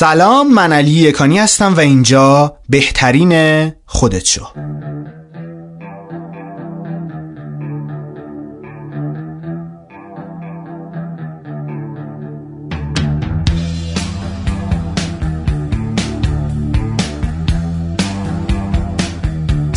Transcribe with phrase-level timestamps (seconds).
[0.00, 4.46] سلام من علی یکانی هستم و اینجا بهترین خودت شو.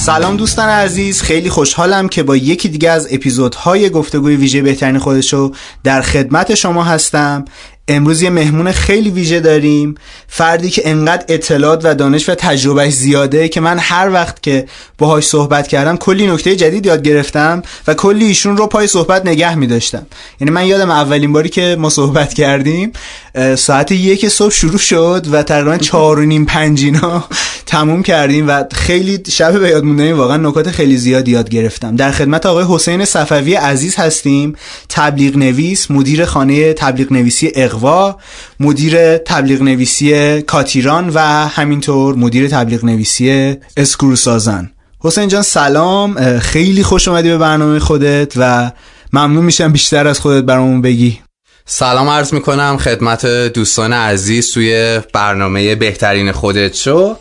[0.04, 5.52] سلام دوستان عزیز خیلی خوشحالم که با یکی دیگه از اپیزودهای گفتگوی ویژه بهترین خودشو
[5.84, 7.46] در خدمت شما هستم.
[7.88, 9.96] امروز یه مهمون خیلی ویژه داریم
[10.28, 14.66] فردی که انقدر اطلاعات و دانش و تجربهش زیاده که من هر وقت که
[14.98, 19.56] باهاش صحبت کردم کلی نکته جدید یاد گرفتم و کلی ایشون رو پای صحبت نگه
[19.56, 20.06] می داشتم
[20.42, 22.92] یعنی من یادم اولین باری که ما صحبت کردیم
[23.58, 27.24] ساعت یک صبح شروع شد و تقریبا چهار و نیم پنجینا
[27.66, 31.96] تموم کردیم و خیلی شب به یاد موندنی واقعا نکات خیلی زیاد یاد گرفتم.
[31.96, 34.56] در خدمت آقای حسین صفوی عزیز هستیم
[34.90, 38.18] تبلیغ نویس مدیر خانه تبلیغ نویسی اقوا
[38.60, 46.40] مدیر تبلیغ نویسی کاتیران و همینطور مدیر تبلیغ نویسی اسکرو سازن حسین جان سلام.
[46.40, 48.72] خیلی خوش اومدی به برنامه خودت و
[49.14, 51.20] ممنون میشم بیشتر از خودت برامون بگی.
[51.66, 57.16] سلام عرض می‌کنم خدمت دوستان عزیز توی برنامه بهترین خودت شو.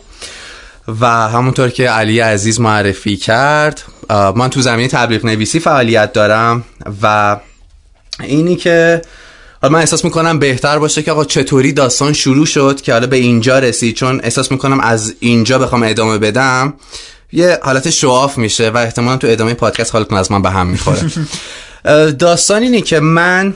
[0.99, 6.63] و همونطور که علی عزیز معرفی کرد من تو زمینه تبلیغ نویسی فعالیت دارم
[7.01, 7.37] و
[8.19, 9.01] اینی که
[9.69, 13.59] من احساس می‌کنم بهتر باشه که آقا چطوری داستان شروع شد که حالا به اینجا
[13.59, 13.95] رسید.
[13.95, 16.73] چون احساس می‌کنم از اینجا بخوام ادامه بدم.
[17.31, 21.11] یه حالت شواف میشه و احتمالا تو ادامه پادکست حالتون از من به هم می‌خوره.
[22.19, 23.53] داستان اینه که من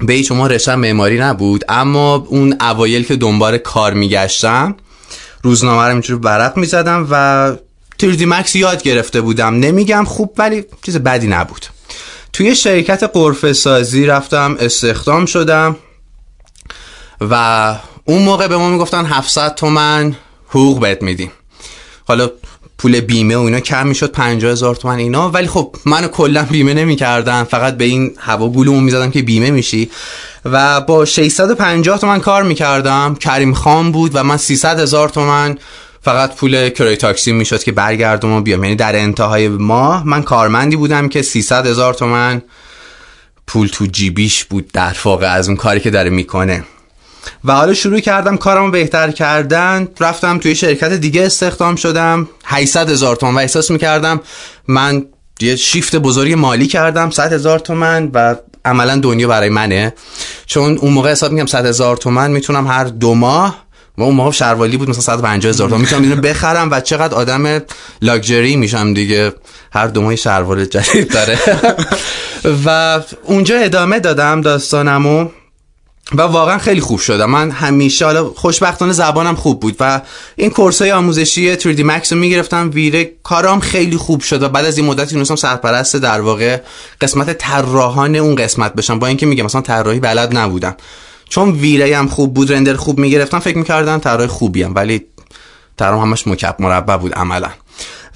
[0.00, 4.74] به هیچ شما رشتم معماری نبود اما اون اوایل که دنبال کار میگشتم
[5.42, 7.52] روزنامه رو اینجوری برق می‌زدم و
[7.98, 9.54] تریدی مکس یاد گرفته بودم.
[9.54, 11.66] نمیگم خوب ولی چیز بدی نبود.
[12.32, 15.76] توی شرکت قرفه سازی رفتم استخدام شدم
[17.20, 20.16] و اون موقع به ما می‌گفتن 700 تومن
[20.48, 21.32] حقوق بهت میدیم.
[22.04, 22.30] حالا
[22.78, 25.30] پول بیمه و اینا کم می‌شد 50 هزار تومن اینا.
[25.30, 29.90] ولی خب منو کلا بیمه نمی‌کردن فقط به این هوا گولمون می‌زدم که بیمه میشی.
[30.44, 33.14] و با 650 تومن کار می‌کردم.
[33.14, 35.58] کریم خان بود و من 300 هزار تومن
[36.02, 38.64] فقط پول کرای تاکسی می‌شد که برگردم و بیام.
[38.64, 42.42] یعنی در انتهای ماه من کارمندی بودم که 300 هزار تومن
[43.46, 46.64] پول تو جیبیش بود در واقع از اون کاری که داره می‌کنه.
[47.44, 49.88] و حالا شروع کردم کارمو بهتر کردن.
[50.00, 52.28] رفتم توی شرکت دیگه استخدام شدم.
[52.44, 53.34] 800 هزار تومن.
[53.34, 54.20] و احساس می‌کردم
[54.68, 55.04] من
[55.40, 57.10] یه شیفت بزرگی مالی کردم.
[57.10, 59.94] 100 هزار تومن و عملا دنیا برای منه.
[60.46, 63.69] چون اون موقع حساب می‌کنم 100 هزار تومن می‌تونم هر دو ماه
[64.00, 67.62] و اون موقع شروالی بود مثلا 150 هزار تومن می‌تونم اینو بخرم و چقدر آدم
[68.02, 69.32] لاکچری میشم دیگه.
[69.72, 71.38] هر دو ماه شروال جدید داره.
[72.66, 75.28] و اونجا ادامه دادم داستانمو
[76.14, 80.00] و واقعا خیلی خوب شدم من همیشه حالا خوشبختانه زبانم خوب بود و
[80.36, 82.70] این کورس های آموزشی 3D Max رو می‌گرفتم.
[82.74, 86.60] ویره کارام خیلی خوب شد و بعد از این مدتی تونستم سرپرست در واقع
[87.00, 88.98] قسمت طراحان اون قسمت بشم.
[88.98, 90.76] با اینکه میگم مثلا طراحی بلد نبودم.
[91.30, 95.06] چون ویره هم خوب بود رندر خوب می‌گرفتم فکر می‌کردم طراح خوبیم ولی
[95.76, 97.50] طراح همش مکب مربع بود عملا.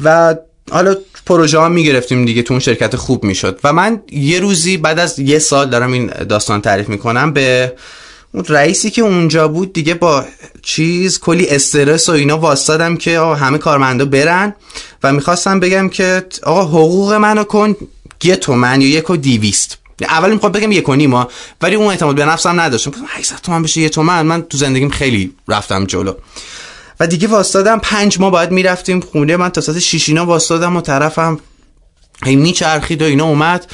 [0.04, 0.34] و
[0.70, 3.60] حالا پروژه ها می‌گرفتیم دیگه تو اون شرکت خوب می‌شد.
[3.64, 7.72] و من یه روزی بعد از یه سال دارم این داستان تعریف می‌کنم به
[8.32, 10.24] اون رئیسی که اونجا بود دیگه با
[10.62, 14.54] چیز کلی استرس و اینا واسطادم که همه کارمندا برن
[15.02, 17.76] و می‌خواستم بگم که آقا حقوق منو کن
[18.24, 21.28] یه تومن یا یک و دیویست اول می‌خوام بگم یک و نیما
[21.62, 22.92] ولی اون اعتماد به نفسم نداشتم.
[23.08, 24.22] 800 تومن بشه یه تومن.
[24.22, 26.12] من تو زندگیم خیلی رفتم جلو.
[27.00, 29.36] و دیگه واسطادم پنج ما باید می‌رفتیم خونه.
[29.36, 31.40] من تا ساعت شیش اینا واسطادم و طرفم
[32.24, 33.66] هی میچرخید و اینا اومد.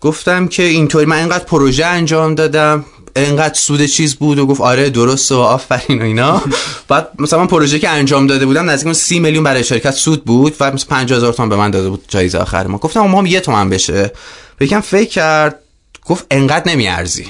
[0.00, 1.06] گفتم که اینطوری.
[1.06, 2.84] من اینقدر پروژه انجام دادم.
[3.16, 6.42] اینقدر سود چیز بود و گفت آره درسته و آفرین و اینا.
[6.88, 10.56] بعد مثلا من پروژه که انجام داده بودم نزدیک 30 میلیون برای شرکت سود بود
[10.60, 12.78] و مثلا 50000 تومان به من داده بود جایزه آخر ما.
[12.78, 14.12] گفتم ما هم یه تومن بشه.
[14.60, 15.58] یکم فکر کرد
[16.06, 17.26] گفت انقدر نمیارزی.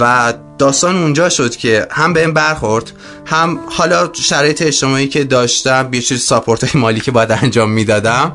[0.00, 2.92] و داستان اونجا شد که هم به این برخورد
[3.26, 8.32] هم حالا شرایط اجتماعی که داشتم یه چیز ساپورت مالی که باید انجام می‌دادم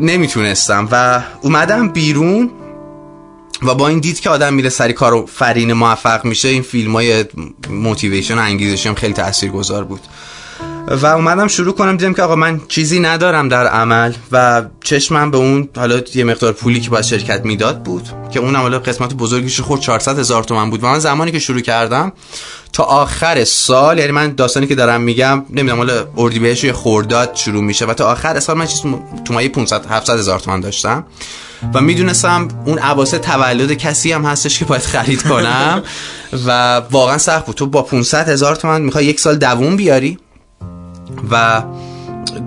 [0.00, 0.88] نمی‌تونستم.
[0.90, 2.50] و اومدم بیرون
[3.62, 6.92] و با این دید که آدم میره سری کار و فرین موفق میشه این فیلم
[6.92, 7.24] های
[7.68, 10.00] موتیویشن و انگیزشی هم خیلی تأثیر گذار بود.
[10.88, 15.38] و اومدم شروع کنم دیدم که آقا من چیزی ندارم در عمل و چشمم به
[15.38, 19.60] اون حالا یه مقدار پولی که باید شرکت می‌داد بود که اون حالا قسمت بزرگیش
[19.60, 20.84] خورد 400 هزار تومن بود.
[20.84, 22.12] و من زمانی که شروع کردم
[22.72, 27.62] تا آخر سال یعنی من داستانی که دارم میگم نمی‌دونم حالا اردیبهشت یا خورداد شروع
[27.62, 28.82] میشه و تا آخر سال من چیز
[29.24, 31.06] تو مایه 500 700 هزار تومان داشتم
[31.74, 35.82] و می‌دونستم اون عواسه تولد کسی هم هستش که باید خرید کنم
[36.46, 37.56] و واقعا سخت بود.
[37.56, 40.18] تو با 500 هزار تومن می‌خوای یک سال دووم بیاری؟
[41.30, 41.62] و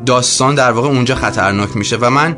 [0.06, 1.98] داستان در واقع اونجا خطرناک میشه.
[1.98, 2.36] و من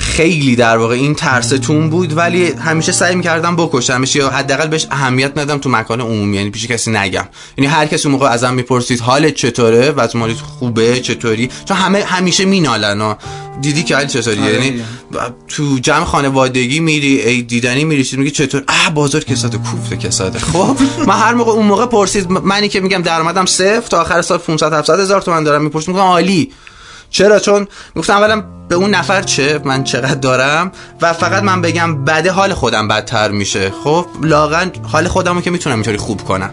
[0.00, 5.38] خیلی در واقع این ترستون بود ولی همیشه سعی می‌کردم بکشمش یا حداقل بهش اهمیت
[5.38, 7.28] ندم تو مکان عمومی یعنی پیش کسی نگم.
[7.58, 10.08] یعنی هر کسی اون موقع ازم می‌پرسید حالت چطوره؟ و
[10.58, 13.16] خوبه؟ چطوری؟ چون همه همیشه مینالن.
[13.60, 14.82] دیدی که حال چطوری آره یعنی
[15.48, 20.38] تو جمع خانوادگی میری ای دیدنی میری میگی چطور؟ اه بازار کساده کوفته کساده.
[20.38, 20.76] خب
[21.06, 24.72] من هر موقع اون موقع پرسید منی که میگم درآمدم صفر تا آخر سال 500
[24.72, 26.52] 700 هزار تومان دارم می‌پرسید میگم عالی.
[27.10, 32.04] چرا؟ چون گفتم اولا به اون نفر چه؟ من چقدر دارم؟ و فقط من بگم
[32.04, 33.72] بده حال خودم بدتر میشه.
[33.84, 36.50] خب لاغن حال خودمو که می‌تونم اینطوری خوب کنم.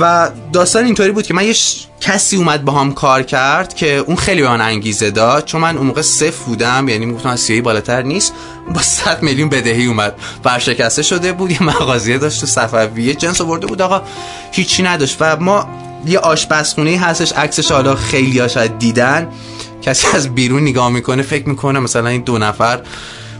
[0.00, 1.54] و داستان اینطوری بود که من یه
[2.00, 5.44] کسی اومد با هم کار کرد که اون خیلی به من انگیزه داد.
[5.44, 8.32] چون من اون موقع صفر بودم یعنی می‌گفتم از بالاتر نیست.
[8.74, 10.14] با 100 میلیون بدهی اومد.
[10.44, 13.14] ورشکسته شده بود یه مغازیه داشت تو صفویه.
[13.14, 13.82] جنس آورده بود.
[13.82, 14.02] آقا
[14.52, 15.16] هیچی نداشت.
[15.20, 15.68] و ما
[16.06, 19.28] یه آشپزخونه هستش عکسش حالا خیلی ها شاید دیدن.
[19.82, 22.80] کسی از بیرون نگاه می‌کنه فکر می‌کنه مثلا این دو نفر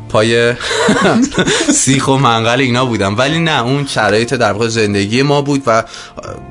[0.09, 0.55] پای
[1.85, 5.85] سیخ و منقل اینا بودم ولی نه اون شرایط در واقع زندگی ما بود و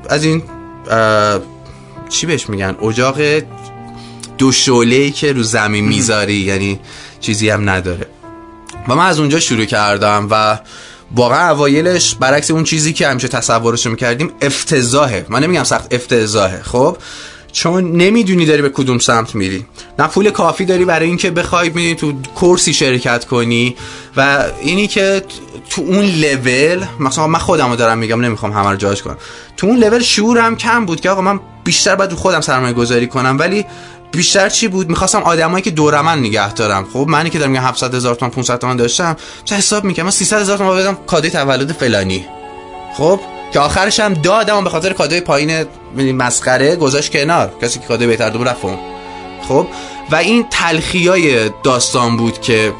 [0.08, 0.42] از این
[2.08, 3.16] چی بهش میگن؟ اجاق
[4.38, 6.80] دو شعله که رو زمین می‌ذاری یعنی
[7.20, 8.06] چیزی هم نداره.
[8.88, 10.58] و من از اونجا شروع کردم و
[11.14, 15.26] واقعا اوایلش برعکس اون چیزی که همیشه تصورش می‌کردیم افتضاحه.
[15.28, 16.62] من نمیگم سخت افتضاحه.
[16.62, 16.96] خب؟
[17.52, 19.66] چون نمی‌دونی داری به کدوم سمت میری.
[19.98, 23.76] نه پول کافی داری برای اینکه بخوای می‌دونی تو کورسی شرکت کنی
[24.16, 25.22] و اینی که
[25.70, 29.16] تو اون لول مثلا من خودم رو دارم میگم نمی‌خوام همه رو جاش کنم.
[29.56, 33.06] تو اون لول شعورم کم بود که آقا من بیشتر باید رو خودم سرمایه گذاری
[33.06, 33.64] کنم ولی
[34.12, 36.86] بیشتر چی بود؟ می‌خواستم آدمایی که دور من نگه دارم.
[36.92, 40.10] خب منی که دارم میگم 700 هزار تومان 500 تومان داشتم چه حساب می‌کنم من
[40.10, 42.26] 300 هزار تومان بدم کادوی تولد فلانی.
[42.96, 43.20] خب
[43.52, 45.64] که آخرش هم دادم به خاطر کادوی پایین
[45.96, 47.52] مسخره گذاشت کنار.
[47.62, 48.60] کسی که کادوی بهتر دو رفت
[49.48, 49.66] خب
[50.10, 52.72] و این تلخیای داستان بود که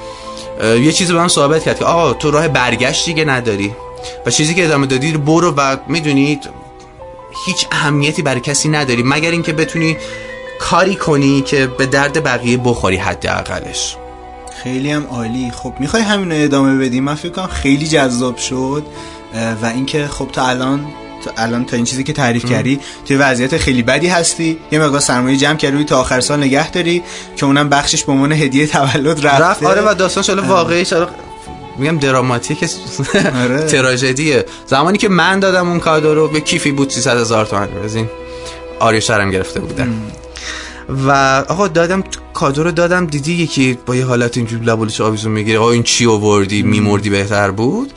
[0.62, 3.74] یه چیزی به من ثابت کرد که آقا تو راه برگشت دیگه نداری.
[4.26, 6.48] و چیزی که ادامه دادی برو و می‌دونید
[7.46, 9.02] هیچ اهمیتی برای کسی نداری.
[9.02, 9.96] مگر اینکه بتونی
[10.62, 13.96] کاری کنی که به درد بقیه بخوری حداقلش.
[14.62, 15.50] خیلی هم عالی.
[15.50, 18.82] خب می‌خوای همین رو ادامه بدیم؟ من فکر کنم خیلی جذاب شد.
[19.62, 20.86] و اینکه خب تا الان
[21.24, 24.58] تا الان تا این چیزی که تعریف کردی توی وضعیت خیلی بدی هستی.
[24.72, 27.02] یه مقدار سرمایه جمع کردی تا آخر سال نگه داری
[27.36, 29.44] که اونم بخشش به عنوان هدیه تولد رفته.
[29.44, 29.62] رفت.
[29.62, 31.06] آره و داستان شده واقعی شده
[31.78, 32.64] میگم دراماتیک.
[33.42, 33.66] آره.
[33.66, 34.44] تراژدیه.
[34.66, 38.08] زمانی که من دادم اون کادو رو به کیفی بود 300 هزار تومان از این
[38.80, 39.88] آریو شرم گرفته بودم.
[40.88, 41.10] و
[41.48, 45.58] آقا دادم کادو رو دادم دیدی یکی با یه حالت اینجوری لبولش آویزون می‌گیره.
[45.58, 47.92] آقا این چی آوردی؟ میمردی بهتر بود؟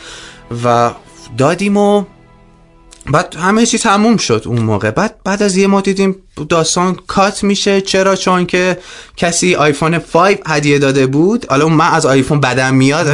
[0.66, 0.92] و
[1.38, 2.04] دادیم و
[3.12, 4.92] بعد همه چی تموم شد اون موقع.
[4.92, 6.16] بعد بعد از یه ما دیدیم
[6.50, 7.82] داستان کات میشه.
[7.82, 8.78] چرا؟ چون که
[9.18, 11.46] کسی آیفون 5 هدیه داده بود.
[11.50, 13.08] حالا من از آیفون بدم میاد.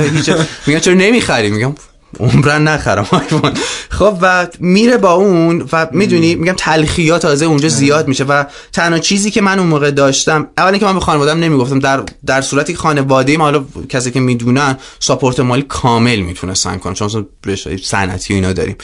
[0.68, 1.76] میگم چرا نمی‌خری؟ میگم
[2.20, 3.08] عمرن نخرم.
[3.12, 3.54] آیفون
[4.00, 8.44] خب و میره با اون و می‌دونی میگم تلخیات تازه اونجا زیاد میشه و
[8.74, 12.42] تنها چیزی که من اون موقع داشتم اولی که من به خانوادم نمی‌گفتم در در
[12.42, 17.28] صورتی که خانواده ما حالا کسی که می‌دونن ساپورت مالی کامل می‌تونستن کنن چون
[17.84, 18.76] صنعتی و اینا داریم.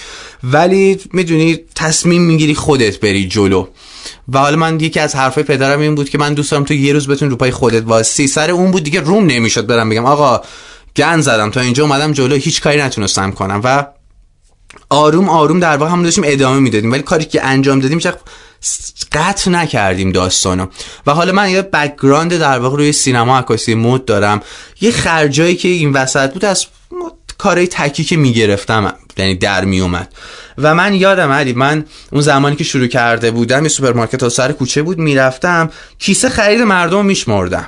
[0.44, 3.68] ولی می‌دونی تصمیم می‌گیری خودت بری جلو.
[4.34, 6.94] و حالا من یکی از حرفای پدرم این بود که من دوست دارم تو یه
[6.94, 10.42] روز بتونی رو پای خودت واسی سر اون بود دیگه روم نمی‌شد برم بگم آقا
[10.98, 11.52] گند زدم.
[11.52, 12.36] تا اینجا اومدم جلو.
[12.36, 13.62] هیچ کاری نتونستم کنم.
[13.64, 13.86] و
[14.90, 16.92] آروم آروم در واقع هم داشتیم ادامه می‌دادیم.
[16.92, 18.14] ولی کاری که انجام دادیم چه
[19.12, 20.66] قطع نکردیم داستانو.
[21.08, 24.42] و حالا من یه background در واقع روی سینما عکاسی مد دارم.
[24.82, 26.66] یه خرجایی که این وسط بود از
[27.38, 28.94] کارهای تکی که می‌گرفتم.
[29.18, 30.14] یعنی در میومد
[30.58, 34.52] و من یادم علی من اون زمانی که شروع کرده بودم یه سوپرمارکت ها سر
[34.52, 37.68] کوچه بود می‌رفتم کیسه خرید مردم میشمردم.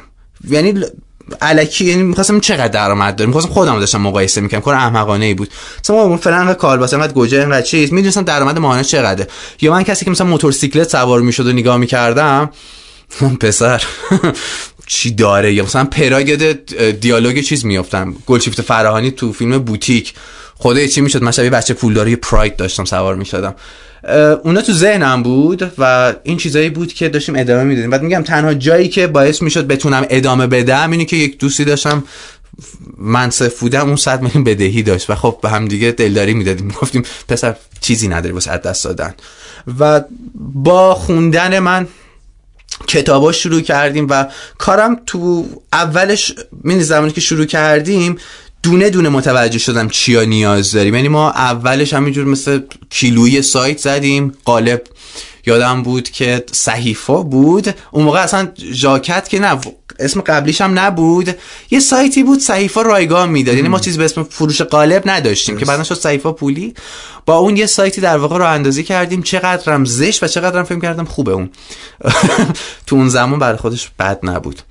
[0.49, 0.83] یعنی
[1.41, 5.49] الکی یعنی می‌خواستم چقدر درآمد داریم می‌خواستم خودم داشتم مقایسه می‌کنم کار احمقانه ای بود.
[5.83, 7.93] مثلا اون فلان کالباس انقدر گوجه انقدر چیز.
[7.93, 9.27] می‌دونستم درآمد ماهانه چقدره.
[9.61, 12.49] یا من کسی که مثلا موتورسیکلت سوار می‌شد و نگاه می‌کردم
[13.39, 13.83] پسر
[14.87, 16.55] چی داره؟ یا مثلا پراگ
[16.99, 18.15] دیالوگ چیز میافتم.
[18.25, 20.13] گلشیفت فراهانی تو فیلم بوتیک.
[20.55, 23.55] خدای چی می‌شد؟ من شبیه بچه پولداری پراید داشتم سوار می‌شدم.
[24.43, 27.89] اونا تو ذهنم بود و این چیزایی بود که داشتیم ادامه می‌دادیم.
[27.89, 32.03] بعد میگم تنها جایی که باعث می‌شد بتونم ادامه بدم اینه که یک دوستی داشتم
[32.97, 33.29] من
[33.59, 36.67] بودم اون 100 میلیون بدهی داشت و خب به هم دیگه دلداری می‌دادیم.
[36.81, 39.13] گفتیم پسر چیزی نداری واسه دست دادن.
[39.79, 40.01] و
[40.35, 41.87] با خوندن من
[42.87, 44.25] کتابا شروع کردیم و
[44.57, 48.17] کارم تو اولش من زمانی که شروع کردیم
[48.63, 50.95] دونه دونه متوجه شدم چیا نیاز داریم.
[50.95, 54.33] یعنی ما اولش همینجور مثل کیلوی سایت زدیم.
[54.45, 54.81] قالب
[55.45, 57.75] یادم بود که صحیفه بود.
[57.91, 59.59] اون موقع اصلا ژاکت که نه
[59.99, 61.35] اسم قبلیش هم نبود.
[61.71, 63.55] یه سایتی بود صحیفه رایگان می‌داد.
[63.55, 66.73] یعنی ما چیزی به اسم فروش قالب نداشتیم که بعدا شد صحیفه پولی.
[67.25, 69.21] با اون یه سایتی در واقع راه اندازی کردیم.
[69.21, 71.49] چقدرم زشت و چقدرم فکر کردم خوبه اون.
[72.87, 74.61] تو اون زمان برای خودش بد نبود.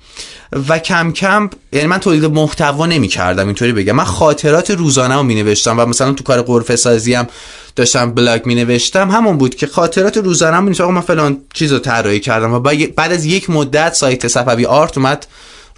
[0.69, 3.93] و کم کم یعنی من تولید محتوا نمی کردم اینطوری بگم.
[3.93, 7.27] من خاطرات روزانه رو می نوشتم و مثلا تو کار غرفه سازی هم
[7.75, 12.19] داشتم بلاگ می نوشتم همون بود که خاطرات روزانه می من فلان چیز رو طراحی
[12.19, 12.53] کردم.
[12.53, 15.27] و بعد از یک مدت سایت صفوی آرت اومد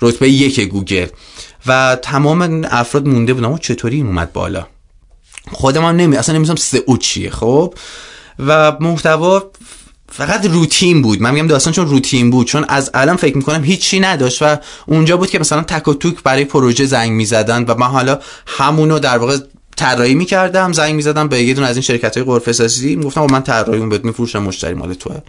[0.02, 1.08] رتبه یک گوگل.
[1.68, 4.68] و تمام افراد مونده بودم چطوری این اومد بالا؟
[5.52, 7.74] خودم هم نمی اصلا نمی‌دونم سئو چیه خب؟
[8.40, 9.52] و محتوا
[10.12, 11.22] فقط روتین بود.
[11.22, 15.18] من میگم داستان چون روتین بود چون از الان فکر می‌کنم هیچی نداشت و اونجا
[15.18, 19.18] بود که مثلا تک و توک برای پروژه زنگ می‌زدن و من حالا همونو در
[19.18, 19.38] واقع
[19.78, 23.44] طراحی می‌کردم زنگ می‌زدم به یه دونه از این شرکت های قرفه سازی می‌گفتم من
[23.44, 25.22] طراحی بهت میفروشم مشتری مال توه.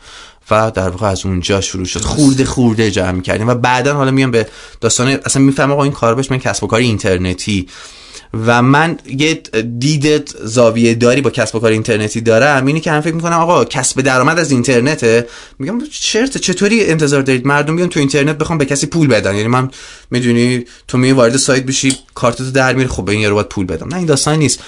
[0.50, 2.00] و در واقع از اونجا شروع شد.
[2.00, 4.46] خورده خورده جمع می‌کردیم و بعدا حالا میام به
[4.80, 7.66] داستان اصلا می‌فهمم آقا این کار بهش من کسب و کار اینترنتی
[8.34, 9.34] و من یه
[9.78, 13.64] دید زاویه داری با کسب و کار اینترنتی دارم اینی که هم فکر می‌کنم آقا
[13.64, 15.26] کسب درآمد از اینترنته.
[15.58, 19.34] میگم چرت چطوری انتظار دارید؟ مردم بیان تو اینترنت بخوام به کسی پول بدن.
[19.34, 19.70] یعنی من
[20.10, 23.66] می‌دونی تو می وارد سایت بشی کارتتو در میره خب به این یارو باید پول
[23.66, 23.88] بدم.
[23.88, 24.60] نه این داستان نیست.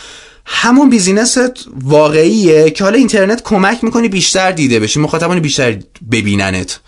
[0.47, 5.79] همون بیزینست واقعیه که حالا اینترنت کمک می‌کنی بیشتر دیده بشی مخاطبان بیشتر
[6.11, 6.81] ببیننت.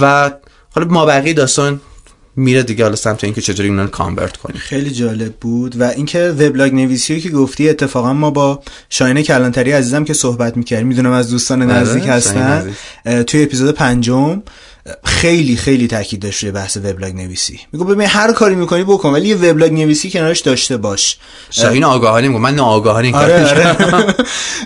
[0.00, 0.30] و
[0.74, 1.80] حالا ما بقیه داستان
[2.36, 4.56] میره دیگه حالا سمت اینکه چطوری اونا رو کانورت کنیم.
[4.56, 10.04] خیلی جالب بود و اینکه وبلاگ نویسی که گفتی اتفاقا ما با شاهین کلانتری عزیزم
[10.04, 12.74] که صحبت می‌کردیم می‌دونم از دوستان آره، نزدیک هستن
[13.26, 14.42] توی اپیزود پنجم
[15.04, 17.60] خیلی خیلی تاکید داشت روی بحث وبلاگ نویسی.
[17.72, 21.16] میگه ببین هر کاری می‌کنی بکن ولی یه وبلاگ نویسی کنارش داشته باش.
[21.50, 24.14] شاهین آگاهانه میگه من ناآگاهانه این آره آره.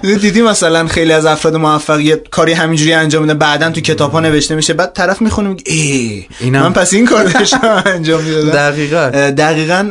[0.20, 4.20] دیدی مثلا خیلی از افراد موفق یه کاری همینجوری انجام میدن بعدا تو کتاب ها
[4.20, 6.62] نوشته میشه بعد طرف می‌خونه میگه ای اینم...
[6.62, 8.50] من پس این کار داشتم انجام می‌دادم.
[8.50, 9.10] دقیقاً.
[9.38, 9.90] دقیقاً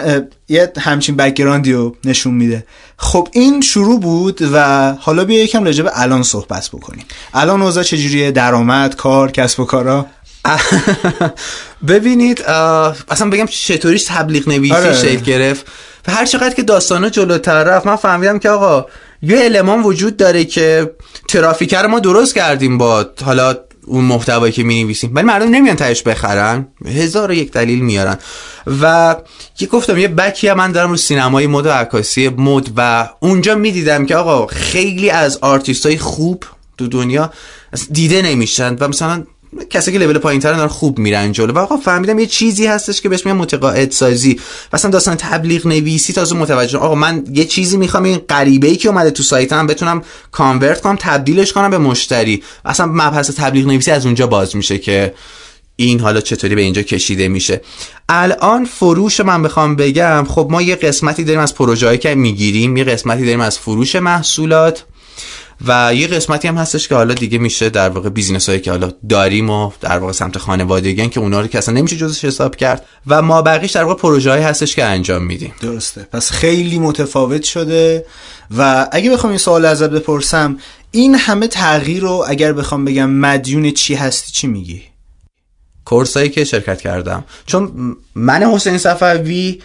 [0.49, 2.65] یه همچین بکگراندی رو نشون میده.
[2.97, 7.05] خب این شروع بود و حالا بیا یکم راجع به الان صحبت بکنیم.
[7.33, 10.05] الان اوضاع چجوریه؟ درآمد کار کسب و کارا؟
[11.88, 12.41] ببینید
[13.09, 14.93] اصلا بگم چطوریش تبلیغ نویسی آره.
[14.93, 15.65] شکل گرفت.
[16.07, 18.85] و هر چقدر که داستانو جلوتر رفت من فهمیدم که آقا
[19.21, 20.95] یه المان وجود داره که
[21.27, 26.01] ترافیکر ما درست کردیم با حالا اون محتوایی که می نویسیم ولی مردم نمیان تهش
[26.01, 26.67] بخرن.
[26.85, 28.17] هزار و یک دلیل میارن.
[28.81, 29.15] و
[29.59, 33.55] یه گفتم یه back ی من دارم رو سینمای مد و عکاسی مد و اونجا
[33.55, 36.43] می‌دیدم که آقا خیلی از آرتیست های خوب
[36.77, 37.31] تو دنیا
[37.91, 38.75] دیده نمیشن.
[38.75, 39.23] و مثلا
[39.69, 41.53] کسی که لول پایین دارن خوب میرن جلو.
[41.53, 44.39] و فهمیدم یه چیزی هستش که بهش میگن متقاعد سازی.
[44.74, 46.77] مثلا داستان تبلیغ نویسی تازه متوجه.
[46.77, 50.98] آقا من یه چیزی می‌خوام این غریبه ای که اومده تو سایتم بتونم convert کنم
[51.00, 52.43] تبدیلش کنم به مشتری.
[52.65, 55.13] اصلا مبحث تبلیغ نویسی از اونجا باز میشه که
[55.75, 57.62] این حالا چطوری به اینجا کشیده میشه.
[58.10, 62.83] الان فروش من بخوام بگم خب ما یه قسمتی داریم از پروژه که می‌گیریم یه
[62.83, 64.86] قسمتی داریم از فروش محصولات.
[65.67, 68.91] و یه قسمتی هم هستش که حالا دیگه میشه در واقع بیزینس هایی که حالا
[69.10, 72.86] داریم و در واقع سمت خانوادگی که اونا رو که اصلا نمیشه جزش حساب کرد
[73.08, 75.53] و ما بقیش در واقع پروژه هایی هستش که انجام میدیم.
[75.62, 76.08] درسته.
[76.12, 78.05] پس خیلی متفاوت شده
[78.58, 80.58] و اگه بخوام این سوال ازت بپرسم
[80.91, 84.82] این همه تغییر رو اگر بخوام بگم مدیون چی هستی چی میگی؟
[85.86, 87.24] کورسایی که شرکت کردم.
[87.46, 89.62] چون من حسین صفوی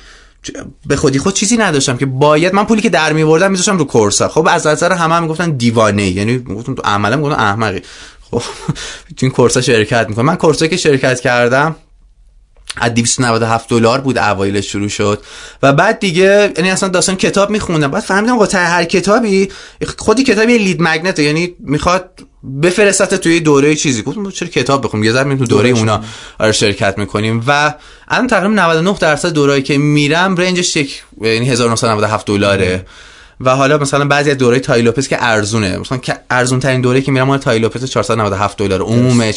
[0.86, 4.28] به خودی خود چیزی نداشتم که باید من پولی که در میوردم میذاشتم رو کورسا.
[4.28, 7.82] خب از نظر همه هم می‌گفتن دیوانه یعنی می‌گفتن تو عملا می‌گفتن احمقی.
[8.30, 8.42] خب
[9.16, 10.24] تو این کورسا شرکت می‌کنم.
[10.24, 11.76] من کورسایی که شرکت کردم
[12.76, 15.22] از 297 دلار بود اوایل شروع شد.
[15.62, 17.90] و بعد دیگه یعنی اصلا داستان کتاب میخوندم.
[17.90, 19.48] بعد فهمیدم با هر کتابی
[19.98, 22.10] خودی کتابی lead magnet یعنی می‌خواد
[22.62, 24.02] بفرستت توی دوره چیزی.
[24.02, 26.00] گفتم چرا کتاب بخونم؟ یه ذره تو دوره اونا
[26.38, 27.44] آره شرکت می‌کنیم.
[27.46, 27.74] و
[28.08, 32.86] الان تقریبا 99 درصد دورایی که میرم range ش یک یعنی 1997 دلاره.
[33.40, 35.78] و حالا مثلا بعضی از دوره تای لوپز که ارزونه.
[35.78, 39.32] مثلا که ارزون ترین دوره که میرم مال تای لوپز 497 دلار عمومه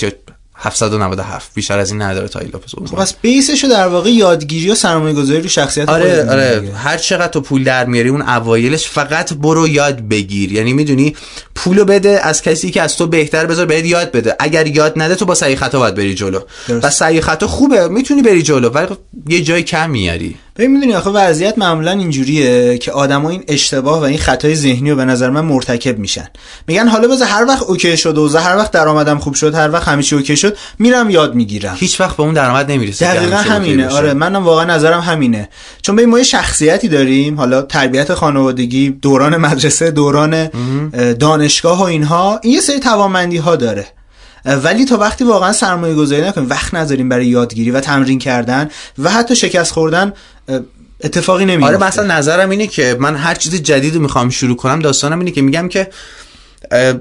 [0.62, 4.76] 797 بیشتر از این نداره تای لوپز خب پس base شو در واقع یادگیری و
[4.76, 6.72] سرمایه گذاری رو شخصیت آره آره.
[6.76, 10.52] هر چقدر تو پول در میاری اون اوایلش فقط برو یاد بگیر.
[10.52, 11.16] یعنی می‌دونی
[11.56, 14.36] پولو بده از کسی که از تو بهتر بذار بهت یاد بده.
[14.40, 16.40] اگر یاد نده تو با سعی خطا باید بری جلو.
[16.70, 18.88] و سعی خطا خوبه می‌تونی بری جلو ولی
[19.28, 20.36] یه جای کم میاری.
[20.56, 24.96] ببین می‌دونی آخه وضعیت معمولا اینجوریه که آدما این اشتباه و این خطای ذهنی رو
[24.96, 26.28] به نظر من مرتکب میشن.
[26.68, 29.88] میگن حالا بذار هر وقت okay شد و هر وقت درآمدم خوب شد هر وقت
[29.88, 31.76] همیشه okay شد میرم یاد می‌گیرم.
[31.80, 33.88] هیچ وقت به اون درآمد نمی‌رسه دقیقا همینه.
[33.88, 35.50] آره منم واقعا نظرم همینه.
[35.82, 40.50] چون به ما یه شخصیتی داریم حالا تربیت خانوادگی دوران مدرسه دوران
[41.20, 43.86] دانشگاه و اینها این یه سری توانمندی ها داره
[44.46, 49.10] ولی تا وقتی واقعا سرمایه گذاری نکنیم وقت نذاریم برای یادگیری و تمرین کردن و
[49.10, 50.14] حتی شکست خوردن
[51.04, 55.20] اتفاقی نمیفته آره مثلا نظرم اینه که من هر چیز جدید می‌خوام شروع کنم داستانم
[55.20, 55.90] اینه که میگم که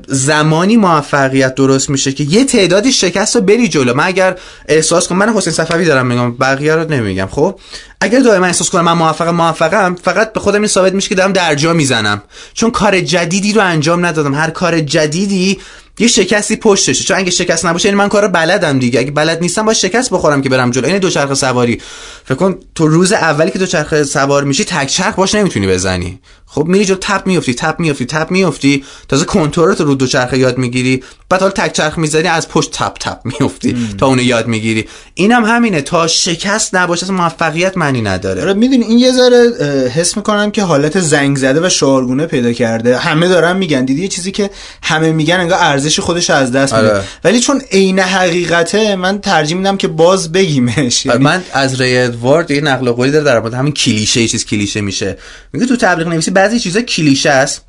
[0.08, 3.94] زمانی موفقیت درست میشه که یه تعدادی شکست رو بری جلو.
[3.94, 4.38] من اگر
[4.68, 7.60] احساس کنم من حسین صفوی دارم میگم بقیه رو نمیگم خب؟
[8.00, 11.32] اگر دائما احساس کنم من موفق موفقم فقط به خودم این ثابت میشه که دارم
[11.32, 12.22] درجا می‌زنم.
[12.54, 14.34] چون کار جدیدی رو انجام ندادم.
[14.34, 15.58] هر کار جدیدی
[15.98, 17.04] یه شکستی پشتشه.
[17.04, 19.00] چون اگه شکست نباشه یعنی من کارو بلدم دیگه.
[19.00, 20.86] اگه بلد نیستم با شکست بخورم که برم جلو.
[20.86, 21.80] این دوچرخه سواری.
[22.24, 26.20] فکر کن تو روز اولی که دوچرخه سوار میشی تک چرخ باش نمی‌تونی بزنی.
[26.46, 28.84] خب میری جو تپ میافتی تپ میافتی تپ میافتی.
[29.08, 31.04] تازه کنترل رو دوچرخه یاد می‌گیری.
[31.28, 34.88] بعد حالا تک چرخ می‌زنی از پشت تپ تپ میافتی تا اونو یاد می‌گیری.
[35.14, 35.82] اینم هم همینه.
[35.82, 38.42] تا شکست نباشه موفقیت معنی نداره.
[38.42, 39.50] آره می‌دونی این یه ذره
[39.88, 42.98] حس می‌کنم که حالت زنگ زده و شعارگونه پیدا کرده.
[42.98, 43.84] همه دارن میگن.
[43.84, 44.50] دیدی یه چیزی که
[44.82, 46.90] همه میگن انگار ارزش خودش از دست میده.
[46.92, 47.04] آره.
[47.24, 51.06] ولی چون عین حقیقته من ترجیح میدم که باز بگیمش.
[51.06, 54.80] یعنی من از ری ادوارد یه نقل قولی داره در مورد همین کلیشه چیز کلیشه
[54.80, 55.18] میشه.
[55.52, 57.64] میگه تو تبلیغ نویسی بعضی چیزا کلیشه است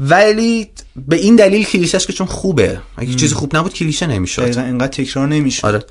[0.00, 0.70] ولی
[1.08, 2.78] به این دلیل کلیشه است که چون خوبه.
[2.96, 4.42] اگه چیز خوب نبود کلیشه نمی‌شد.
[4.42, 5.66] دقیقاً اینقدر تکرار نمی‌شد.
[5.66, 5.84] آره.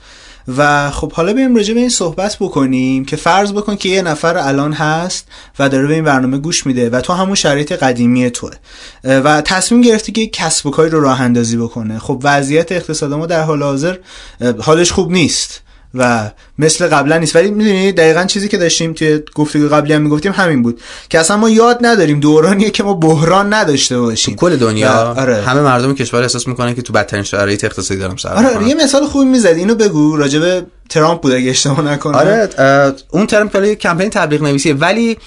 [0.48, 4.38] و خب حالا بریم راجع به این صحبت بکنیم که فرض بکن که یه نفر
[4.38, 5.28] الان هست
[5.60, 8.52] و داره به این برنامه گوش میده و تو همون شرایط قدیمی توه.
[9.04, 12.00] و تصمیم گرفتی که کسب و کاری رو راه اندازی بکنه.
[12.00, 13.98] خب وضعیت اقتصاد ما در حال حاضر
[14.60, 15.62] حالش خوب نیست.
[15.96, 17.36] و مثل قبلا نیست.
[17.36, 21.38] ولی می‌دونی دقیقا چیزی که داشتیم توی گفتگو قبلی هم می‌گفتیم همین بود که اصلا
[21.38, 24.36] ما یاد نداریم دورانیه که ما بحران نداشته باشیم.
[24.36, 25.42] کل دنیا آره.
[25.42, 28.76] همه مردم کشور احساس می‌کنن که تو بدترین شرایط اقتصادی دارم سر آره, آره یه
[28.76, 32.16] مثال خوبی می‌زد اینو بگو راجب ترامپ بود اگه اشتباه نکنم.
[32.16, 32.50] آره
[33.12, 35.18] اون ترامپ کلی کمپین تبلیغ نویسیه ولی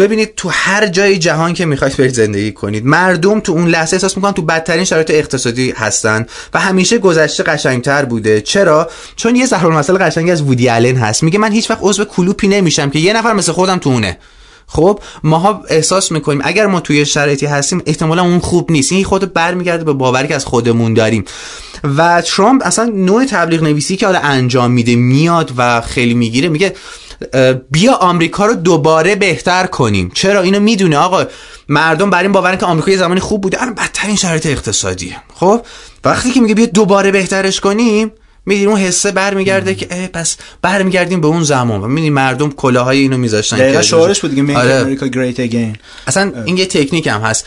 [0.00, 4.16] ببینید تو هر جای جهان که می‌خواید برید زندگی کنید مردم تو اون لحظه احساس
[4.16, 8.40] می‌کنن تو بدترین شرایط اقتصادی هستن و همیشه گذشته قشنگتر بوده.
[8.40, 11.22] چرا؟ چون یه ضرب المثل قشنگی از وودی آلن هست.
[11.22, 14.18] میگه من هیچ وقت عضو کلوپی نمیشم که یه نفر مثل خودم تو اونه.
[14.66, 18.92] خب ماها احساس می‌کنیم اگر ما توی شرایطی هستیم احتمالا اون خوب نیست.
[18.92, 21.24] این خود برمیگرده به باوری که از خودمون داریم.
[21.96, 26.74] و ترامپ اصلا نوع تبلیغ نویسی که حالا انجام میده میاد و خیلی می‌گیره میگه
[27.70, 30.10] بیا آمریکا رو دوباره بهتر کنیم.
[30.14, 31.24] چرا؟ اینو می‌دونه آقا.
[31.68, 33.62] مردم بر این باورن که آمریکا یه زمانی خوب بوده.
[33.62, 35.16] الان بدترین شرایط اقتصادیه.
[35.34, 35.60] خب؟
[36.04, 38.12] وقتی که میگه بیا دوباره بهترش کنیم
[38.50, 41.80] میدین اون حسه برمیگرده که اه پس برمیگردیم به اون زمان.
[41.80, 44.74] و میدین مردم کلاهای اینو میذاشتن دقیقا شعارش بود دیگه آره.
[44.74, 47.46] امریکا گریت اگین اصلا این یه تکنیک هم هست.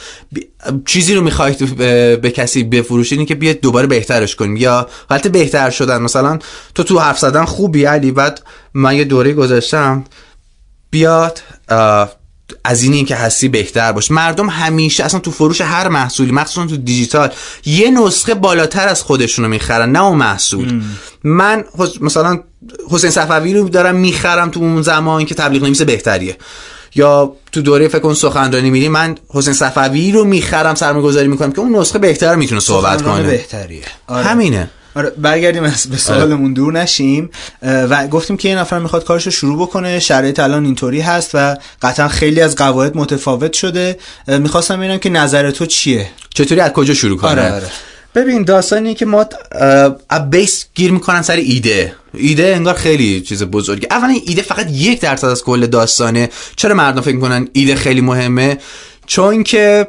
[0.86, 1.76] چیزی رو می‌خواید
[2.22, 6.40] به کسی بفروشین که بیاد دوباره بهترش کنیم یا حالت بهتر شدن مثلا
[6.76, 8.42] تو تو حرف زدن خوبی علی بعد
[8.74, 10.04] من یه دوره گذاشتم.
[10.90, 11.42] بیاد
[12.64, 14.12] از اینی که هستی بهتر باش.
[14.12, 17.30] مردم همیشه اصلا تو فروش هر محصولی مخصوصا تو دیجیتال
[17.66, 20.82] یه نسخه بالاتر از خودشونو می‌خرن نه اون محصول.
[21.24, 21.64] من
[22.02, 22.40] مثلا
[22.90, 26.38] حسین صفوی رو دارم می‌خرم تو اون زمان که تبلیغ نویس بهتریه.
[26.96, 31.52] یا تو دوره فکر کن سخنرانی میری من حسین صفوی رو می‌خرم سرمایه‌گذاری گذاری می‌کنم
[31.52, 33.24] که اون نسخه بهتر می‌تونه صحبت کنه.
[33.24, 33.84] بهتریه.
[34.08, 34.26] آره.
[34.26, 34.70] همینه.
[34.96, 37.30] آره برگردیم از به سوالمون دور نشیم.
[37.62, 40.00] و گفتیم که یه نفر می‌خواد کارش رو شروع بکنه.
[40.00, 43.98] شرایط الان اینطوری هست و قطعا خیلی از قواعد متفاوت شده.
[44.28, 47.68] می‌خواستم ببینم که نظر تو چیه؟ چطوری؟ از کجا شروع کنه آره آره.
[48.16, 49.26] ببین داستانی که ما
[50.32, 51.96] بیس گیر می‌کنن سر ایده.
[52.14, 53.88] ایده انگار خیلی چیز بزرگه.
[53.92, 56.30] اولا ایده فقط یک درصد از کل داستانه.
[56.56, 58.58] چرا مردم فکر می‌کنن ایده خیلی مهمه؟
[59.06, 59.88] چون که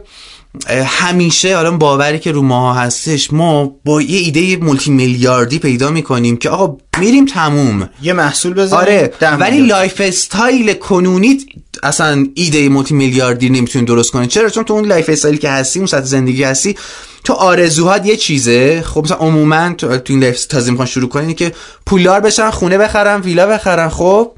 [0.84, 6.36] همیشه حالا باوری که رو ما هستش ما با یه ایده multi میلیاردی پیدا می‌کنیم
[6.36, 7.88] که آقا میریم تموم.
[8.02, 11.38] یه محصول بزنیم آره ولی lifestyle کنونی
[11.82, 14.26] اصلا ایده multi میلیاردی نمی‌تونی درست کنی.
[14.26, 16.76] چرا؟ چون تو اون lifestyle ی که هستی اون سطح زندگی هستی
[17.24, 21.52] تو آرزوهات یه چیزه؟ خب مثلا عموما تو, این life تازه می‌خوان شروع کنی که
[21.87, 24.32] پولدار بشن خونه بخرن ویلا بخرن خب؟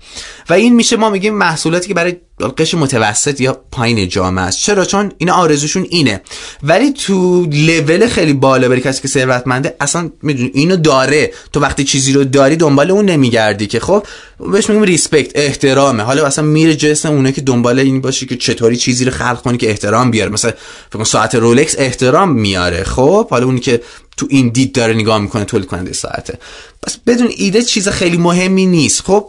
[0.51, 2.17] و این میشه ما میگیم محصولاتی که برای
[2.59, 4.59] قشر متوسط یا پایین جامعه است.
[4.59, 6.21] چرا؟ چون اینا آرزوشون اینه.
[6.63, 11.33] ولی تو لول خیلی بالا بری کسی که ثروتمنده اصلا می‌دونی اینو داره.
[11.53, 14.07] تو وقتی چیزی رو داری دنبال اون نمیگردی که خب؟
[14.39, 16.03] بهش میگیم ریسپکت احترامه.
[16.03, 19.59] حالا اصلا میره جسم اونه که دنبال این باشی که چطوری چیزی رو خلق کنی
[19.59, 20.31] که احترام بیاره.
[20.31, 20.53] مثلا
[20.93, 22.85] فکر ساعت رولکس احترام میاره.
[22.85, 23.83] خب حالا اونی که
[24.17, 26.39] تو این دید داره نگاه می‌کنه تولید کننده ساعته.
[26.87, 29.03] بس بدون ایده چیز خیلی مهمی نیست.
[29.03, 29.27] خب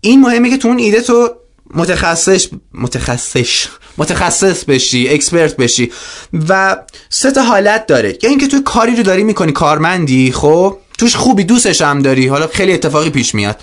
[0.00, 1.30] این مهمه که تو اون ایده تو
[1.74, 3.66] متخصص متخصص
[3.98, 5.92] متخصص بشی اکسپرت بشی
[6.48, 6.76] و
[7.08, 8.18] سه تا حالت داره.
[8.22, 12.26] یا اینکه تو کاری رو داری می‌کنی کارمندی خب توش خوبی دوستش هم داری.
[12.26, 13.56] حالا خیلی اتفاقی پیش میاد.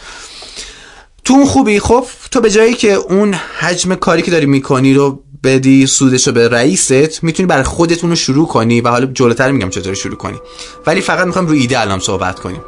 [1.24, 5.24] تو اون خوبی؟ خب تو به جایی که اون حجم کاری که داری می‌کنی رو
[5.44, 9.70] بدی سودش رو به رئیست می‌تونی برای خودتون رو شروع کنی و حالا جلوتر میگم
[9.70, 10.38] چطوری شروع کنی.
[10.88, 12.62] ولی فقط می‌خوام رو ایده الان صحبت کنیم.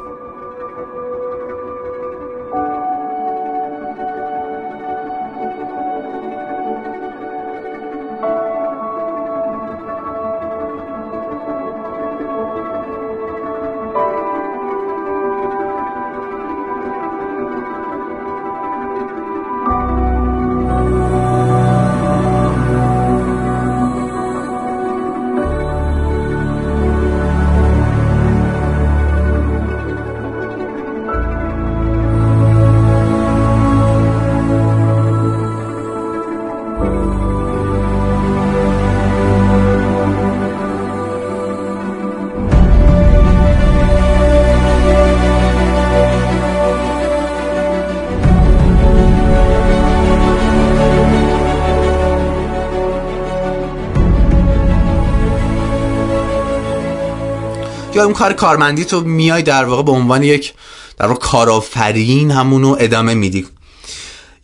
[58.14, 60.52] کار کارمندی تو میای در واقع به عنوان یک
[60.98, 63.46] در واقع کارآفرین همونو ادامه میدی.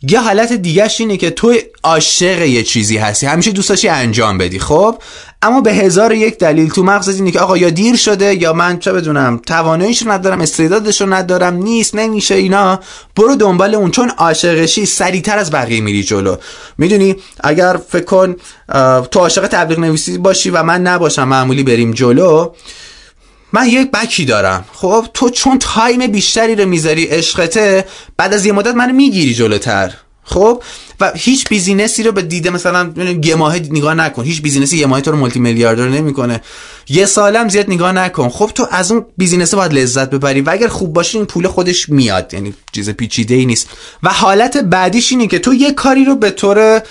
[0.07, 3.25] یه حالت دیگهش اینه که تو عاشق یه چیزی هستی.
[3.25, 4.97] همیشه دوست داشتی انجام بدی خب؟
[5.41, 8.79] اما به هزار یک دلیل تو مغزت اینه که آقا یا دیر شده یا من
[8.79, 12.79] چه بدونم تواناییش رو ندارم استعدادش ندارم نیست نمیشه اینا.
[13.15, 16.35] برو دنبال اون چون عاشقشی سریعتر از بقیه میری جلو.
[16.77, 18.35] می‌دونی؟ اگر فکر کن
[19.11, 22.49] تو عاشق تبلیغ نویسی باشی و من نباشم معمولی بریم جلو.
[23.53, 24.65] من یک back ی دارم.
[24.73, 27.85] خب تو چون time بیشتری رو می‌ذاری عشقته
[28.17, 29.93] بعد از یه مدت منو می‌گیری جلوتر.
[30.23, 30.63] خب
[30.99, 32.93] و هیچ business ی رو به دیده مثلا
[33.37, 34.23] ماه نگاه نکن.
[34.23, 36.41] هیچ business ی یه ماه تو رو multi میلیاردر نمی‌کنه.
[36.89, 38.29] یه سالم زیاد نگاه نکن.
[38.29, 40.41] خب تو از اون business باید لذت ببری.
[40.41, 42.33] و اگر خوب باشی این پول خودش میاد.
[42.33, 43.69] یعنی چیز پیچیده ای نیست.
[44.03, 46.81] و حالت بعدیش اینه که تو یه کاری رو به طور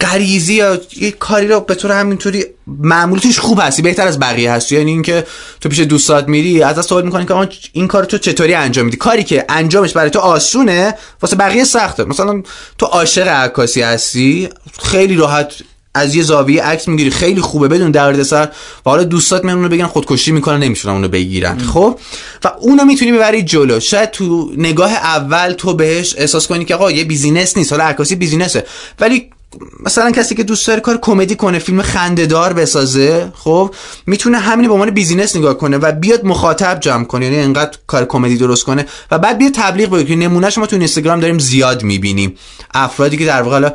[0.00, 4.52] غریزی یا یه کاری رو به طور همینطوری معمولی توش خوب هستی بهتر از بقیه
[4.52, 4.76] هستی.
[4.76, 5.26] یعنی اینکه
[5.60, 9.24] تو پیش دوستات میری از سوال می‌کنی که این کار تو چطوری انجام میدی؟ کاری
[9.24, 12.04] که انجامش برای تو آسونه واسه بقیه سخته.
[12.04, 12.42] مثلا
[12.78, 14.48] تو عاشق عکاسی هستی
[14.82, 15.54] خیلی راحت
[15.94, 18.48] از یه زاویه عکس می‌گیری خیلی خوبه بدون دردسر.
[18.86, 21.58] و حالا دوستات میان اونو بگن خودکشی می‌کنن نمیشونن اونو بگیرن.
[21.58, 21.98] خب؟
[22.44, 23.80] و اونو می‌تونی ببری جلو.
[23.80, 28.14] شاید تو نگاه اول تو بهش احساس کنی که آقا یه بیزینس نیست حالا عکاسی
[28.14, 28.66] بیزینسه.
[29.00, 29.30] ولی
[29.80, 33.74] مثلا کسی که دوست داره کار کمدی کنه فیلم خندهدار بسازه خب
[34.06, 38.04] می‌تونه همین به عنوان business نگاه کنه و بیاد مخاطب جمع کنه یعنی انقدر کار
[38.04, 40.16] کمدی درست کنه و بعد بیاد تبلیغ بکنه.
[40.16, 42.36] نمونهش ما تو اینستاگرام داریم زیاد می‌بینیم.
[42.74, 43.70] افرادی که در واقع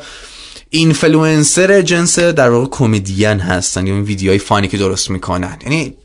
[0.70, 3.88] اینفلوئنسر جنس در واقع کمدین هستن.
[3.88, 5.58] یا این ویدیوهای funny که درست می‌کنن.
[5.64, 5.96] یعنی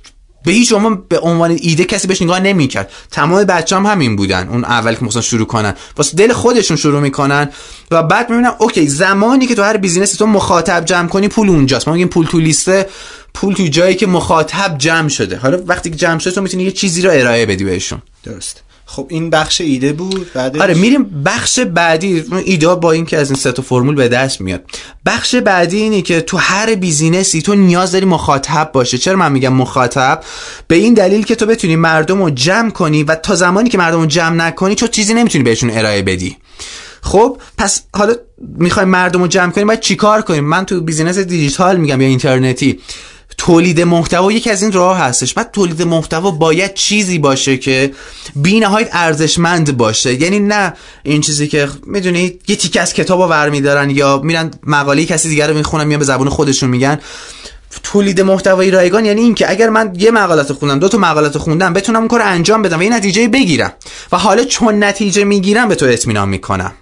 [0.44, 2.90] به هیچ عنوان به عنوان ایده کسی بهش نگاه نمی‌کرد.
[3.10, 5.74] تمام بچه هم همین بودن اون اول که مثلا شروع کنن.
[5.96, 7.50] واسه دل خودشون شروع می‌کنن
[7.90, 11.48] و بعد می‌بینن okay زمانی که تو هر business ی تو مخاطب جمع کنی پول
[11.48, 11.88] اونجاست.
[11.88, 12.86] ما میگیم پول تو لیسته
[13.34, 15.36] پول تو جایی که مخاطب جمع شده.
[15.36, 18.02] حالا وقتی که جمع شده تو می‌تونی یه چیزی رو ارائه بدی بهشون.
[18.24, 18.62] درست.
[18.92, 23.38] خب این بخش ایده بود بعدش آره میریم بخش بعدی ایده با اینکه از این
[23.38, 24.62] سه تا فرمول به دست میاد.
[25.06, 28.98] بخش بعدی اینه که تو هر business ی تو نیاز داری مخاطب باشه.
[28.98, 30.20] چرا من میگم مخاطب؟
[30.68, 34.00] به این دلیل که تو بتونی مردم رو جمع کنی و تا زمانی که مردم
[34.00, 36.36] رو جمع نکنی تو چیزی نمی‌تونی بهشون ارائه بدی.
[37.02, 41.76] خب پس حالا می‌خوایم مردم رو جمع کنیم باید چیکار کنیم من تو business دیجیتال
[41.76, 42.80] میگم یا اینترنتی.
[43.40, 45.34] تولید محتوا یکی از این راه هستش.
[45.34, 47.92] بعد تولید محتوا باید چیزی باشه که
[48.36, 50.22] بی نهایت ارزشمند باشه.
[50.22, 55.28] یعنی نه این چیزی که می‌دونید یه تیکه از کتابو برمیدارن یا میرن مقاله کسی
[55.28, 56.98] دیگر رو می‌خونن میان به زبون خودشون میگن.
[57.82, 61.98] تولید محتوای رایگان یعنی اینکه اگر من یه مقالت خوندم دو تا مقالت خوندم بتونم
[61.98, 63.72] اون کار انجام بدم و یه نتیجه بگیرم.
[64.12, 66.72] و حالا چون نتیجه می‌گیرم به تو اطمینان می‌کنم.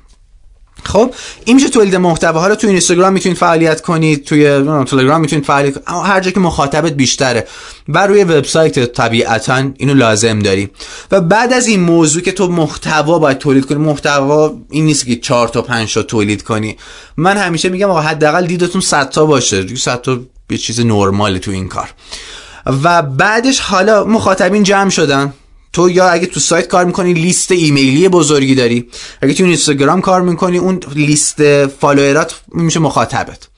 [0.85, 1.15] خب
[1.45, 2.41] این میشه تولید محتوا.
[2.41, 4.45] حالا تو اینستاگرام می‌تونید فعالیت کنید توی
[4.85, 6.07] تلگرام می‌تونید فعالیت کنید.
[6.07, 7.47] هر جا که مخاطبت بیشتره.
[7.89, 10.71] و روی وبسایت طبیعتا اینو لازم داری.
[11.13, 15.17] و بعد از این موضوع که تو محتوا باید تولید کنی محتوا این نیست که
[15.17, 16.77] 4 تا 5 تا تولید کنی.
[17.17, 19.77] من همیشه میگم آقا حداقل دیدتون 100 تا باشه.
[19.77, 20.19] 100 تا
[20.51, 21.89] یه چیز نرماله تو این کار.
[22.67, 25.33] و بعدش حالا مخاطبین جمع شدن.
[25.73, 28.89] تو یا اگه تو سایت کار می‌کنی لیست ایمیلی بزرگی داری.
[29.23, 33.49] اگه تو اینستاگرام کار می‌کنی اون لیست follower ات میشه مخاطبت.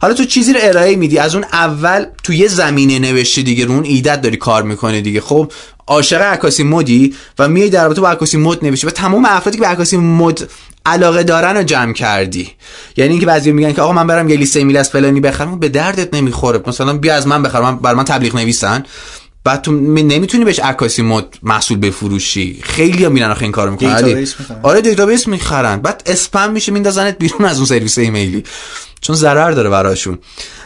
[0.00, 3.72] حالا تو چیزی رو ارائه میدی از اون اول تو یه زمینه نوشتی دیگه رو
[3.72, 5.20] اون ایدت داری کار می‌کنه دیگه.
[5.20, 5.52] خب
[5.86, 9.62] عاشق عکاسی مدی و میای در رابطه با عکاسی مد نوشتی و تمام افرادی که
[9.62, 10.50] به عکاسی مد
[10.86, 12.50] علاقه دارن رو جمع کردی.
[12.96, 15.68] یعنی اینکه بعضی میگن که آقا من برم یه لیست ایمیل از فلانی بخرم به
[15.68, 16.62] دردت نمی‌خوره.
[16.66, 18.84] مثلا بیا از من بخرم بر من تبلیغ نویسن.
[19.44, 22.60] بعد تو نمی‌تونی بهش عکاسی مد محصول بفروشی.
[22.62, 24.26] خیلی ها میرن آخه این کارو می‌کنن.
[24.62, 25.76] آره دیتابیس می‌خرن.
[25.76, 28.44] بعد اسپم میشه میندازنت بیرون از اون سرویس ایمیلی.
[29.00, 30.18] چون ضرر داره براشون.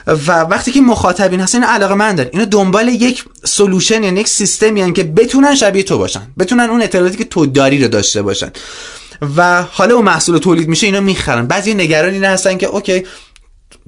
[0.06, 4.80] و وقتی که مخاطبین هستن علاقه من دارن اینا دنبال یک solution یعنی یک سیستمی
[4.80, 6.22] یعنی که بتونن شبیه تو باشن.
[6.38, 8.50] بتونن اون اطلاعاتی که تو داری رو داشته باشن.
[9.36, 11.46] و حالا اون محصول تولید میشه اینا می‌خرن.
[11.46, 13.04] بعضی نگرانی نه هستن که OK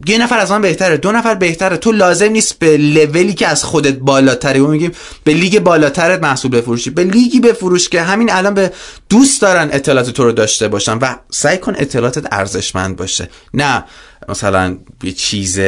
[0.07, 1.77] یه نفر از من بهتره دو نفر بهتره.
[1.77, 4.93] تو لازم نیست به لولی که از خودت بالاتره و میگیم
[5.25, 6.91] به لیگ بالاترت محصول بفروشی.
[6.91, 8.73] به لیگی بفروش که همین الان به
[9.09, 13.29] دوست دارن اطلاعات تو رو داشته باشن و سعی کن اطلاعاتت ارزشمند باشه.
[13.55, 13.85] نه
[14.29, 15.59] مثلا یه چیز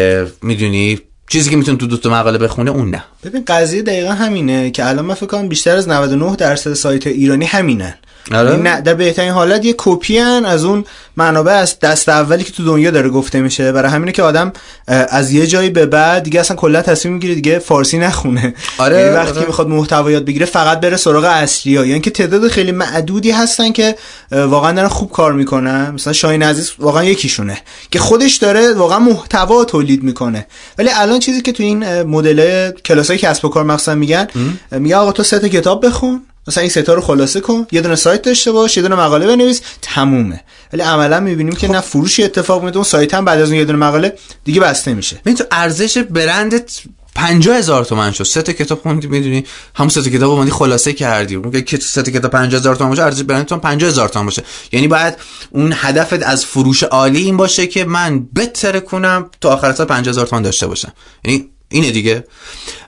[0.43, 3.05] می‌دونی چیزی که می‌تونه تو دو تا مقاله بخونه اون نه.
[3.25, 7.45] ببین قضیه دقیقا همینه که الان من فکر کنم بیشتر از 99 درصد سایت ایرانی
[7.45, 7.95] همینن.
[8.33, 10.85] آره؟ نه در بهترین حالت یه کپی از اون
[11.17, 13.73] منابع از دست اولی که تو دنیا داره گفته میشه.
[13.73, 14.53] برای همینه که آدم
[14.87, 18.55] از یه جایی به بعد دیگه اصلا کلا تصمیم می‌گیره دیگه فارسی نخونه.
[18.79, 19.41] آره یعنی وقتی آره.
[19.41, 21.87] که می‌خواد محتوا یاد بگیره فقط بره سراغ اصلی ها.
[21.87, 23.97] یعنی که تعداد خیلی معدودی هستن که
[24.33, 25.91] واقعا دارن خوب کار می‌کنن.
[25.91, 27.59] مثلا شاهین عزیز واقعا یکیشونه.
[27.91, 30.47] که خودش داره واقعا محتوا تولید می‌کنه.
[30.79, 34.29] ولی الان چیزی که تو این مدل کلاسای کسب و کار مثلا میگن
[34.71, 36.23] میگه آقا تو سه تا کتاب بخون.
[36.49, 39.61] مثلا این ستا رو خلاصه کن یه دونه سایت داشته باش یه دونه مقاله بنویس.
[39.83, 40.41] تمومه.
[40.73, 43.65] ولی عملا می‌بینیم که نه فروشی اتفاق میفته اون سایت هم بعد از اون یه
[43.65, 45.17] دونه مقاله دیگه بسته میشه.
[45.17, 46.81] ببین تو ارزش برندت
[47.15, 48.25] پنجاه هزار تومن شد.
[48.25, 49.45] سه تا کتاب خوندی می‌دونی.
[49.75, 51.35] همون سه تا کتاب اومدی خلاصه کردی.
[51.35, 54.43] اون که سه تا کتاب 50000 تومن باشه ارزش برندتون 50000 تومن باشه.
[54.73, 55.15] یعنی باید
[55.51, 60.27] اون هدفت از فروش عالی این باشه که من بتره کنم تا آخر سال 50000
[60.27, 60.93] تومن داشته باشم.
[61.25, 62.25] یعنی اینه دیگه.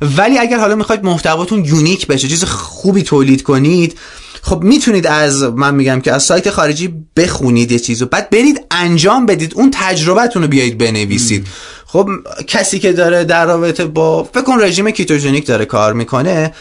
[0.00, 3.98] ولی اگر حالا می‌خواید محتواتون unique بشه چیز خوبی تولید کنید
[4.42, 8.06] خب می‌تونید از من میگم که از سایت خارجی بخونید یه چیزو.
[8.06, 11.46] بعد برید انجام بدید اون تجربتون رو بیایید بنویسید.
[11.86, 12.08] خب
[12.46, 16.54] کسی که داره در رابطه با فکر کن رژیم کیتوژنیک داره کار می‌کنه.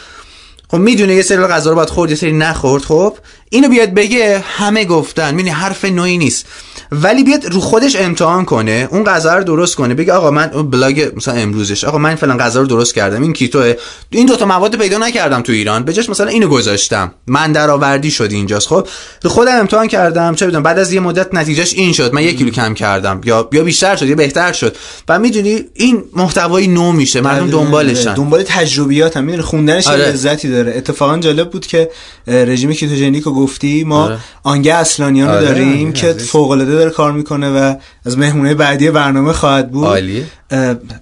[0.72, 2.84] خب می‌دونه یه سری غذا رو باید خورد یه سری نخورد.
[2.84, 3.18] خب
[3.50, 5.36] اینو بیاد بگه همه گفتن.
[5.36, 6.46] می‌دونی حرف نویی نیست.
[6.92, 9.94] ولی بیاد رو خودش امتحان کنه اون غذا رو درست کنه.
[9.94, 13.74] بگه آقا من بلاگ مثلا امروزش آقا من فلان غذا رو درست کردم این کیتو
[14.10, 17.12] این دوتا مواد پیدا نکردم تو ایران بجاش مثلا اینو گذاشتم.
[17.28, 18.68] من درآوردی شد اینجاست.
[18.68, 18.88] خب
[19.24, 20.36] رو خودم امتحان کردم.
[20.36, 22.14] چه بدونم بعد از یه مدت نتیجهش این شد.
[22.14, 23.22] من یک کیلو کم کردم.
[23.26, 24.76] یا یا بیشتر شد یا بهتر شد.
[25.10, 27.22] و می‌دونی این محتوای نو میشه.
[27.22, 28.14] مردم دنبالشن.
[28.14, 29.24] دنبال تجربیات هم.
[29.24, 30.08] می‌دونی خوندنش آره.
[30.12, 30.74] لذتی داره.
[30.76, 31.90] اتفاقا جالب بود که
[32.28, 33.84] رژیم کیتوژنیک رو گفتی.
[33.84, 34.18] ما آره.
[34.44, 35.46] آنگه اصلانیان رو آره.
[35.46, 39.86] داریم که فوق العاده داره کار می‌کنه و از مهمونه بعدی برنامه خواهد بود.
[39.86, 40.24] عالیه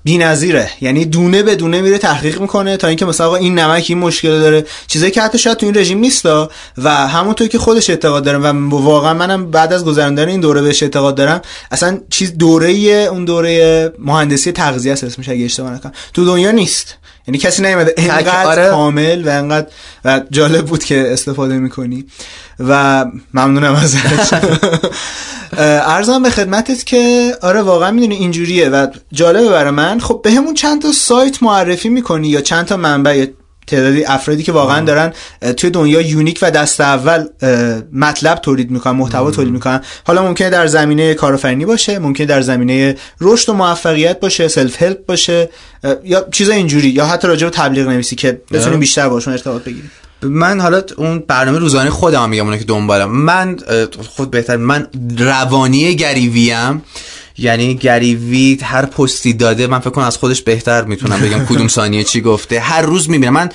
[0.04, 0.70] بی‌نظیره.
[0.82, 4.66] یعنی دونه به دونه میره تحقیق می‌کنه تا اینکه مثلا این نمک این مشکل داره.
[4.88, 8.70] چیزایی که حتی شاید تو این رژیم نیستا و همونطور که خودش اعتقاد داره و
[8.70, 12.70] واقعا منم بعد از گذراندن این دوره بهش اعتقاد دارم اصلا چیز دوره
[13.12, 15.92] اون دوره مهندسی تغذیه است اسمش اگه اشتباه نکنم.
[16.14, 16.98] تو دنیا نیست.
[17.28, 18.70] یعنی کسی نیومده اینقدر آره.
[18.70, 19.68] کامل و اینقدر
[20.06, 22.06] و جالب بود که استفاده می‌کنی.
[22.60, 24.00] و ممنونم ازش
[25.58, 30.00] عرضم به خدمتت که آره واقعا می‌دونی اینجوریه و جالبه برای من.
[30.00, 33.26] خب به همون چند تا سایت معرفی می‌کنی یا چند تا منبع
[33.68, 35.14] تعدادی افرادی که واقعا دارن
[35.58, 37.26] توی دنیا unique و دست اول
[37.94, 39.82] مطلب تولید می‌کنن محتوا تولید می‌کنن.
[40.04, 45.50] حالا ممکنه در زمینه کارآفرینی باشه ممکنه در زمینه رشد و موفقیت باشه self-help باشه
[46.04, 49.92] یا چیزا اینجوری یا حتی راجع به تبلیغ نویسی که بتونیم بیشتر باشون ارتباط بگیریم.
[50.22, 53.12] من حالا اون برنامه روزانه خودم میگم اونه که دنبالم.
[53.12, 53.58] من
[54.08, 56.82] خود بهتر من روانی گریویم.
[57.38, 62.04] یعنی گریوی هر پستی داده من فکر کنم از خودش بهتر می‌تونم بگم کدوم ثانیه
[62.04, 62.60] چی گفته.
[62.60, 63.34] هر روز می‌بینم.
[63.34, 63.50] من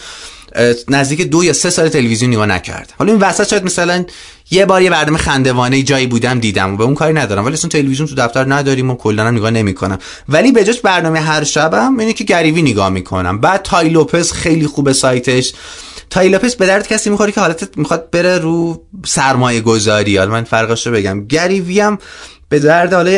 [0.88, 4.04] نزدیک دو یا سه سال تلویزیون نگاه نکردم حالا این وسط شاید مثلا
[4.50, 7.44] یه بار یه برنامه خندوانه جایی بودم دیدم و به اون کاری ندارم.
[7.44, 9.98] ولی اصلا تلویزیون تو دفتر نداریم و کلا نگاه نمی‌کنم.
[10.28, 13.38] ولی به جاش برنامه هر شبم اینه که گریوی نگاه می‌کنم.
[13.38, 15.52] بعد تای لوپز خیلی خوبه سایتش.
[16.10, 20.44] تای لوپز به درد کسی می‌خوره که حالت می‌خواد بره رو سرمایه گذاری حالا من
[20.44, 21.26] فرقش رو بگم.
[21.26, 21.98] گری وی هم
[22.52, 23.10] به درد حالا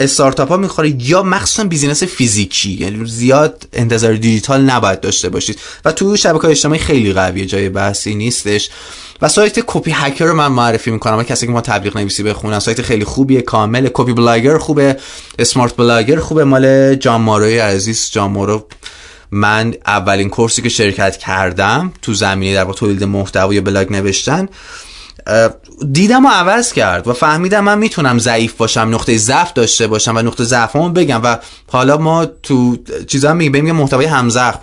[0.00, 1.08] استارتاپ ها می‌خوره.
[1.10, 2.70] یا مخصوصا business فیزیکی.
[2.70, 5.58] یعنی زیاد انتظار دیجیتال نباید داشته باشید.
[5.84, 7.46] و تو شبکه اجتماعی خیلی قویه.
[7.46, 8.70] جای بحثی نیستش.
[9.22, 11.22] و سایت Copy Hacker رو من معرفی می‌کنم.
[11.22, 13.88] کسی که ما تبلیغ نویسی بخونن سایت خیلی خوبیه کامل.
[13.92, 14.96] Copyblogger خوبه.
[15.38, 16.44] Smart Blogger خوبه.
[16.44, 18.10] مال جان مارو عزیز.
[18.12, 18.66] جان مارو
[19.30, 24.48] من اولین course ی که شرکت کردم تو زمینه در تولید محتوا یا بلاگ نوشتن.
[25.92, 30.44] دیدمو عوض کرد و فهمیدم من می‌تونم ضعیف باشم نقطه ضعف داشته باشم و نقطه
[30.44, 31.36] ضعفمو بگم و
[31.66, 34.60] حالا ما تو چیزا میگیم محتوای هم‌زخم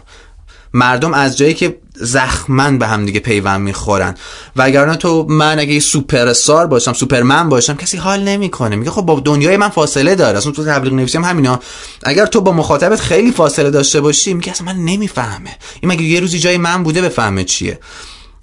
[0.73, 4.15] مردم از جایی که زخمن به هم دیگه پیوند می‌خورن.
[4.55, 8.75] و اگر تو من اگه سوپر استار باشم سوپرمن باشم کسی حال نمی‌کنه.
[8.75, 10.37] میگه خب با دنیای من فاصله داره.
[10.37, 11.59] اصلا تو تبلیغ نویسی هم همینا
[12.03, 15.57] اگر تو با مخاطبت خیلی فاصله داشته باشی میگه اصلا من نمی‌فهمه.
[15.81, 17.79] این مگه یه روزی جای من بوده بفهمه چیه؟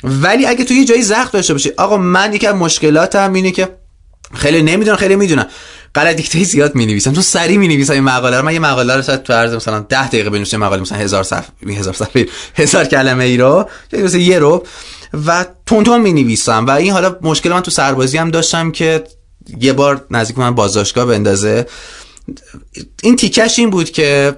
[0.04, 3.68] ولی اگه تو یه جایی زخم داشته باشی آقا من یکی از مشکلاتم اینه که
[4.34, 5.46] خیلی نمی‌دونم خیلی می‌دونم.
[5.94, 8.44] غلط دیکته زیاد می نویسم تو سری می نویسم این مقاله رو.
[8.44, 11.50] من یه مقاله رو شاید تو عرض مثلا 10 دقیقه بنویسم مقاله مثلا هزار صفحه
[11.66, 13.68] هزار صفحه هزار کلمه ای رو.
[13.92, 14.66] مثلا یه رو.
[15.26, 19.04] و تون تون می نویسم و این حالا مشکل من تو سربازی هم داشتم که
[19.60, 21.66] یه بار نزدیک من بازداشتگاه بندازه.
[23.02, 24.36] این تیکش این بود که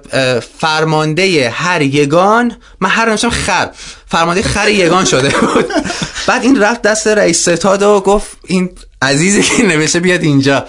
[0.59, 3.69] فرمانده هر یگان من هر نمیشم خر
[4.07, 5.65] فرمانده خر یگان شده بود.
[6.27, 8.69] بعد این رفت دست رئیس ستاد و گفت این
[9.01, 10.65] عزیزی که نوشته بیاد اینجا.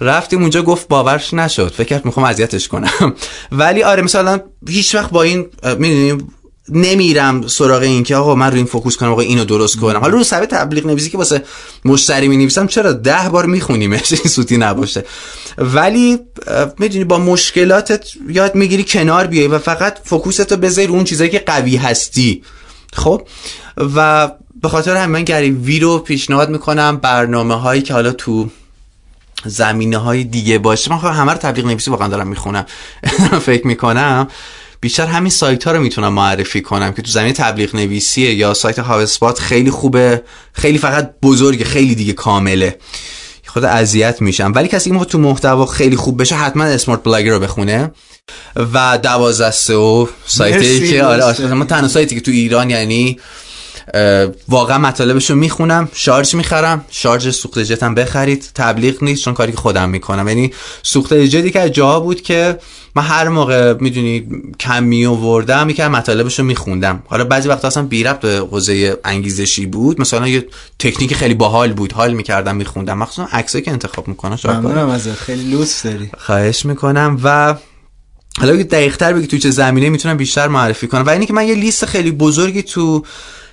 [0.00, 3.14] رفتیم اونجا گفت باورش نشد فکر کرد می‌خوام اذیتش کنم.
[3.52, 5.46] ولی آره مثلا هیچ وقت با این
[5.78, 6.32] می‌دونیم
[6.68, 10.00] نمیرم سراغ این که آقا من رو این فوکوس کنم آقا اینو درست کنم.
[10.00, 11.44] حالا رو صفحه تبلیغ نویسی که واسه
[11.84, 15.04] مشتری می نویسم چرا ده بار میخونیمش؟ این سوتی نباشه.
[15.58, 16.18] ولی
[16.78, 21.38] می‌دونی با مشکلاتت یاد می‌گیری کنار بیای و فقط فوکوستو بذاری رو اون چیزایی که
[21.38, 22.42] قوی هستی.
[22.92, 23.22] خب؟
[23.76, 24.30] و
[24.62, 28.50] به خاطر همین من گری وی رو پیشنهاد می‌کنم برنامه هایی که حالا تو
[29.44, 30.90] زمینه های دیگه باشه.
[30.90, 32.66] من همه رو تبلیغ نویسی واقعا دارم می‌خونم.
[33.46, 34.28] فکر می‌کنم.
[34.80, 38.78] بیشتر همین سایت ها رو می‌تونم معرفی کنم که تو زمینه تبلیغ نویسیه یا سایت
[38.78, 42.78] هاوسپات خیلی خوبه خیلی فقط بزرگه خیلی دیگه کامله.
[43.46, 44.52] خود اذیت میشم.
[44.54, 47.90] ولی کسی این تو محتوا خیلی خوب بشه حتما اسمارت بلاگر رو بخونه.
[48.56, 53.18] و دوازده و سایتی که آره ما تنها سایتی که تو ایران یعنی
[54.48, 58.50] واقعا مطالبش رو می‌خونم شارژ می‌خرم شارژ سوخت جتم بخرید.
[58.54, 60.28] تبلیغ نیست چون کاری که خودم می‌کنم.
[60.28, 62.58] یعنی سوخت جدی که جا بود که
[62.94, 64.26] من هر موقع می‌دونی
[64.60, 67.02] کمی آوردم یکی مطالبش رو میخوندم.
[67.06, 70.00] حالا بعضی وقتا اصلا بی ربط به حوزه انگیزشی بود.
[70.00, 70.46] مثلا یه
[70.78, 71.92] تکنیک خیلی باحال بود.
[71.92, 72.98] حال می‌کردم میخوندم.
[72.98, 74.38] مخصوصا عکسایی که انتخاب می‌کنم.
[74.44, 75.14] ممنونم ازت.
[75.14, 76.10] خیلی لطف داری.
[76.18, 77.20] خواهش می‌کنم.
[77.24, 77.54] و
[78.38, 81.06] حالا دقیق تر بگی تو چه زمینه می‌تونم بیشتر معرفی کنم.
[81.06, 83.04] و اینی که من یه لیست خیلی بزرگی تو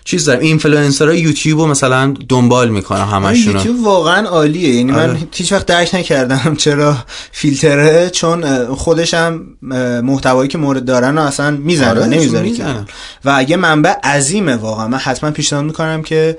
[0.06, 4.76] چیز دارم اینفلوئنسرها یوتیوب رو مثلا دنبال می‌کنم همشون یوتیوب واقعا عالیه.
[4.76, 5.18] یعنی من آره.
[5.32, 6.98] هیچ وقت درک نکردم چرا
[7.32, 9.46] فیلتره چون خودش هم
[10.04, 12.52] محتوایی که مورد دارن رو اصلا می‌زنه آره نمی‌ذاره
[13.26, 14.88] و اگه منبع عظیمه واقعا.
[14.88, 16.38] من حتما پیشنهاد می‌کنم که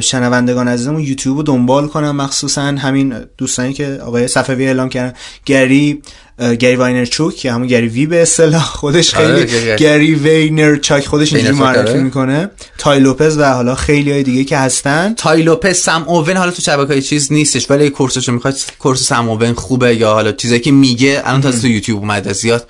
[0.00, 5.14] شنوندگان عزیزمون یوتیوب رو دنبال کنم مخصوصا همین دوستانی که آقای صفوی اعلام کردن.
[5.46, 6.02] گری
[6.38, 10.76] گری واینرچاک که همون گری وی به اصطلاح خودش آره، خیلی گری وینر.
[10.76, 12.00] چاک خودش اینجوری معرفی آره.
[12.00, 12.50] می‌کنه.
[12.78, 15.14] تای لوپز و حالا خیلی های دیگه که هستن.
[15.14, 19.28] تای لوپز سم اوون حالا تو شبکه چیز نیستش ولی course شو می‌خواد course سم
[19.28, 22.66] اوون خوبه یا حالا چیزایی که میگه الان تا تو یوتیوب اومده زیاد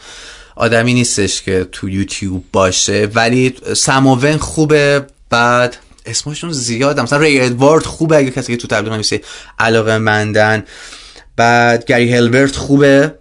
[0.57, 5.07] آدمی نیستش که تو یوتیوب باشه ولی سم اوون خوبه.
[5.31, 9.20] بعد اسمشون زیاد مثلا ری ادوارد خوبه اگه کسی که تو تبلیغ نویسی
[9.59, 10.64] علاقه مندن.
[11.37, 13.14] بعد گری هلبرت خوبه.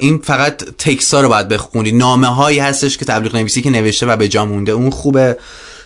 [0.00, 4.16] این فقط تکسا رو باید بخونی نامه هایی هستش که تبلیغ نویسی که نوشته و
[4.16, 4.72] به جا مونده.
[4.72, 5.38] اون خوبه.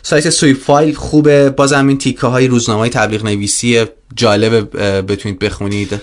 [0.03, 1.51] سایت سوی فایل خوبه.
[1.51, 3.85] بازم این تیکه های روزنامه های تبلیغ نویسی
[4.17, 4.77] جالب
[5.13, 6.01] بتونید بخونید.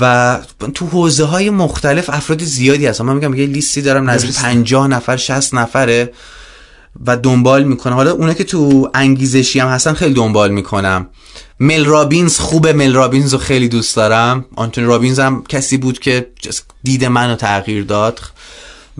[0.00, 0.38] و
[0.74, 5.16] تو حوزه های مختلف افراد زیادی هست من میگم یه لیستی دارم نزدیک 50 نفر
[5.16, 6.12] 60 نفره
[7.06, 7.94] و دنبال می‌کنم.
[7.94, 11.08] حالا اونه که تو انگیزشی هم هستن خیلی دنبال می‌کنم.
[11.60, 14.44] مل رابینز خوبه مل رابینز رو خیلی دوست دارم.
[14.56, 16.30] آنتونی رابینز هم کسی بود که
[16.82, 18.20] دید منو تغییر داد.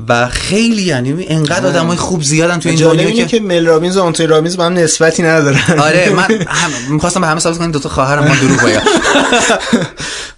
[0.08, 3.96] و خیلی یعنی انقدر آدم های خوب زیادن تو این دنیا که که مل رابینز
[3.96, 5.78] و آنتونی رابینز با هم نسبتی ندارن.
[5.78, 6.70] آره من هم...
[6.90, 8.80] می‌خواستم به همه ثابت کنم دو تا خواهرم ما دروغ بگم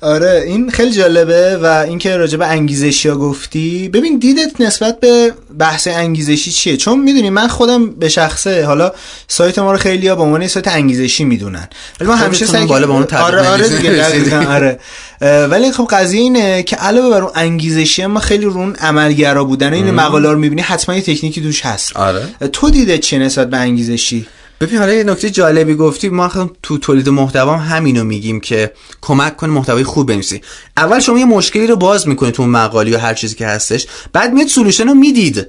[0.00, 3.88] آره این خیلی جالبه و اینکه راجع به انگیزشی ها گفتی.
[3.88, 8.92] ببین دیدت نسبت به بحث انگیزشی چیه؟ چون می‌دونی من خودم به شخصه حالا
[9.28, 11.68] سایت ما رو خیلی ها به عنوان سایت انگیزشی می‌دونن.
[12.00, 14.78] ولی ما همیشه سعی بالا به اون آره آره دیگه آره.
[15.22, 19.90] ولی خب قضیه اینه که علاوه بر اون انگیزشی ما خیلی رون عملگرا بودن این
[19.90, 21.96] مقاله رو می‌بینی حتما یه تکنیکی دوش هست.
[21.96, 22.28] آره.
[22.52, 24.26] تو دیده چه نسبت به انگیزشی؟
[24.60, 29.50] ببین حالا یه نکته جالبی گفتی ما تو تولید محتوا همینو میگیم که کمک کن
[29.50, 30.40] محتوای خوب بنویسی.
[30.76, 34.32] اول شما یه مشکلی رو باز می‌کنید تو مقاله یا هر چیزی که هستش بعد
[34.32, 35.46] میاد سولوشن رو می‌دید.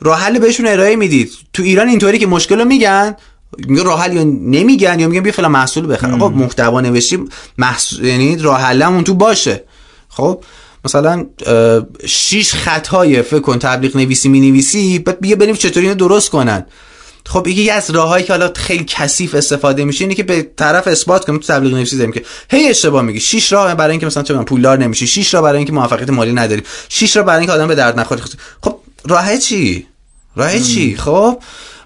[0.00, 1.32] راه حل بهشون ارائه می‌دید.
[1.52, 3.16] تو ایران اینطوری که مشکل رو میگن
[3.58, 7.24] میگه راه حل یا نمیگن یا میگن بیا فلان محصول بخر آقا محتوا نوشتی
[7.58, 9.64] محصول یعنی راه حلمون تو باشه.
[10.08, 10.44] خب
[10.86, 11.26] مثلا
[12.06, 16.66] شیش خطای فکر کن تبلیغ نویسی می نویسی بعد بیا بریم چطوری اینو درست کنن.
[17.26, 21.24] خب یکی از راههایی که حالا خیلی کثیف استفاده میشه اینه که به طرف اثبات
[21.24, 23.20] کنیم تو تبلیغ نویسی داریم که هی اشتباه میگی.
[23.20, 25.06] شش راه برای اینکه مثلا چه پولدار نمیشی.
[25.06, 26.62] شش راه برای اینکه موفقیت مالی نداری.
[26.88, 28.22] شش راه برای اینکه آدم به درد نخوره.
[28.62, 28.78] خب
[29.08, 29.86] راه چی؟
[30.36, 31.38] راه چی؟ خب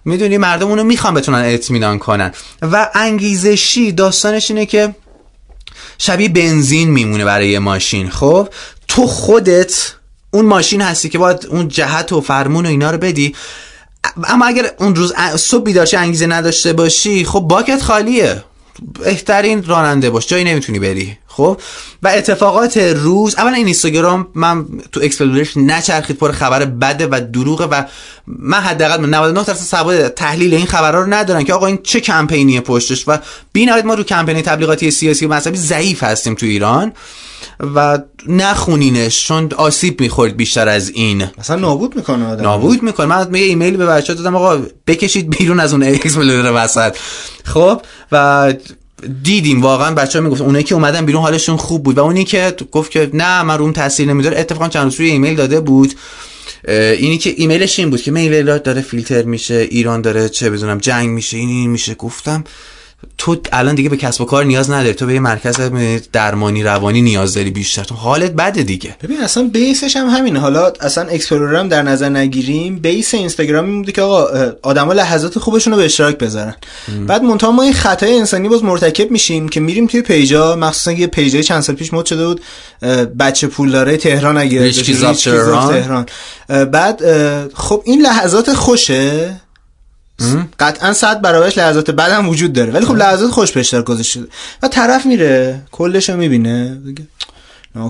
[0.04, 2.32] می‌دونی مردم اونو می‌خوان بتونن اطمینان کنن.
[2.62, 4.94] و انگیزشی داستانش اینه که
[5.98, 8.10] شبیه بنزین میمونه برای ماشین.
[8.10, 8.48] خب
[8.90, 9.92] تو خودت
[10.30, 13.34] اون ماشین هستی که باید اون جهت و فرمون و اینا رو بدی.
[14.24, 18.44] اما اگر اون روز صبح بیدارشی انگیزه نداشته باشی خب bucket خالیه.
[19.04, 20.26] بهترین راننده باش.
[20.26, 21.18] جایی نمی‌تونی بری.
[21.40, 21.60] خب؟
[22.02, 27.20] و اتفاقات روز اولا این اینستاگرام من تو Explore ش نچرخید پر خبر بده و
[27.32, 27.82] دروغه و
[28.26, 32.60] من حداقل 99 درصد سواد تحلیل این خبرها رو ندارن که آقا این چه کمپینی
[32.60, 33.18] پشتش؟ و
[33.52, 36.92] بینهایت ما رو کمپینی تبلیغاتی سیاسی و مذهبی ضعیف هستیم تو ایران
[37.74, 41.26] و نخونینش چون آسیب می‌خورد بیشتر از این.
[41.38, 42.42] مثلا نابود می‌کنه آدم.
[42.42, 43.06] نابود می‌کنه.
[43.06, 46.96] من یه ایمیل به بچه دادم آقا بکشید بیرون از اون Explore وسط.
[47.44, 47.82] خب؟
[48.12, 48.52] و
[49.22, 52.54] دیدیم واقعا بچه ها می‌گفت اونایی که اومدن بیرون حالشون خوب بود و اونی که
[52.72, 55.94] گفت که نه من روم تاثیر نمی‌ذاره اتفاقا چند روز روی ایمیل داده بود.
[56.68, 61.08] اینی که ایمیلش این بود که میل داره فیلتر میشه ایران داره چه بدونم جنگ
[61.08, 61.94] میشه این این میشه.
[61.94, 62.44] گفتم
[63.18, 64.94] تو الان دیگه به کسب و کار نیاز نداری.
[64.94, 65.56] تو به یه مرکز
[66.12, 67.84] درمانی روانی نیاز داری بیشتر.
[67.84, 68.96] تو حالت بده دیگه.
[69.02, 70.40] ببین اصلا base ش هم همینه.
[70.40, 72.78] حالا اصلا Explore هم در نظر نگیریم.
[72.78, 76.54] base اینستاگرام این بوده که آقا آدما لحظات خوبشون رو به اشتراک بذارن.
[76.88, 77.06] ام.
[77.06, 81.06] بعد منتها ما این خطای انسانی باز مرتکب میشیم که میریم توی پیجا مخصوصا یه
[81.06, 82.40] پیجای چند سال پیش مد شده بود.
[83.18, 86.06] بچه پولداره تهران اگه تهران.
[86.48, 87.00] بعد
[87.54, 89.40] خب این لحظات خوشه.
[90.60, 92.72] قطعا صد برابرش لحظات بعدم وجود داره.
[92.72, 94.20] ولی خب لحظات خوش اشتراک گذاشته
[94.62, 95.62] و طرف میره.
[95.70, 96.78] کلش رو می‌بینه.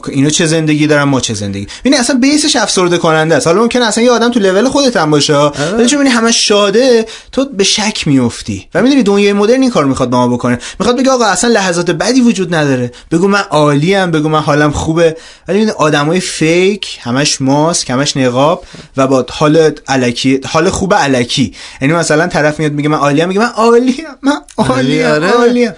[0.09, 1.67] اینو چه زندگی دارن ما چه زندگی.
[1.85, 3.47] ببین اصلا بیسش افسرده کننده است.
[3.47, 5.37] حالا ممکن اصلا یه آدم تو لول خودت هم باشه.
[5.37, 8.69] ولی چون همه شاده تو به شک میافتی.
[8.75, 10.59] و می‌دونی دنیای مدرن این کار می‌خواد با ما بکنه.
[10.81, 12.93] می‌خواد بگه آقا اصلا لحظات بدی وجود نداره.
[13.11, 15.17] بگو من عالی ام بگو من حالم خوبه.
[15.49, 18.65] ولی می‌دونی آدمای fake همش ماسک همش نقاب
[18.97, 23.29] و با حال الکی حال خوب الکی یعنی مثلا طرف میاد میگه من عالی ام
[23.29, 25.69] میگه من عالی من عالی عالی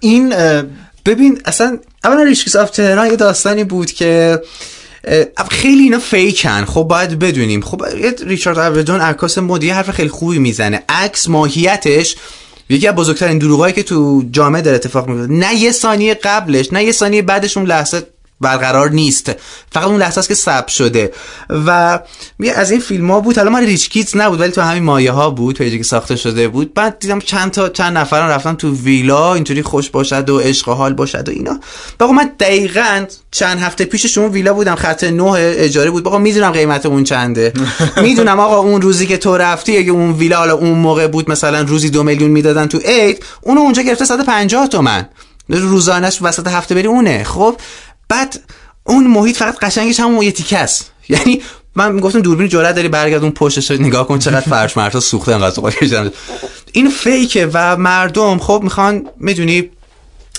[0.00, 0.34] این
[1.06, 4.42] ببین اصلا اولا Rich Kids of Tehran یه داستانی بود که
[5.50, 6.64] خیلی اینا fake ن.
[6.64, 7.60] خب باید بدونیم.
[7.60, 7.82] خب
[8.26, 10.82] ریچارد اوردون عکاس مد یه حرف خیلی خوبی می‌زنه.
[10.88, 12.16] عکس ماهیتش
[12.68, 15.32] یکی از بزرگترین دروغایی که تو جامعه داره اتفاق میفته.
[15.32, 18.02] نه یه ثانیه قبلش نه یه ثانیه بعدش اون لحظه
[18.40, 19.32] برقرار نیست.
[19.72, 21.12] فقط اون لحظه است که ثبت شده.
[21.66, 22.00] و
[22.54, 23.38] از این فیلم ها بود.
[23.38, 26.48] حالا من ریچ کیتز نبود ولی تو همین مایه ها بود پیجی که ساخته شده
[26.48, 26.74] بود.
[26.74, 30.94] بعد دیدم چند تا چند نفران رفتن تو ویلا اینطوری خوش باشد و عشق حال
[30.94, 31.60] باشد و اینا.
[32.00, 34.74] بقا من دقیقا چند هفته پیش شما ویلا بودم.
[34.74, 36.04] خط نه اجاره بود.
[36.04, 37.52] بقا می‌دونم قیمت اون چنده.
[38.02, 41.60] می‌دونم آقا اون روزی که تو رفتی اگه اون ویلا حالا اون موقع بود مثلا
[41.60, 45.08] روزی دو میلیون می‌دادن تو عید اونو اونجا گرفته 150 تومن.
[45.48, 47.24] روزانش وسط هفته بری اونه.
[47.24, 47.56] خب
[48.08, 48.40] بعد
[48.84, 50.90] اون محیط فقط قشنگش همون یه تیکه است.
[51.08, 51.42] یعنی
[51.74, 56.10] من می‌گفتم دوربین جرأت داری برگرد اون پشتش نگاه کن چقدر فرش مرتا سوخته انقدر
[56.72, 59.70] این فیکه و مردم خب می‌خوان می‌دونی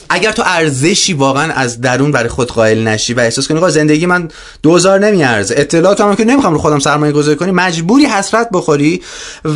[0.09, 4.29] اگر تو ارزشی واقعا از درون برای خود قائل نشی و احساس کنی زندگی من
[4.63, 9.01] 2000 نمیارزه اطلاعات هم که نمی‌خوام رو خودم سرمایه گذاری کنی مجبوری حسرت بخوری.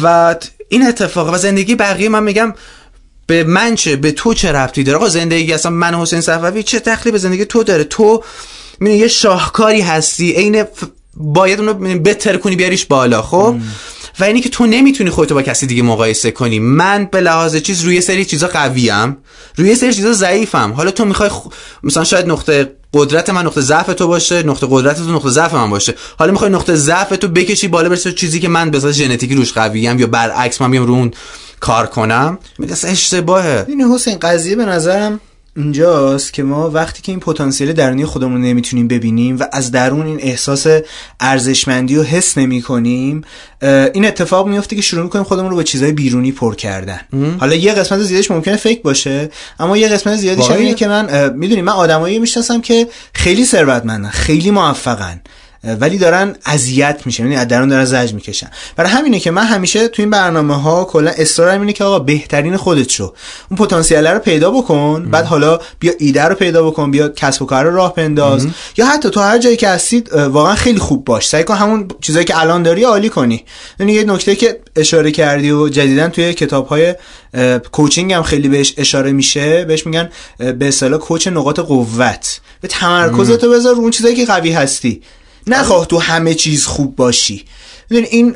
[0.04, 0.36] و
[0.70, 2.54] این اتفاق و زندگی بقیه من میگم
[3.32, 6.80] به من چه به تو چه ربطی داره؟ آقا زندگی اصلا من حسین صفوی چه
[6.80, 8.24] دخلی به زندگی تو داره؟ تو
[8.80, 10.64] می‌بینی یه شاهکاری هستی عین
[11.16, 13.56] باید اونو بهتر کنی بیاریش بالا خب؟
[14.20, 16.60] و اینی که تو نمی‌تونی خودتو با کسی دیگه مقایسه کنی.
[16.60, 19.18] من به لحاظ چیز روی سری چیزا قویم
[19.56, 20.74] روی سری چیزا ضعیفم.
[20.78, 21.48] حالا تو می‌خوای خ...
[21.84, 25.70] مثلا شاید نقطه قدرت من نقطه ضعف تو باشه نقطه قدرت تو نقطه ضعف من
[25.70, 25.96] باشه.
[26.20, 30.00] حالا می‌خوای نقطه ضعف تو بکشی بالا برسه چیزی که من به ژنتیکی روش قویم
[30.00, 31.12] یا برعکس من بیام رو اون
[31.62, 33.66] کار کنم؟ میگه اشتباهه.
[33.68, 35.20] این حسین قضیه به نظرم
[35.56, 40.20] اینجاست که ما وقتی که این پتانسیل درونی خودمون نمی‌تونیم ببینیم و از درون این
[40.22, 40.68] احساس
[41.20, 43.24] ارزشمندی رو حس نمی کنیم
[43.94, 47.00] این اتفاق میفته که شروع می‌کنیم خودمون رو به چیزهای بیرونی پر کردن.
[47.40, 51.62] حالا یه قسمت زیادش ممکنه فیک باشه اما یه قسمت زیادیش اینه که من می‌دونی
[51.62, 55.22] من آدمایی می‌شناسم که خیلی ثروتمندن خیلی موفقن.
[55.64, 58.48] ولی دارن اذیت میشن یعنی درون دارن زج می‌کشن.
[58.76, 62.58] برای همینه که من همیشه تو این برنامه ها کلا اصرارم اینه که آقا بهترین
[62.58, 63.14] خودت شو.
[63.52, 67.46] اون پتانسیل رو پیدا بکن بعد حالا بیا ایده رو پیدا بکن بیا کسب و
[67.46, 68.48] کار رو راه بنداز.
[68.78, 71.28] یا حتی تو هر جایی که هستید واقعا خیلی خوب باش.
[71.28, 73.46] سعی کن همون چیزایی که الان داری عالی کنی.
[73.80, 76.96] یعنی یه نکته که اشاره کردی و جدیدا توی کتاب های
[77.72, 82.40] کوچینگ هم خیلی بهش اشاره میشه بهش میگن به اصطلاح کوچ نقاط قوت.
[82.62, 85.02] به تمرکزتو بذار رو اون چیزایی که قوی هستی.
[85.48, 87.46] نخواه تو همه چیز خوب باشی.
[87.90, 88.36] این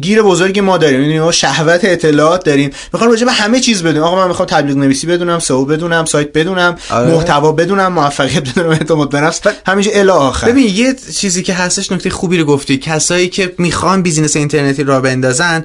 [0.00, 2.70] گیر بزرگی ما داریم می‌دونی ما شهوت اطلاعات داریم.
[2.92, 4.04] می‌خوام راجع به همه چیز بدونم.
[4.04, 7.10] آقا من می‌خوام تبلیغ نویسی بدونم سئو بدونم سایت بدونم آره.
[7.10, 9.40] محتوا بدونم موفقیت بدونم اعتماد به نفس.
[9.66, 10.48] همینجا الی آخر.
[10.48, 12.76] ببین یه چیزی که هستش نکته خوبی رو گفتی.
[12.76, 15.64] کسایی که می‌خوان بیزینس اینترنتی را بندازن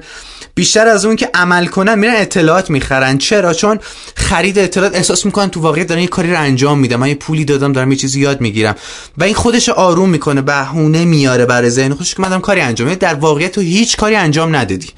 [0.54, 3.18] بیشتر از اون که عمل کنن میرن اطلاعات می‌خرن.
[3.18, 3.78] چرا؟ چون
[4.16, 7.44] خرید اطلاعات احساس می‌کنن تو واقعیت دارن یه کاری رو انجام میدم من یه پولی
[7.44, 8.74] دادم دارم یه چیزی یاد می‌گیرم.
[9.18, 13.14] و این خودش آروم می‌کنه بهونه میاره برای ذهن خودش که من کاری انجام در
[13.14, 14.88] واقعیت تو هیچ کاری انجام ندادی.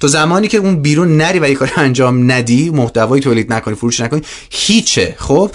[0.00, 4.00] تو زمانی که اون بیرون نری و یه کاری انجام ندی محتوای تولید نکنی فروش
[4.00, 5.14] نکنی هیچه.
[5.18, 5.50] خب؟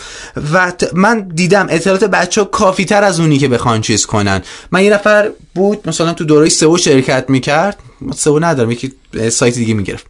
[0.54, 4.42] و من دیدم اطلاعات بچه ها کافی تر از اونی که بخوان چیز کنن.
[4.72, 7.80] من یه نفر بود مثلا تو دوره سئو شرکت می‌کرد
[8.16, 8.94] سئو ندارم یکی
[9.30, 10.06] سایت دیگه می‌گرفت.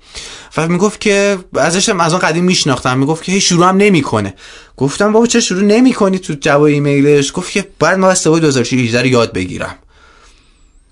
[0.58, 4.34] و می‌گفت که ازش از اون قدیم میشناختم می‌گفت که هی شروع هم نمی‌کنه.
[4.78, 9.34] گفتم بابا چه شروع نمی‌کنی تو جواب ایمیلش؟ گفت که بعد ما سئو 2018 یاد
[9.34, 9.76] بگیرم.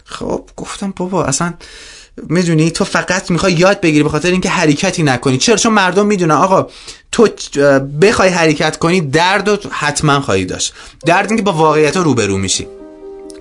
[0.06, 1.54] خب گفتم بابا اصلا
[2.18, 5.38] می‌دونی تو فقط می‌خوای یاد بگیری به خاطر اینکه حرکتی نکنی.
[5.38, 6.68] چرا؟ چون مردم می‌دونن آقا
[7.12, 7.28] تو
[8.02, 10.74] بخوای حرکت کنی درد رو حتما خواهی داشت.
[11.06, 12.68] درد اینکه با واقعیت رو روبرو میشی.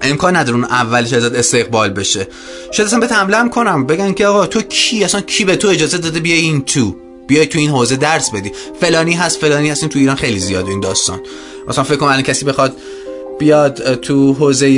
[0.03, 2.29] امکان نداره اون اولش ازت استقبال بشه.
[2.71, 5.99] شاید اصلا به حمله کنم بگن که آقا تو کی؟ اصلا کی به تو اجازه
[5.99, 6.97] داده بیای این تو؟
[7.27, 8.53] بیای تو این حوزه درس بدی.
[8.81, 11.21] فلانی هست فلانی هست این تو ایران خیلی زیاد این داستان.
[11.69, 12.77] مثلا فکر کنم کسی بخواد
[13.39, 14.69] بیاد تو حوزه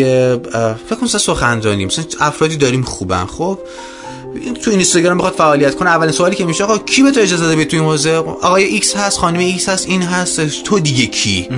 [0.89, 3.59] فکر کنم سخنرانی مثلا افرادی داریم خوبن خب؟
[4.63, 5.91] تو اینستاگرام بخواد فعالیت کنه.
[5.91, 8.97] اولین سوالی که میشه آقا کی به تو اجازه داده تو این حوزه آقای ایکس
[8.97, 11.49] هست خانم ایکس هست این هست تو دیگه کی؟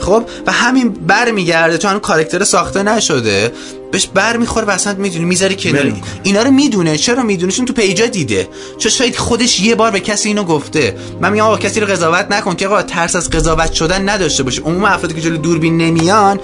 [0.00, 1.78] خب؟ و همین برمیگرده.
[1.78, 3.52] تو هنوز کاراکتر ساخته نشده.
[3.92, 6.98] بهش بر می‌خوره و اصلا می‌دونی می‌ذاری کنار اینا رو می‌دونه.
[6.98, 8.48] چرا می‌دونه؟ چون تو page ا دیده.
[8.78, 10.96] چون شاید خودش یه بار به کسی اینو گفته.
[11.20, 14.62] من میگم آقا کسی رو قضاوت نکن که آقا ترس از قضاوت شدن نداشته باشه.
[14.62, 16.40] عموم افرادی که جلوی دوربین نمیان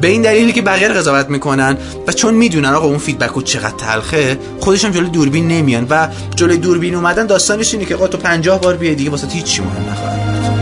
[0.00, 1.76] به این دلیلی که بقیه قضاوت می‌کنن
[2.06, 6.56] و چون می‌دونن آقا اون فیدبک رو چقدر تلخه خودشون جلوی دوربین نمیان و جلوی
[6.56, 10.59] دوربین اومدن داستانش اینه که آقا تو 50 بار بیای دیگه واسه هیچ مهم نخواهد.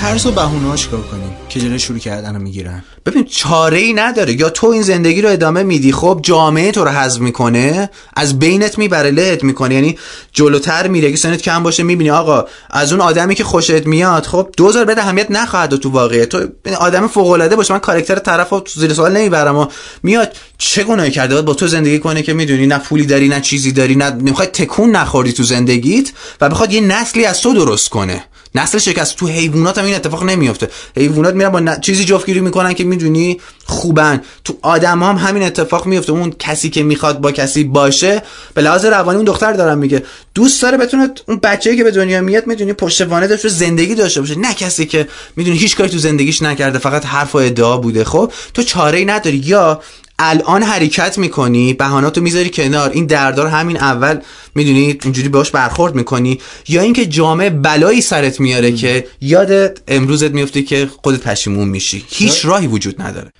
[0.00, 4.32] ترس و بهونه کار کنیم که جلوی شروع کردن می‌گیرن؟ ببین چاره ای نداره.
[4.40, 8.78] یا تو این زندگی رو ادامه میدی خب جامعه تو رو حذف می‌کنه از بینت
[8.78, 9.74] می‌بره لهت می‌کنه.
[9.74, 9.98] یعنی
[10.32, 14.48] جلوتر میره که سنت کم باشه می‌بینی آقا از اون آدمی که خوشت میاد خب
[14.56, 16.28] دوزار بده اهمیت نخواهد تو واقعیت.
[16.28, 16.46] تو
[16.80, 17.74] آدم فوق العاده باشه.
[17.74, 19.66] من کاراکتر طرفو تو زیر سوال نمی‌برم و
[20.02, 23.72] میاد چه گناهی کرده؟ با تو زندگی کنه که می‌دونی نه پولی داری نه چیزی
[23.72, 26.08] داری نه نمی‌خواد تکون نخوردی تو زندگیت
[26.40, 28.24] و بخواد یه نسلی از تو درست کنه.
[28.54, 29.16] نسل شکست.
[29.16, 30.68] تو حیوانات هم این اتفاق نمیافته.
[30.96, 34.22] حیوانات میرن با چیزی جفتگیری می‌کنن که می‌دونی خوبن.
[34.44, 38.22] تو آدم هم همین اتفاق میفته اون کسی که می‌خواد با کسی باشه
[38.54, 40.04] به لحاظ روانی اون دختر دارم میگه.
[40.34, 44.38] دوست داره بتونه اون بچه‌ای که به دنیا میاد می‌دونی پشتوانه داشته زندگی داشته باشه.
[44.38, 46.78] نه کسی که می‌دونی هیچ کاری تو زندگیش نکرده.
[46.78, 48.04] فقط حرف و ادعا بوده.
[48.04, 49.36] خب تو چاره ای نداری.
[49.36, 49.82] یا
[50.18, 54.20] الان حرکت می‌کنی بهاناتو می‌ذاری کنار این دردار همین اول
[54.54, 60.62] می‌دونی اینجوری باش برخورد می‌کنی یا اینکه جامعه بلایی سرت میاره که یادت امروزت میفته
[60.62, 62.04] که خودت پشیمون میشی.
[62.08, 63.30] هیچ راهی وجود نداره.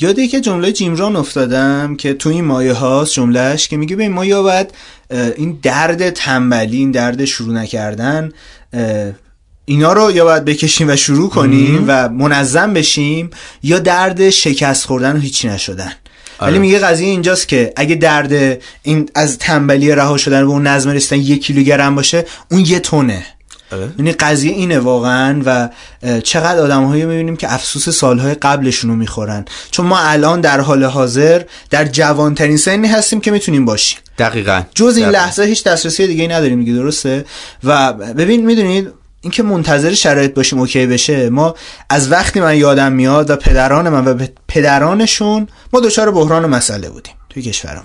[0.00, 4.24] یادی که جمله جیمران افتادم که تو این مایه هاست جملهش که میگه ببین ما
[4.24, 4.70] یا باید
[5.10, 8.32] این درد تنبلی این درد شروع نکردن
[9.64, 13.30] اینا رو یا باید بکشیم و شروع کنیم و منظم بشیم
[13.62, 15.92] یا درد شکست خوردن و هیچی نشدن.
[16.42, 16.58] ولی آره.
[16.58, 21.22] میگه قضیه اینجاست که اگه درد این از تنبلی رها شدن و اون نظم رسیدن
[21.22, 23.26] یک کیلوگرم باشه اون یه تونه
[23.72, 23.88] آره.
[23.98, 25.68] یعنی قضیه اینه واقعا و
[26.20, 29.44] چقدر آدم هایی می‌بینیم که افسوس سالهای قبلشون رو می‌خورن.
[29.70, 33.98] چون ما الان در حال حاضر در جوانترین سنی هستیم که می‌تونیم باشیم.
[34.18, 34.62] دقیقا.
[34.74, 37.24] جز این لحظه هیچ دسترسی دیگه نداریم دیگه درسته؟
[37.64, 38.88] و ببین می‌دونید
[39.22, 41.54] اینکه منتظر شرایط باشیم اوکی بشه ما
[41.90, 46.90] از وقتی من یادم میاد و پدران من و پدرانشون ما دچار بحران و مسئله
[46.90, 47.84] بودیم توی کشورمون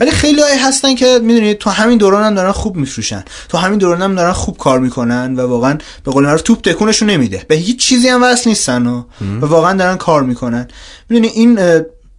[0.00, 3.24] ولی خیلی هایی هستن که می‌دونید تو همین دوران هم دارن خوب میفروشن.
[3.48, 7.10] تو همین دوران هم دارن خوب کار می‌کنن و واقعا به قول معروف توپ تکونشون
[7.10, 7.42] نمیده.
[7.48, 9.04] به هیچ چیزی هم وصل نیستن و,
[9.40, 10.68] و واقعا دارن کار می‌کنن.
[11.08, 11.58] می‌دونی این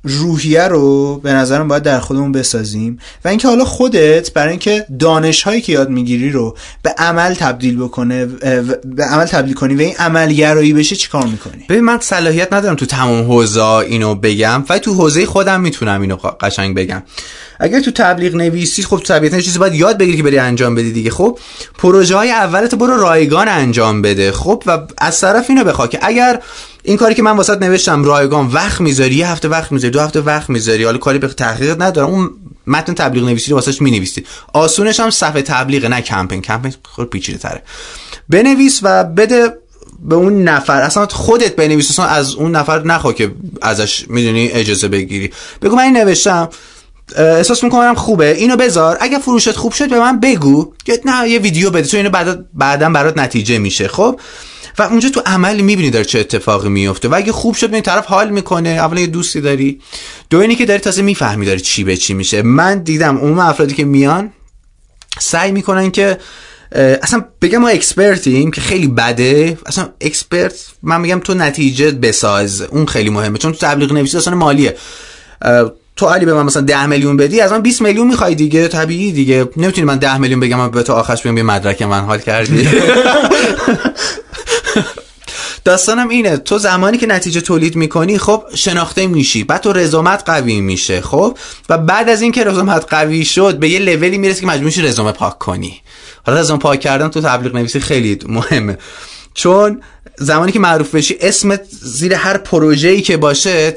[0.03, 2.99] روحیه رو به نظرم باید در خودمون بسازیم.
[3.25, 7.77] و اینکه حالا خودت برای اینکه دانش هایی که یاد می‌گیری رو به عمل تبدیل
[7.77, 8.25] بکنه
[8.85, 12.85] به عمل تبدیل کنی و این عملگرایی بشه چیکار می‌کنی؟ ببین من صلاحیت ندارم تو
[12.85, 17.03] تمام حوزه اینو بگم ولی تو حوزه خودم می‌تونم اینو قشنگ بگم.
[17.59, 21.11] اگر تو تبلیغ نویسی خب طبیعتا چیزی باید یاد بگیری که بری انجام بدی دیگه.
[21.11, 21.39] خب
[21.77, 24.31] پروژه های اولت برو رایگان انجام بده.
[24.31, 26.41] خب و از طرف اینو بخوا که اگر
[26.83, 30.21] این کاری که من واسط نوشتم رایگان وقت می‌ذاری یه هفته وقت می‌ذاری دو هفته
[30.21, 32.29] وقت می‌ذاری حالا کاری به تحقیق ندارم اون
[32.67, 36.41] متن تبلیغ نویسی رو واسش می‌نویسی آسونش هم صفحه تبلیغ نه کمپین.
[36.41, 37.63] کمپین خود پیچیده تره.
[38.29, 39.53] بنویس و بده
[39.99, 40.81] به اون نفر.
[40.81, 43.31] اصلا خودت بنویس اصلا از اون نفر نخوا که
[43.61, 45.31] ازش می‌دونی اجازه بگیری.
[45.61, 46.49] بگو من این نوشتم.
[47.17, 48.35] احساس می‌کنم خوبه.
[48.35, 48.97] اینو بذار.
[49.01, 50.73] اگه فروشت خوب شد به من بگو.
[51.05, 51.87] نه یه ویدیو بده.
[51.87, 53.87] تو اینو بعد بعدا برات نتیجه میشه.
[53.87, 54.19] خب؟
[54.77, 58.05] و اونجا تو عمل می‌بینی داره چه اتفاقی میفته و اگه خوب شد این طرف
[58.05, 59.81] حال می‌کنه اولا یه دوستی داری.
[60.29, 62.41] دو اینی که داری تازه می‌فهمی داره چی به چی میشه.
[62.41, 64.31] من دیدم اون افرادی که میان
[65.19, 66.17] سعی می‌کنن که
[67.01, 69.57] اصلا بگم ما expert یم که خیلی بده.
[69.65, 70.53] اصلا expert
[70.83, 72.61] من میگم تو نتیجه بساز.
[72.61, 73.37] اون خیلی مهمه.
[73.37, 74.77] چون تو تبلیغ نویسی اصلا مالیه.
[75.95, 78.67] تو علی به من مثلا 10 میلیون بدی از من 20 میلیون می‌خوای دیگه.
[78.67, 79.49] طبیعی دیگه.
[79.57, 82.67] نمی‌تونی من 10 میلیون بگم من به تو آخرش بگم یه مدرک من حال کردی.
[85.65, 90.61] داستانم اینه تو زمانی که نتیجه تولید می‌کنی خب شناخته میشی بعد تو رزومت قوی
[90.61, 91.37] میشه خب؟
[91.69, 95.39] و بعد از اینکه رزومت قوی شد به یه لولی می‌رسی که مجبور رزومه پاک
[95.39, 95.81] کنی.
[96.25, 98.77] حالا رزومه پاک کردن تو تبلیغ نویسی خیلی مهمه.
[99.33, 99.81] چون
[100.17, 103.75] زمانی که معروف بشی اسمت زیر هر پروژه‌ای که باشه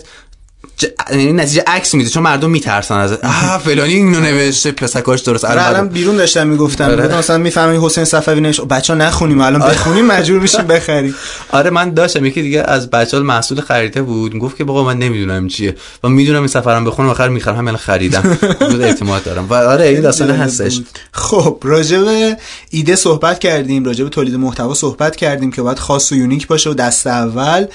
[1.11, 5.45] یعنی نتیجه عکس میده چون مردم میترسن از آ فلانی اینو نوشته پسکاش درست.
[5.45, 7.19] الان بیرون داشتم می‌گفتم آره.
[7.19, 9.75] مثلا می‌فهمی حسین صفوی نوشت بچا نخونیم الان آره.
[9.75, 11.15] بخونیم مجبور میشیم بخریم.
[11.51, 15.49] آره من داشتم یکی دیگه از بچه‌ها محصول خریده بود گفت که بابا من نمی‌دونم
[15.49, 15.77] چیه.
[16.05, 18.39] و می‌دونم این سفرم بخونم آخر می‌خرم همین خریدم.
[18.71, 19.47] بود اعتماد دارم.
[19.51, 20.81] و آره این داستان هستش.
[21.13, 22.37] خب راجع به
[22.71, 26.71] ایده صحبت کردیم راجع به تولید محتوا صحبت کردیم که باید خاص و یونیک باشه
[26.71, 27.67] و دست اول.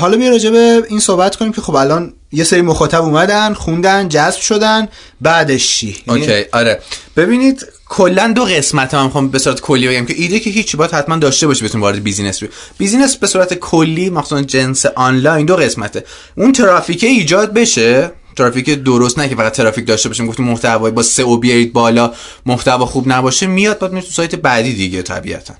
[0.00, 2.01] حالا بیا راجع به این صحبت کنیم که خب الان
[2.32, 4.88] یه سری مخاطب اومدن خوندن جذب شدن
[5.20, 6.80] بعدش چی؟ یعنی okay آره.
[7.16, 10.90] ببینید کلا دو قسمت من می‌خوام به صورت کلی بگم که ایده که هیچ باید
[10.90, 12.48] حتما داشته باشه بتون وارد business رو
[12.78, 16.04] business به صورت کلی مخصوصا business آنلاین دو قسمته.
[16.36, 18.10] اون ترافیک ایجاد بشه.
[18.36, 22.12] ترافیک درست نه که فقط ترافیک داشته باشیم گفتیم محتوای با سئو بیارید بالا
[22.46, 25.54] محتوا خوب نباشه میاد بعد تو سایت بعدی دیگه طبیعتا.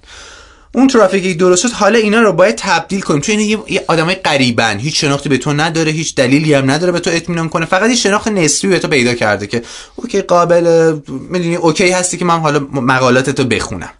[0.74, 3.20] اون ترافیکی درست شد حالا اینا رو باید تبدیل کنیم.
[3.20, 7.00] چون یه, یه آدمای غریبن هیچ شناختی به تو نداره هیچ دلیلی هم نداره به
[7.00, 7.66] تو اطمینان کنه.
[7.66, 9.62] فقط یه شناخت نسبی به تو پیدا کرده که
[9.96, 13.90] okay قابل می‌دونی okay هستی که من حالا مقالات تو بخونم.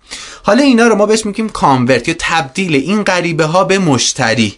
[0.43, 4.55] حالا اینا رو ما بهش میگیم convert یا تبدیل این غریبه ها به مشتری.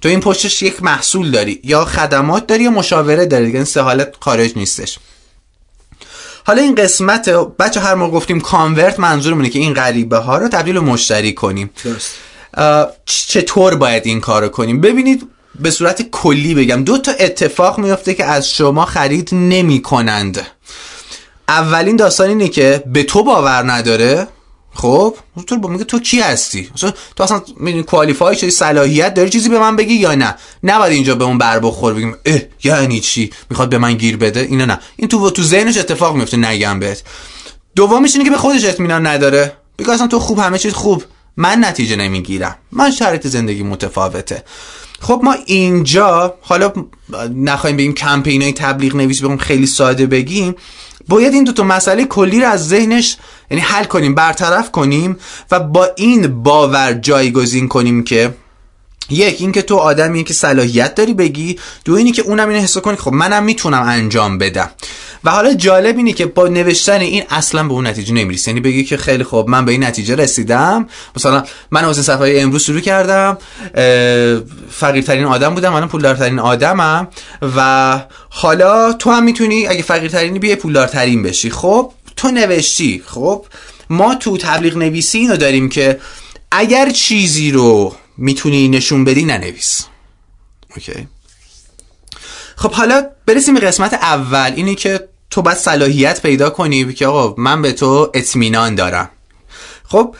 [0.00, 3.46] تو این پشتش یک محصول داری یا خدمات داری یا مشاوره داری.
[3.46, 4.98] دیگه سه حالت خارج نیستش.
[6.46, 10.78] حالا این قسمت بچه هر ما گفتیم convert منظورمونه که این غریبه ها رو تبدیل
[10.78, 11.70] مشتری کنیم.
[11.84, 12.14] درست.
[13.04, 15.28] چطور باید این کارو کنیم؟ ببینید
[15.60, 20.46] به صورت کلی بگم دو تا اتفاق میفته که از شما خرید نمی کنند
[21.48, 24.28] اولین داستان اینه که به تو باور نداره.
[24.76, 25.16] خب
[25.46, 29.48] تو با میگه تو کی هستی؟ مثلا تو اصلا می‌دونی کوالیفای شدی صلاحیت داری چیزی
[29.48, 33.30] به من بگی یا نه؟ نباید اینجا به اون بر بخور بگیم اه یعنی چی؟
[33.50, 34.78] می‌خواد به من گیر بده؟ اینا نه.
[34.96, 37.02] این تو تو ذهنش اتفاق میفته نگم بهت.
[37.76, 39.52] دومیش اینه که به خودش اطمینان نداره.
[39.78, 41.04] بگه اصلا تو خوب همه چیز خوب.
[41.36, 42.56] من نتیجه نمی‌گیرم.
[42.72, 44.44] من شرایط زندگی متفاوته.
[45.00, 46.72] خب ما اینجا حالا
[47.34, 50.54] نخواهیم بگیم کمپین های تبلیغ نویس بگیم خیلی ساده بگیم.
[51.08, 53.16] باید این دو تا مسئله کلی رو از ذهنش
[53.50, 55.16] یعنی حل کنیم برطرف کنیم
[55.50, 58.34] و با این باور جایگزین کنیم که
[59.10, 61.58] یک اینکه تو آدمی که صلاحیت داری بگی.
[61.84, 64.70] دو اینی که اونم اینو حس کنی خب منم می‌تونم انجام بدم.
[65.24, 68.50] و حالا جالب اینه که با نوشتن این اصلا به اون نتیجه نمی‌رسی.
[68.50, 70.88] یعنی بگی که خیلی خوب من به این نتیجه رسیدم.
[71.16, 73.38] مثلا من حسین صفایی امروز شروع کردم.
[74.70, 75.74] فقیرترین آدم بودم.
[75.74, 77.08] الان پولدارترین آدمم.
[77.56, 81.50] و حالا تو هم می‌تونی اگه فقیرترینی بیای پولدارترین بشی.
[81.50, 83.02] خب تو نوشتی.
[83.06, 83.46] خب
[83.90, 86.00] ما تو تبلیغ نویسی اینو داریم که
[86.50, 89.84] اگر چیزی رو می‌تونی نشون بدی؟ ننویس.
[90.76, 91.08] اوکی.
[92.56, 97.42] خب حالا برسیم به قسمت اول اینه که تو باید صلاحیت پیدا کنی که آقا
[97.42, 99.10] من به تو اطمینان دارم.
[99.84, 100.16] خب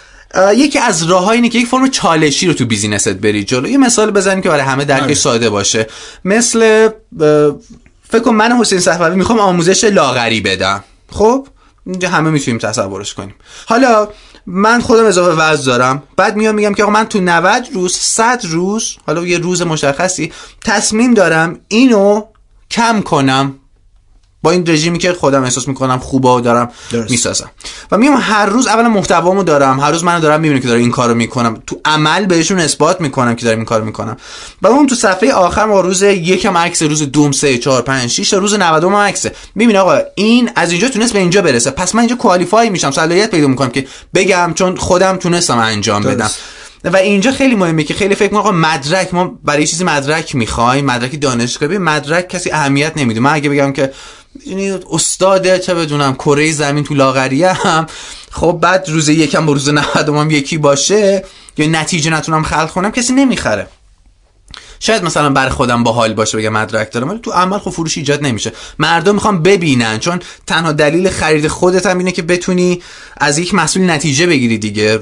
[0.55, 3.69] یکی از راه اینه که یک فرم چالشی رو تو بیزینست بری جلو.
[3.69, 5.15] یه مثال بزنیم که برای همه درکش آره.
[5.15, 5.87] ساده باشه.
[6.25, 6.89] مثل
[8.09, 10.85] فکر کن من حسین صفوی می‌خوام آموزش لاغری بدم.
[11.13, 11.49] خب
[11.87, 13.35] اینجا همه می‌تونیم تصورش کنیم.
[13.67, 14.09] حالا
[14.47, 16.03] من خودم اضافه وزن دارم.
[16.17, 20.33] بعد میام میگم که آقا من تو 90 روز 100 روز حالا یه روز مشخصی
[20.65, 22.23] تصمیم دارم اینو
[22.71, 23.55] کم کنم.
[24.47, 26.71] با این رژیمی که خودم احساس می‌کنم خوبه و دارم
[27.11, 27.51] می‌سازم.
[27.93, 29.81] و میام هر روز اولا محتوامو دارم.
[29.81, 31.63] هر روز منو دارم می‌بینم که دارم این کارو می‌کنم.
[31.67, 34.17] تو عمل بهشون اثبات می‌کنم که دارم این کارو می‌کنم.
[34.63, 38.35] و اون تو صفحه آخر ما روز یکم عکس روز دوم سه چهار پنج 6
[38.35, 39.33] روز 90 هم عکسه.
[39.59, 41.71] ببین آقا این از اینجا تونست به اینجا برسه.
[41.71, 42.91] پس من اینجا کوالیفای میشم.
[42.91, 46.31] صلاحیت پیدا می‌کنم که بگم چون خودم تونستم انجام بدم.
[46.85, 50.85] و اینجا خیلی مهمه که خیلی فکر آقا مدرک ما برای چیزی مدرک می‌خوایم.
[50.85, 53.21] مدرک دانشگاهی مدرک کسی اهمیت نمیده.
[53.21, 53.93] من اگه بگم که
[54.47, 57.87] یعنی استاد چه بدونم کره زمین تو لاغریه هم.
[58.31, 61.25] خب بعد روز یکم با روز 90 هم یکی باشه
[61.57, 63.67] یا نتیجه نتونم خلق کنم کسی نمی‌خره.
[64.87, 67.99] شاید مثلا بر خودم با حال باشه بگم مدرک دارم ولی تو عمل خب فروش
[67.99, 68.53] ایجاد نمیشه.
[68.78, 72.82] مردم می‌خوان ببینن چون تنها دلیل خرید خودت هم اینه که بتونی
[73.16, 75.01] از یک مسئول نتیجه بگیری دیگه.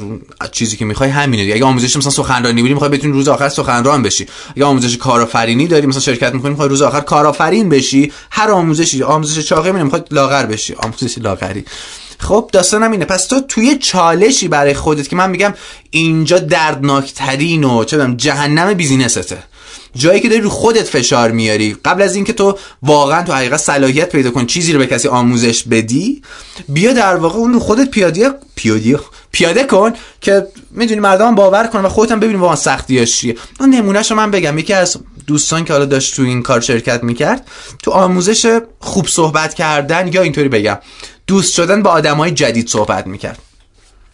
[0.53, 1.55] چیزی که می‌خوای همینه دیگه.
[1.55, 4.27] اگه آموزش مثلا سخنرانی بودی می‌خوای بتونی روز آخر سخنران بشی.
[4.57, 8.13] اگه آموزش کارآفرینی داری مثلا شرکت می‌کنی می‌خوای روز آخر کارآفرین بشی.
[8.31, 10.75] هر آموزشی آموزش چاقی می‌خوای لاغر بشی.
[10.75, 11.65] آموزش لاغری.
[12.19, 13.05] خب داستانم اینه.
[13.05, 15.55] پس تو توی چالشی برای خودت که من میگم
[15.91, 19.39] اینجا دردناکترین و چه جهنم بیزینسته
[19.95, 21.77] جایی که داری رو خودت فشار میاری.
[21.85, 25.63] قبل از اینکه تو واقعا تو حقیقت صلاحیت پیدا کن چیزی رو به کسی آموزش
[25.63, 26.23] بدی
[26.69, 29.01] بیا در واقع اون رو خودت پیاده پیاده
[29.33, 33.37] پیاده کن که می‌دونی مردم باور کنن و خودت هم ببینی واقعا سختیاش چیه.
[33.61, 34.59] اون نمونهش رو من بگم.
[34.59, 37.49] یکی از دوستان که حالا داشت تو این کار شرکت می‌کرد
[37.83, 40.79] تو آموزش خوب صحبت کردن یا اینطوری بگم
[41.27, 43.39] دوست شدن با آدمای جدید صحبت می‌کرد.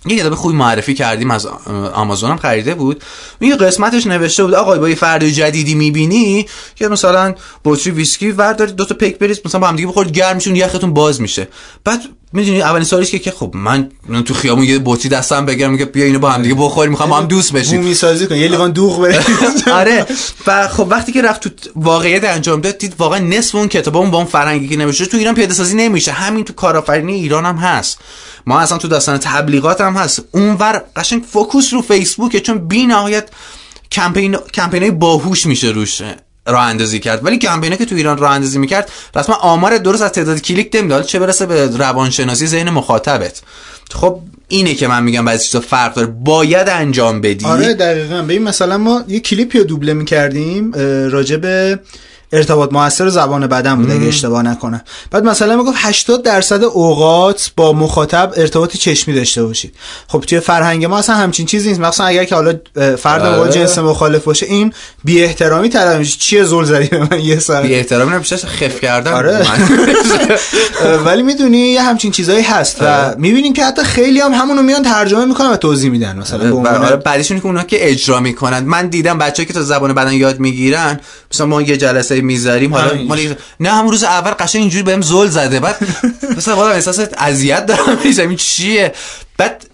[0.06, 1.46] یه کتاب خوبی معرفی کردیم از
[1.94, 3.04] آمازون هم خریده بود.
[3.40, 7.34] یه قسمتش نوشته بود آقای با یه فرد جدیدی می‌بینی که مثلا
[7.64, 11.20] بطری ویسکی وردارید دو تا بریز مثلا با هم دیگه بخورید گرم میشون یختون باز
[11.20, 11.48] میشه.
[11.84, 12.00] بعد
[12.32, 13.88] می‌دونی اولین سوالیش که که خب من
[14.24, 17.26] تو خیابون یه بطری دستم بگیرم میگه بیا اینو با هم دیگه بخوریم می‌خوام هم
[17.26, 17.80] دوست بشیم.
[17.80, 19.24] می‌سازی کن یه لیوان دوغ بره
[19.80, 20.06] آره
[20.46, 24.10] و خب وقتی که رفت تو واقعیت انجام داد دید واقعا نصف اون کتاب اون
[24.10, 26.12] با اون فرنگی که نمیشه تو ایران پیاده سازی نمیشه.
[26.12, 27.98] همین تو کارآفرینی ایران هم هست.
[28.46, 30.22] ما اصلا تو داستان تبلیغات هم هست.
[30.32, 33.28] اونور قشنگ focus رو فیسبوکه چون بی نهایت
[33.92, 36.02] campaign campaign‌ای باهوش میشه روش.
[36.46, 37.24] راه اندازی کرد.
[37.26, 41.04] ولی کمپینه که تو ایران راه اندازی می‌کرد رسما آمار درست از تعداد کلیک نمی‌داد
[41.04, 43.42] چه برسه به روانشناسی ذهن مخاطبت.
[43.92, 46.06] خب اینه که من میگم بعضی چیزا فرق داره.
[46.06, 48.22] باید انجام بدی؟ آره دقیقا.
[48.22, 50.72] ببین مثلا ما یه کلیپی رو دوبله می‌کردیم
[51.10, 51.78] راجع به
[52.32, 57.72] ارتباط موثر زبان بدن بود اگه اشتباه نکنه بعد مثلا می‌گفت 80 درصد اوقات با
[57.72, 59.74] مخاطب ارتباط چشمی داشته باشید.
[60.08, 61.80] خب توی فرهنگ ما اصلا همچین چیزی نیست.
[61.80, 62.54] مثلا اگر که حالا
[62.98, 63.52] فرد با آره.
[63.52, 64.72] جنس مخالف باشه این
[65.04, 66.16] بی احترامی تلقی میشه.
[66.18, 69.46] چیه زل زدی به من یه سر بی احترامی نمیشه خف کردن آره.
[71.06, 73.14] ولی می‌دونی یه همچین چیزایی هست و آره.
[73.18, 77.28] می‌بینیم که حتی خیلی هم همونو میان ترجمه می‌کنن و توضیح میدن مثلا آره بعدش
[77.28, 78.64] که اونا که اجرا می‌کنن.
[78.64, 81.00] من دیدم بچه‌ای که تا زبان بدن یاد می‌گیرن
[81.32, 85.26] مثلا ما یه جلسه می‌ذاریم حالا مالی نه همون روز اول قشنگ اینجوری بهم زل
[85.26, 85.60] زده.
[85.60, 85.76] بعد
[86.36, 87.98] مثلا واقعا احساس اذیت دارم.
[88.04, 88.92] میشم این چیه؟
[89.36, 89.66] بعد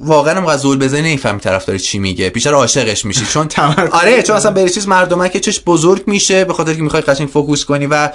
[0.00, 2.30] واقعا هم زل بزنی نمی‌فهمی طرف داره چی میگه.
[2.30, 3.26] بیشتر عاشقش میشی.
[3.26, 3.48] چون
[3.92, 7.28] آره چون اصلا به چیز مردمه که چش بزرگ میشه به خاطر که می‌خوای قشنگ
[7.28, 8.10] focus کنی و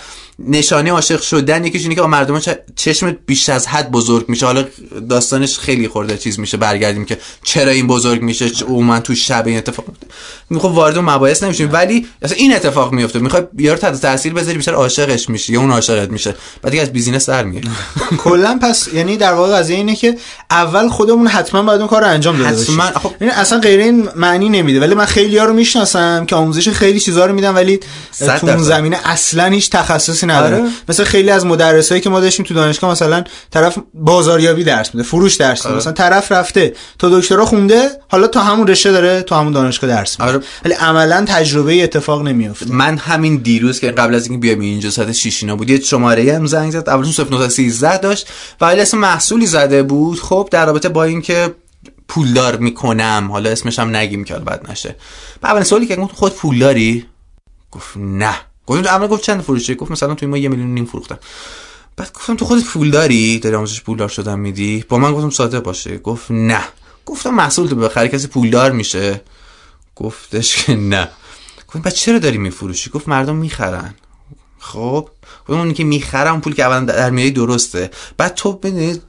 [0.47, 2.41] نشانه عاشق شدن یکیش اینه که مردمک
[2.75, 4.45] چشم بیش از حد بزرگ میشه.
[4.45, 4.65] حالا
[5.09, 6.57] داستانش خیلی خورده چیز میشه.
[6.57, 9.85] برگردیم که چرا این بزرگ میشه؟ من تو شب این اتفاق
[10.49, 11.69] می‌خوام وارد اون مباحث نمیشیم.
[11.73, 15.71] ولی اصلا این اتفاق میفته می‌خوای یارو تحت تاثیر بذاری بیشتر عاشقش میشه یا اون
[15.71, 16.35] عاشقت میشه.
[16.61, 17.63] بعد دیگه از business در میاد
[18.23, 20.17] کلا پس یعنی در واقع قضیه اینه که
[20.51, 22.81] اول خودمون حتما باید اون کار رو انجام داده باشیم.
[22.81, 23.11] خب.
[23.21, 24.79] یعنی اصلا غیر این معنی نمیده.
[24.79, 27.79] ولی من خیلی ها رو می‌شناسم که آموزش خیلی چیزا رو میدن ولی
[28.19, 30.61] تو اون زمینه اصلا هیچ تخصصی نداره.
[30.61, 30.69] آره.
[30.89, 35.35] مثلا خیلی از مدرسایی که ما داشتیم تو دانشگاه مثلا طرف بازاریابی درس میده فروش
[35.35, 35.69] درس میده.
[35.69, 35.77] آره.
[35.77, 40.19] مثلا طرف رفته تا دکترا خونده حالا تا همون رشته داره تو همون دانشگاه درس
[40.19, 40.31] میده.
[40.31, 40.43] آره.
[40.65, 42.71] ولی عملا تجربه اتفاق نمیافته.
[42.71, 46.35] من همین دیروز که قبل از اینکه بیام اینجا ساعت 6 اینا بود یه شماره
[46.35, 48.27] هم زنگ زد اولش 0913 داشت
[48.61, 50.19] و اسم محصولی زده بود.
[50.19, 51.55] خب در رابطه با اینکه
[52.07, 54.95] پولدار می‌کنم حالا اسمش هم نگیم که بعد نشه.
[55.43, 57.05] اولین سوالی که گفت خود پولداری؟
[57.71, 58.35] گفت نه.
[58.69, 61.19] گفتم اول گفت چند فروشه گفت مثلا توی ما یه میلیون نیم فروختم
[61.97, 65.59] بعد گفتم تو خودت پول داری؟ داری آموزش پولدار شدن میدی؟ با من گفتم ساده
[65.59, 65.97] باشه.
[65.97, 66.61] گفت نه.
[67.05, 69.21] گفتم محصول تو بخری کسی پولدار میشه.
[69.95, 71.09] گفتش که نه.
[71.67, 73.93] گفتم بعد چرا داری میفروشی؟ گفت مردم می‌خرن.
[74.59, 75.09] خب.
[75.47, 77.91] اون که می‌خرم پول که اولا در میای درسته.
[78.17, 78.59] بعد تو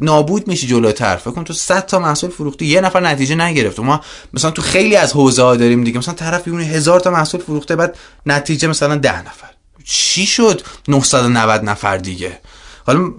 [0.01, 1.17] نابود میشی جلوتر.
[1.17, 4.01] فکر کن تو 100 تا محصول فروختی یه نفر نتیجه نگرفت ما
[4.33, 5.99] مثلا تو خیلی از حوزه ها داریم دیگه.
[5.99, 7.97] مثلا طرف اون هزار تا محصول فروخته بعد
[8.27, 9.50] نتیجه مثلا ده نفر.
[9.85, 12.41] چی شد 990 نفر دیگه؟
[12.87, 13.11] حالا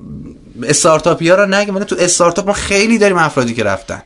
[0.64, 4.02] استارتاپی ها رو نگه تو استارتاپ ما خیلی داریم افرادی که رفتن.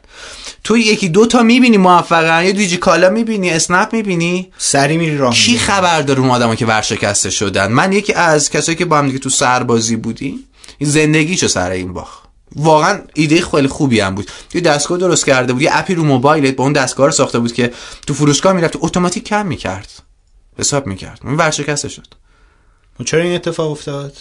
[0.63, 4.51] تو یکی دو تا می‌بینی موفقن یا دیجی کالا می‌بینی اسنپ می‌بینی.
[4.57, 8.77] سری میری راه کی خبر داره اون آدما که ورشکسته شدن؟ من یکی از کسایی
[8.77, 10.39] که با هم دیگه تو سربازی بودیم
[10.81, 12.09] زندگیشو سر این باخ
[12.55, 14.31] واقعا ایده خیلی خوبی هم بود.
[14.53, 17.53] یه دستگاه درست کرده بود یه اپی رو موبایلت با اون دستگاه رو ساخته بود
[17.53, 17.73] که
[18.07, 19.91] تو فروشگاه می‌رفت اتوماتیک کم می‌کرد.
[20.59, 21.19] حساب می‌کرد.
[21.23, 22.07] اون ورشکسته شد.
[23.03, 24.17] چرا این اتفاق افتاد؟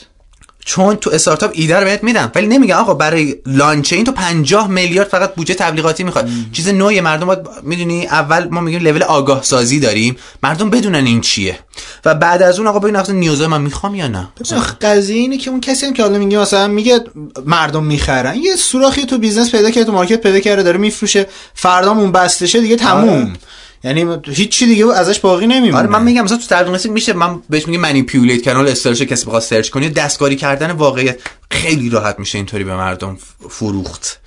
[0.66, 4.68] چون تو استارتاپ ایده رو بهت میدم ولی نمیگن آقا برای لانچ این تو 50
[4.68, 6.28] میلیارد فقط بودجه تبلیغاتی می‌خواد.
[6.52, 10.16] چیز نوعی مردم باید می‌دونی اول ما میگیم لول آگاه سازی داریم.
[10.42, 11.58] مردم بدونن این چیه.
[12.04, 14.28] و بعد از اون آقا ببین اصلا نیازه من می‌خوام یا نه؟
[14.80, 17.00] قضیه اینه که اون کسی هم که حالا میگه مثلا میگه
[17.46, 21.92] مردم می‌خرن یه سوراخی تو business پیدا کرده تو market پیدا کرده داره میفروشه فردا
[21.92, 23.08] اون بسته دیگه تموم.
[23.08, 23.32] آره.
[23.84, 25.78] یعنی هیچی دیگه ازش باقی نمیمونه.
[25.78, 29.42] آره من میگم مثلا تو ترجمه میشه من بهش میگم manipulate کانال استرش کسی بخواد
[29.42, 31.18] سرچ کنه دستکاری کردن واقعیت
[31.50, 33.18] خیلی راحت میشه اینطوری به مردم
[33.48, 34.20] فروخت.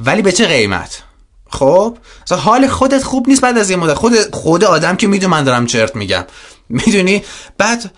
[0.00, 1.02] ولی به چه قیمت؟
[1.50, 3.94] خب مثلا حال خودت خوب نیست بعد از یه مدت.
[3.94, 6.24] خود خود آدم که می‌دونه من دارم چرت میگم.
[6.68, 7.22] می‌دونی؟
[7.58, 7.90] بعد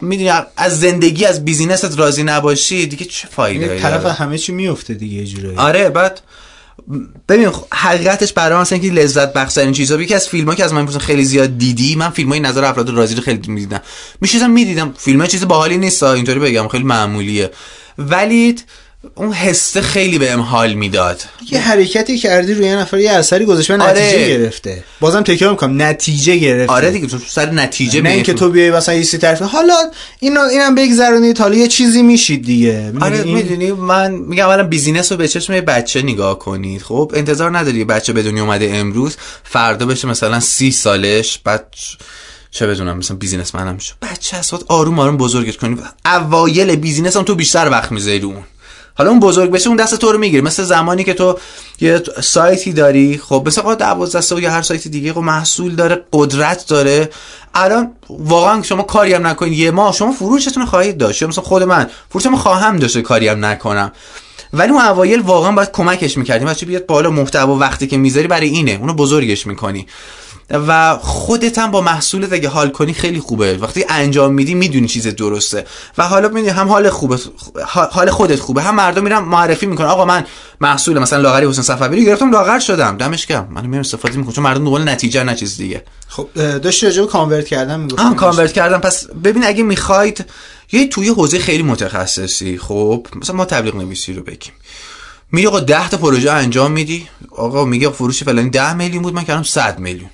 [0.00, 5.24] می‌دونی از زندگی از بیزینست راضی نباشی دیگه چه فایده طرف همه چی میفته دیگه
[5.24, 5.56] جورایی.
[5.56, 6.20] آره بعد
[7.28, 10.86] ببین حقیقتش برای من اینکه لذت بخش این چیزا یکی از فیلم که از من
[10.86, 13.80] خیلی زیاد دیدی من فیلم های نظر افراد راضی رو خیلی می‌دیدم.
[14.20, 14.94] میشیدم می‌دیدم.
[14.98, 17.50] فیلم های چیز باحالی نیست اینطوری بگم خیلی معمولیه.
[17.98, 18.56] ولی
[19.14, 21.22] اون حسه خیلی بهم حال می‌داد.
[21.50, 24.02] یه حرکتی کردی روی نفر یه اثری گذاشت و آره.
[24.02, 24.84] نتیجه گرفته.
[25.00, 26.72] بازم تکرار می‌کنم نتیجه گرفته.
[26.72, 28.50] آره دیگه تو سر نتیجه نه اینکه تو.
[28.50, 29.74] بیای مثلا یه طرف حالا
[30.20, 32.92] اینو اینم بگذرونید حالا یه چیزی میشید دیگه.
[33.00, 36.82] آره می‌دونی؟ من میگم اولا business رو به چشم بچه نگاه کنید.
[36.82, 41.74] خب انتظار نداری بچه به دنیا اومده امروز فردا بشه مثلا سی سالش بعد
[42.50, 45.76] چه بدونم مثلا business منم شد بچه اسات آروم آروم بزرگش کنی
[46.06, 48.42] اوایل بیزینس هم تو بیشتر وقت می‌ذاری اون.
[48.94, 50.42] حالا اون بزرگ بشه اون دست تو رو می‌گیره.
[50.42, 51.38] مثل زمانی که تو
[51.80, 56.66] یه سایتی داری خب مثل قا 12 یا هر سایتی دیگه خب محصول داره قدرت
[56.68, 57.10] داره.
[57.54, 59.58] الان واقعا شما کاری هم نکنید.
[59.58, 61.22] یه ماه شما فروشتون خواهید داشت.
[61.22, 63.92] مثلا خود من فروشم خواهم داشته کاری هم نکنم.
[64.52, 66.48] ولی اون اوایل واقعا باید کمکش می‌کردیم.
[66.48, 68.72] بچه بیاد بالا محتوا وقتی که می‌ذاری برای اینه.
[68.80, 69.86] اونو بزرگش می‌کنی.
[70.50, 73.58] و خودت هم با محصولت اگه حال کنی خیلی خوبه.
[73.58, 75.64] وقتی انجام میدی می‌دونی چیز درسته.
[75.98, 77.18] و حالا می‌دونی هم حال خوبه
[77.68, 78.62] حال خودت خوبه.
[78.62, 79.86] هم مردم میرن معرفی می‌کنن.
[79.86, 80.26] آقا من
[80.60, 82.96] محصول مثلا لاغری حسین صفوی رو گرفتم لاغر شدم.
[82.96, 83.48] دمش گرم.
[83.50, 85.84] من میرم استفاده می‌کنم چون مردم دنبال نتیجه نه چیز دیگه.
[86.08, 88.78] خب داشتی راجع کانورت کردن می‌گفتم آها کانورت کردن.
[88.78, 90.24] پس ببین اگه می‌خواید
[90.72, 94.52] یه توی حوزه خیلی متخصصی خب مثلا ما تبلیغ نویسی رو بگیم.
[95.32, 97.08] میگه آقا 10 تا پروژه انجام میدی.
[97.30, 99.14] آقا میگه فروش فلانی 10 میلیون بود.
[99.14, 100.10] من کردم 100 میلیون.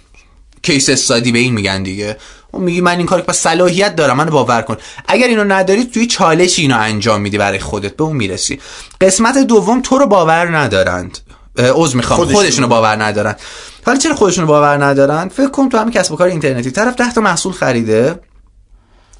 [0.62, 2.16] کیس استادی به این میگن دیگه.
[2.52, 4.76] اون میگی من این کار پس صلاحیت دارم من باور کن.
[5.08, 8.60] اگر اینو نداری توی چالش اینو انجام میدی برای خودت به اون می‌رسی.
[9.00, 11.18] قسمت دوم تو رو باور ندارند.
[11.58, 12.18] عذر می‌خوام.
[12.18, 12.36] خودشون.
[12.36, 13.36] خودشونو باور ندارن
[13.86, 16.70] حالا چرا خودشونو باور ندارن فکر کن تو همین کسب و کار اینترنتی.
[16.70, 18.20] طرف 10 تا محصول خریده.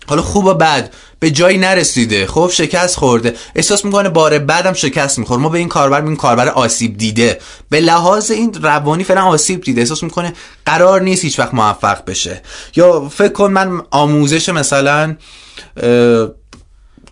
[0.09, 2.27] حالا خوب و بد به جایی نرسیده.
[2.27, 3.35] خب شکست خورده.
[3.55, 5.41] احساس می‌کنه بار بعدم شکست می‌خوره.
[5.41, 7.39] ما به این کاربر این کاربر آسیب دیده.
[7.71, 9.81] به لحاظ این روانی فعلا آسیب دیده.
[9.81, 10.33] احساس می‌کنه
[10.67, 12.43] قرار نیست هیچ وقت موفق بشه.
[12.77, 15.17] یا فکر کن من آموزش مثلا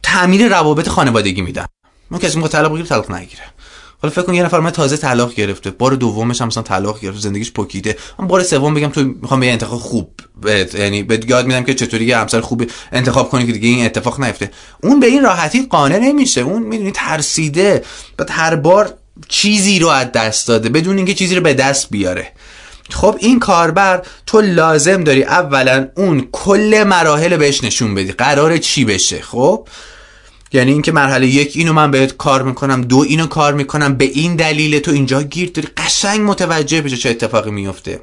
[0.03, 1.67] تعمیر روابط خانوادگی میدم.
[2.11, 3.43] من کسی طلاق بگیره طلاق نگیره.
[4.03, 5.71] حالا فکر کن یه نفر من تازه طلاق گرفته.
[5.71, 7.97] بار دومش هم مثلا طلاق گرفته زندگیش پکیده.
[8.19, 10.11] من بار سوم بگم تو می‌خوام به انتخاب خوب
[10.43, 13.85] بهت یعنی بهت یاد میدم که چطوری یه همسر خوب انتخاب کنی که دیگه این
[13.85, 14.51] اتفاق نیفته.
[14.83, 16.41] اون به این راحتی قانع نمیشه.
[16.41, 17.85] اون می‌دونی ترسیده.
[18.17, 18.95] بعد هر بار
[19.29, 22.33] چیزی رو از دست داده بدون اینکه چیزی رو به دست بیاره.
[22.91, 28.13] خب این کاربر تو لازم داری اولا اون کل مراحل بهش نشون بدی.
[28.13, 29.69] قرار چی بشه؟ خب
[30.53, 34.37] یعنی اینکه مرحله یک اینو من بهت کار می‌کنم دو اینو کار می‌کنم به این
[34.37, 35.69] دلیل تو اینجا گیر داری.
[35.77, 38.01] قشنگ متوجه بشه چه اتفاقی میفته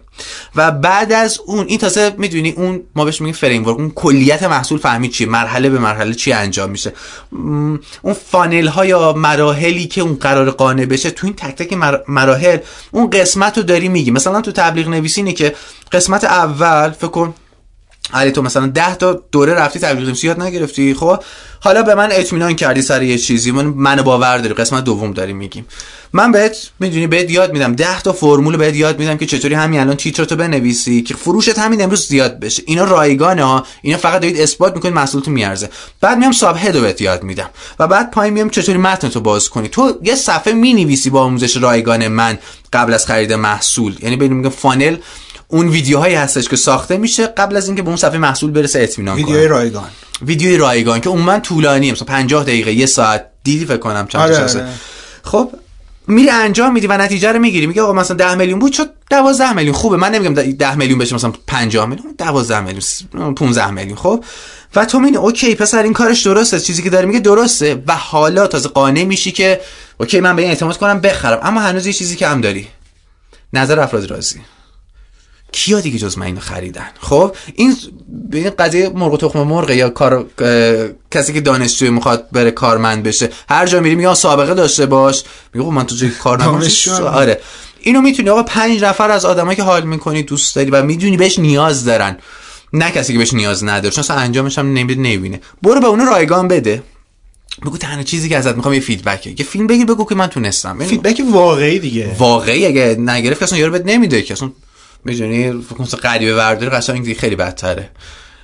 [0.55, 4.79] و بعد از اون این تازه می‌دونی اون ما بهش میگیم فریم اون کلیت محصول
[4.79, 6.93] فهمید چیه مرحله به مرحله چی انجام میشه.
[8.01, 11.73] اون فانل ها یا مراحلی که اون قرار قانع بشه تو این تک تک
[12.07, 12.57] مراحل
[12.91, 14.11] اون قسمت رو داری میگی.
[14.11, 15.55] مثلا تو تبلیغ نویسی که
[15.91, 17.33] قسمت اول فکر کن
[18.13, 20.93] علی تو مثلا 10 تا دوره رفتی تبلیغ نویسی یاد نگرفتی.
[20.93, 21.23] خب
[21.59, 23.51] حالا به من اطمینان کردی سر یه چیزی.
[23.51, 24.53] من من باور داری.
[24.53, 25.65] قسمت دوم داریم میگیم.
[26.13, 27.75] من بهت می‌دونی بهت یاد میدم.
[27.75, 31.81] 10 تا فرمول بهت یاد میدم که چطوری همین الان تیترتو بنویسی که فروشت همین
[31.81, 32.63] امروز زیاد بشه.
[32.65, 33.65] اینا رایگانه ها.
[33.81, 35.69] اینا فقط دارید اثبات می‌کنید محصولتون میارزه.
[36.01, 37.49] بعد میام ساب هدو بهت یاد میدم.
[37.79, 39.67] و بعد پایین میام چطوری متنتو باز کنی.
[39.67, 42.37] تو یه صفحه می‌نویسی با آموزش رایگان من
[42.73, 43.95] قبل از خرید محصول.
[44.01, 44.95] یعنی ببین میگم فانل.
[45.53, 49.15] اون ویدیوهایی هستش که ساخته میشه قبل از اینکه به اون صفحه محصول برسه اطمینان
[49.15, 49.25] کنه.
[49.25, 49.89] ویدیوی رایگان.
[50.25, 53.25] ویدیوی رایگان که عموما طولانی مثلا 50 دقیقه یه ساعت.
[53.43, 54.37] دیدی فکر کنم چند آره،.
[54.37, 54.67] آره.
[55.23, 55.51] خب
[56.07, 57.67] میری انجام میدی و نتیجه رو می‌گیری.
[57.67, 59.75] میگه آقا مثلا 10 میلیون بود شد 12 میلیون.
[59.75, 63.97] خوبه من نمیگم 10 میلیون بشه مثلا 50 میلیون 12 میلیون 15 میلیون.
[63.97, 64.23] خب؟
[64.75, 66.59] و تو میگی okay پسر این کارش درسته.
[66.59, 67.83] چیزی که داره میگه درسته.
[67.87, 69.61] و حالا تازه قانع میشی که
[69.99, 71.39] okay من به این اعتماد کنم بخرم.
[71.43, 72.67] اما هنوز یه چیزی که هم داری.
[73.53, 74.41] نظر افراد راضی
[75.53, 77.75] کیا دیگه جز من اینو خریدن؟ خب این
[78.29, 80.25] به این قضیه مرغ و تخم مرغ یا کار
[81.11, 85.23] کسی که دانشجوی می‌خواد بره کارمند بشه هر جا میری میگه سابقه داشته باش.
[85.53, 86.41] میگه خب من تو جای کار.
[87.01, 87.41] آره.
[87.81, 91.39] اینو می‌تونی آقا پنج نفر از آدمایی که حال می‌کنی دوست داری و می‌دونی بهش
[91.39, 92.17] نیاز دارن.
[92.73, 93.93] نه کسی که بهش نیاز نداره.
[93.93, 95.41] چون اصلا انجامش هم نمیده نمی‌بینه.
[95.61, 96.83] برو به اونو رایگان بده.
[97.65, 100.79] بگو تنها چیزی که ازت می‌خوام یه فیدبکه یه فیلم بگیر بگو که من تونستم.
[100.79, 102.15] فیدبک واقعی دیگه.
[102.19, 104.33] واقعی اگه نگرفت که اصلا یارو بهت نمیده که.
[104.33, 104.51] اصلا
[105.05, 107.89] می‌دونی؟ فکر غریبه ورداری قشنگ خیلی بدتره.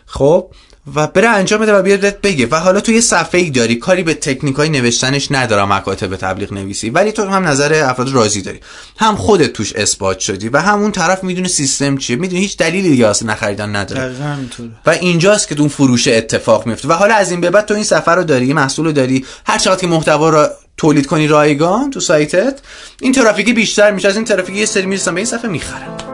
[0.05, 0.51] خب؟
[0.95, 2.47] و بره انجام بده و بیاد بگه.
[2.51, 3.75] و حالا تو یه صفحه ای داری.
[3.75, 6.89] کاری به تکنیک های نوشتنش ندارم مکاتب تبلیغ نویسی.
[6.89, 8.59] ولی تو هم نظر افراد راضی داری.
[8.97, 12.15] هم خودت توش اثبات شدی و همون طرف می‌دونه سیستم چیه.
[12.15, 14.01] می‌دونه هیچ دلیلی دیگه اصلا نخریدن نداره.
[14.85, 17.83] و اینجاست که اون فروش اتفاق میفته و حالا از این به بعد تو این
[17.83, 19.25] سفر رو داری محصول رو داری.
[19.45, 20.47] هر چقدر که محتوا رو
[20.77, 22.59] تولید کنی رایگان تو سایتت
[23.01, 24.07] این ترافیکی بیشتر میشه.
[24.07, 26.08] از این ترافیکی یه سری می‌رسن به این صفحه می‌خرن.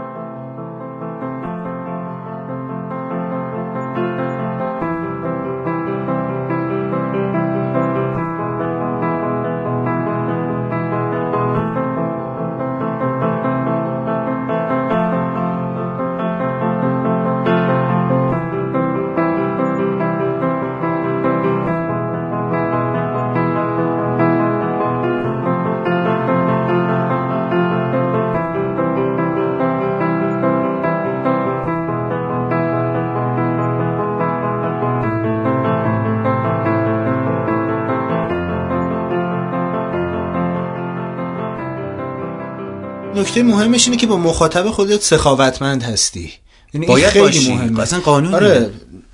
[43.43, 46.31] نکته مهمش اینه که با مخاطب خودت سخاوتمند هستی.
[46.73, 47.53] یعنی باید خیلی باشی.
[47.53, 47.79] مهمه.
[47.79, 48.35] اصلا قانونه.
[48.35, 48.69] آره.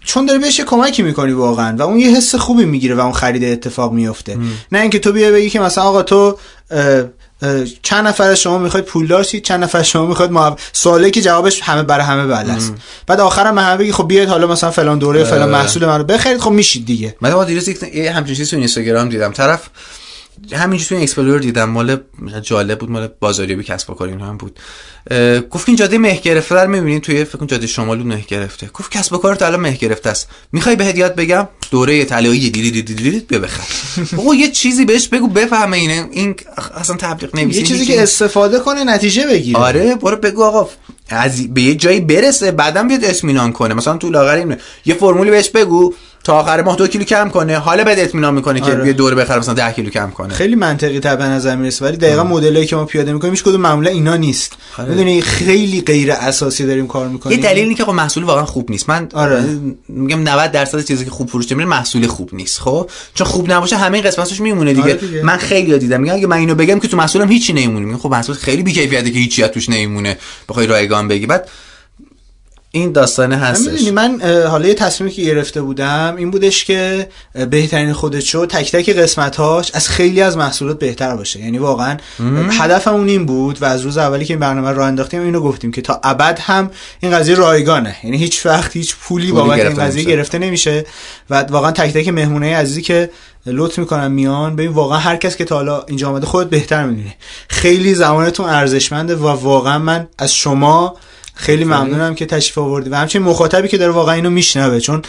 [0.05, 3.43] چون داری بهش کمکی می‌کنی واقعا و اون یه حس خوبی می‌گیره و اون خرید
[3.43, 4.37] اتفاق میفته
[4.71, 6.37] نه اینکه تو بیا بگی که مثلا آقا تو
[6.71, 7.03] اه،
[7.41, 10.55] اه، چند نفر از شما می‌خواید پولدار شید چند نفر از شما می‌خواید معو...
[10.73, 12.73] سوالی که جوابش همه برای همه بله است.
[13.07, 16.39] بعد آخرم همه بگی خب بیاید حالا مثلا فلان دوره فلان محصول من رو بخرید
[16.39, 17.15] خب میشید دیگه.
[17.21, 19.31] من با دیروز یک یه همچین چیزی تو اینستاگرام دیدم.
[19.31, 19.69] طرف
[20.51, 21.97] همینجوری تو این explore دیدم مال
[22.41, 24.59] جالب بود مال بازاریابی کسب و کار اینا هم بود.
[25.49, 28.69] گفت این جاده مه گرفته رو می‌بینید توی فکر کنم جاده شمال بود مه گرفته.
[28.73, 30.27] گفت کسب و کارت الان مه گرفته است.
[30.51, 33.63] می‌خوای بهت یاد بگم؟ دوره طلایی دیدی دیدی دیدی بیا بخر.
[34.17, 36.07] بابا یه چیزی بهش بگو بفهمه اینه.
[36.11, 36.35] این
[36.75, 39.59] اصلا تبلیغ نویسی یه چیزی که استفاده کنه نتیجه بگیره.
[39.59, 40.69] آره برو بگو آقا.
[41.09, 43.73] از به یه جایی برسه بعدم بیاد اطمینان کنه.
[43.73, 45.93] مثلا تو لاغر اینه یه فرمولی بهش بگو.
[46.23, 47.57] تا آخر ماه دو کیلو کم کنه.
[47.57, 48.83] حالا بهت اطمینان می‌کنه که آره.
[48.83, 50.33] بیا دور بخره مثلا 10 کیلو کم کنه.
[50.33, 53.61] خیلی منطقی تا به نظر می‌رسه ولی دقیقا مدلایی که ما پیاده می‌کنیم هیچ کدوم
[53.61, 54.57] معمولا اینا نیست.
[54.77, 54.89] آره.
[54.89, 57.37] می‌دونی خیلی غیر اساسی داریم کار می‌کنیم.
[57.37, 58.89] یه دلیل اینه که خب محصول واقعا خوب نیست.
[58.89, 59.43] من آره.
[59.89, 63.77] میگم 90 درصد چیزی که خوب فروش میره محصول خوب نیست خب؟ چون خوب نباشه
[63.77, 65.23] همه این قسمتش میمونه دیگه, آره دیگه.
[65.23, 66.01] من خیلی دیدم.
[66.01, 67.97] میگم اگه من اینو بگم که تو محصولم هیچی نمیمونه.
[67.97, 70.17] خب محصول خیلی بی‌کیفیته که هیچی توش نمیمونه.
[70.49, 71.25] بخوای رایگان بگی.
[71.25, 71.49] بعد
[72.73, 73.71] این داستانه هستش.
[73.71, 77.09] می‌دونی من حالا یه تصمیمی که گرفته بودم این بودش که
[77.49, 81.39] بهترین خودت شو تک تک قسمتاش از خیلی از محصولات بهتر باشه.
[81.39, 81.97] یعنی واقعا
[82.51, 85.81] هدفمون این بود و از روز اولی که این برنامه رو انداختیم اینو گفتیم که
[85.81, 87.95] تا ابد هم این قضیه رایگانه.
[88.03, 90.03] یعنی هیچ وقت هیچ پولی بابت این قضیه.
[90.03, 90.85] گرفته نمیشه.
[91.29, 93.09] و واقعا تک تک مهمونه عزیزی که
[93.45, 94.55] لطف می‌کنن میان.
[94.55, 97.13] ببین واقعا هر کس که تا حالا اینجا آمده خودت بهتر می‌دونی.
[97.49, 100.95] خیلی زمانتون ارزشمنده و واقعا من از شما
[101.35, 102.89] خیلی ممنونم که تشریف آوردی.
[102.89, 105.01] و همچنین مخاطبی که داره واقعا اینو میشنوه چون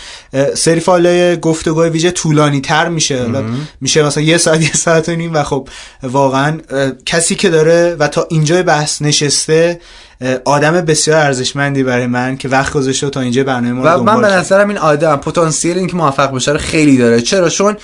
[0.54, 3.26] سری فایل گفتگوهای ویژه طولانی تر میشه.
[3.80, 5.68] میشه مثلا یه ساعت یه ساعت و نیم و خب
[6.02, 6.58] واقعا
[7.06, 9.80] کسی که داره و تا اینجای بحث نشسته
[10.44, 14.28] آدم بسیار ارزشمندی برای من که وقت گذاشته تا اینجا برنامه ما و من به.
[14.28, 17.20] نظرم این آدم پتانسیل اینکه موفق بشه رو خیلی داره.
[17.20, 17.76] چرا؟ چون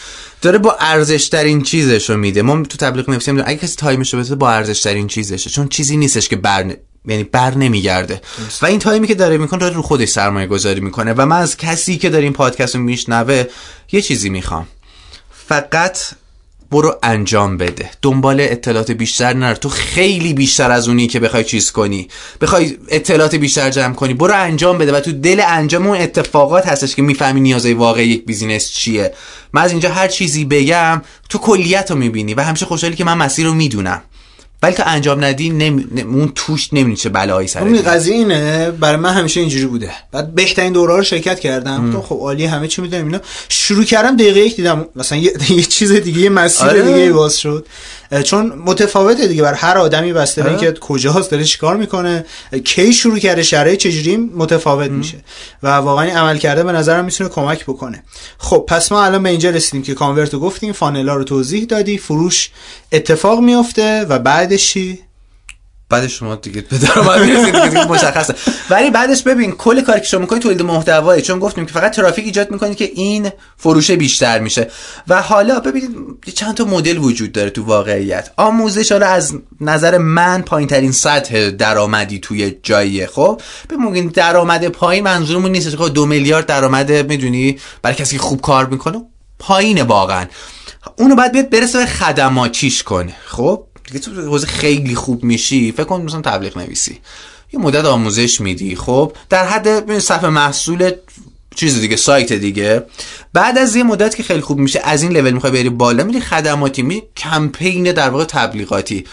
[0.43, 2.43] داره با ارزش ترین چیزش رو میده.
[2.43, 5.51] ما تو تبلیغ می‌دونیم اگه کسی time ش رو بده با ارزش ترین چیزشه.
[5.51, 6.75] چون چیزی نیستش که بر
[7.05, 8.21] یعنی بر نمیگرده.
[8.63, 11.13] و این time ی که داره می‌کنه داره رو خودش سرمایه گذاری می‌کنه.
[11.13, 13.45] و من از کسی که داره این پادکست رو میشنوه
[13.93, 14.67] یه چیزی می‌خوام.
[15.31, 15.99] فقط
[16.71, 17.91] برو انجام بده.
[18.03, 22.09] دنبال اطلاعات بیشتر نرو تو خیلی بیشتر از اونی که بخوای چیز کنی.
[22.41, 24.15] بخوای اطلاعات بیشتر جمع کنی.
[24.15, 24.93] برو انجام بده.
[24.93, 29.15] و تو دل انجام اون اتفاقات هستش که می‌فهمی نیازهای واقعی یک business چیه.
[29.53, 32.35] من از اینجا هر چیزی بگم تو کلیت رو می‌بینی.
[32.35, 34.03] و همیشه خوشحالی که من مسیر رو می‌دونم.
[34.63, 35.87] ولی تا انجام ندی نمی...
[36.03, 38.71] اون توش نمی‌دونی چه بلایی سر اون قضیه اینه.
[38.71, 39.91] برای من همیشه اینجوری بوده.
[40.13, 42.03] بعد بهترین دوره رو شرکت کردم.
[42.03, 43.21] خب عالی همه چی می‌دونم اینا.
[43.49, 46.83] شروع کردم دقیقه یک دیدم مثلا یه, یه چیز دیگه یه مسیر آره.
[46.83, 47.67] دیگه باز شد.
[48.25, 49.43] چون متفاوته دیگه.
[49.43, 52.27] بر هر آدمی بسته به اینکه کجاست داره چیکار می‌کنه
[52.65, 55.19] کی شروع کرده شرایط چجوری متفاوت میشه.
[55.63, 58.03] و واقعا عمل کرده به نظرم می‌تونه کمک بکنه.
[58.39, 61.99] خب پس ما الان به اینجا رسیدیم که کانورت رو گفتیم فانلا رو توضیح دادی
[61.99, 62.51] فروش
[62.93, 64.19] اتفاق میفته و
[64.49, 64.99] بعدش چی؟
[65.91, 68.35] بعد شما دیگه به درآمد دیگه مشخصه.
[68.71, 72.25] ولی بعدش ببین کل کاری که شما می‌کنید تولید محتوایی چون گفتیم که فقط ترافیک
[72.25, 74.71] ایجاد می‌کنید که این فروش بیشتر میشه.
[75.09, 75.91] و حالا ببینید
[76.35, 78.31] چند تا مدل وجود داره تو واقعیت.
[78.37, 83.41] آموزش حالا از نظر من پایین ترین سطح درآمدی توی جاییه خب؟
[83.71, 85.77] ببینید درآمد پایین منظورمون نیست.
[85.77, 89.03] که دو میلیارد درآمد می‌دونی برای کسی که خوب کار می‌کنه
[89.39, 90.27] پایینه واقعا.
[90.97, 95.85] اونو باید بیاد برسه به خدماتیش کنه خب؟ دیگه تو حوزه خیلی خوب میشی فکر
[95.85, 96.99] کن مثلا تبلیغ نویسی.
[97.53, 100.91] یه مدت آموزش میدی خب؟ در حد صفحه محصول
[101.57, 102.85] چیز دیگه سایت دیگه.
[103.33, 106.21] بعد از یه مدت که خیلی خوب میشه از این لول می‌خوای بری بالا میری
[106.21, 109.05] خدماتی می کمپین در واقع تبلیغاتی.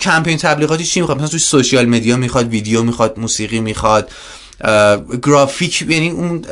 [0.00, 4.10] کمپین تبلیغاتی چی می‌خواد؟ مثلا توی سوشیال مدیا می‌خواد ویدیو می‌خواد موسیقی می‌خواد
[5.22, 6.44] گرافیک یعنی اون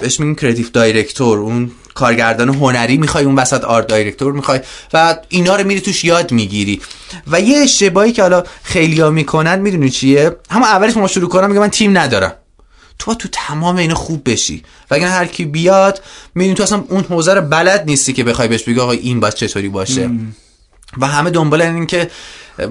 [0.00, 4.60] بهش میگن creative director اون کارگردان هنری می‌خوای اون وسط art director می‌خوای
[4.92, 6.80] و اینا رو میری توش یاد می‌گیری.
[7.26, 11.60] و یه اشتباهی که حالا خیلیا می‌کنن می‌دونی چیه؟ همون اولش ما شروع کنم میگه
[11.60, 12.32] من تیم ندارم.
[12.98, 14.62] تو تو تمام اینو خوب بشی.
[14.90, 16.02] و اگر هر کی بیاد
[16.34, 19.34] می‌دونی تو اصلا اون حوزه رو بلد نیستی که بخوای بهش بگی آقا این باید
[19.34, 20.10] چطوری باشه.
[20.98, 22.10] و همه دنبال این که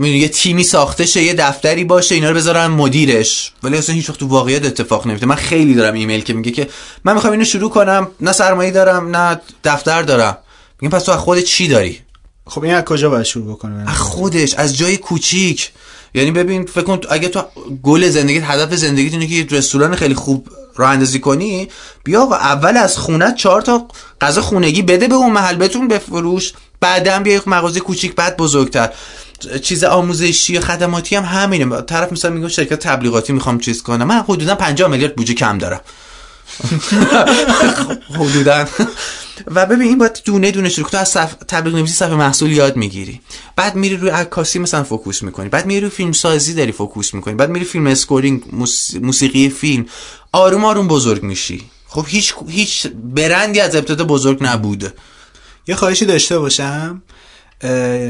[0.01, 3.51] یه تیمی ساخته شه یه دفتری باشه اینا رو بذارن مدیرش.
[3.63, 6.69] ولی اصلا هیچ وقت تو واقعیت اتفاق نمیفته من خیلی دارم ایمیل که میگه که
[7.03, 8.07] من می‌خوام اینو شروع کنم.
[8.21, 10.37] نه سرمایه دارم نه دفتر دارم.
[10.81, 12.01] میگم پس تو از خودت چی داری؟
[12.47, 15.71] خب این از کجا باید شروع بکنه؟ از خودش از جای کوچیک.
[16.15, 17.43] یعنی ببین فکر کن اگه تو
[17.83, 21.67] گل زندگیت هدف زندگیت اینه که یه رستوران خیلی خوب راه اندازی کنی
[22.03, 23.87] بیا اول از خونه چهار تا
[24.21, 28.89] غذا خونگی بده به اون محل بتون بفروش بعدم بیا یک مغازه کوچیک بعد بزرگتر.
[29.63, 31.81] چیز آموزشی خدماتی هم همینه.
[31.81, 34.07] طرف مثلا میگه شرکت تبلیغاتی می‌خوام چیز کنم.
[34.07, 35.81] من حدودا 50 میلیارد بودجه کم دارم.
[38.19, 38.65] حدودا.
[39.47, 41.33] و ببین این باید دونه دونه شروع تو از صف...
[41.47, 43.21] تبلیغ نویسی صفحه محصول یاد می‌گیری.
[43.55, 45.49] بعد میری روی عکاسی مثلا focus می‌کنی.
[45.49, 47.35] بعد میری روی فیلم سازی داری focus می‌کنی.
[47.35, 48.43] بعد میری film scoring
[49.01, 49.85] موسیقی فیلم.
[50.31, 51.61] آروم آروم بزرگ میشی.
[51.87, 54.93] خب هیچ هیچ برندی از ابتدا بزرگ نبوده.
[55.67, 57.01] یه خواهشی داشته باشم.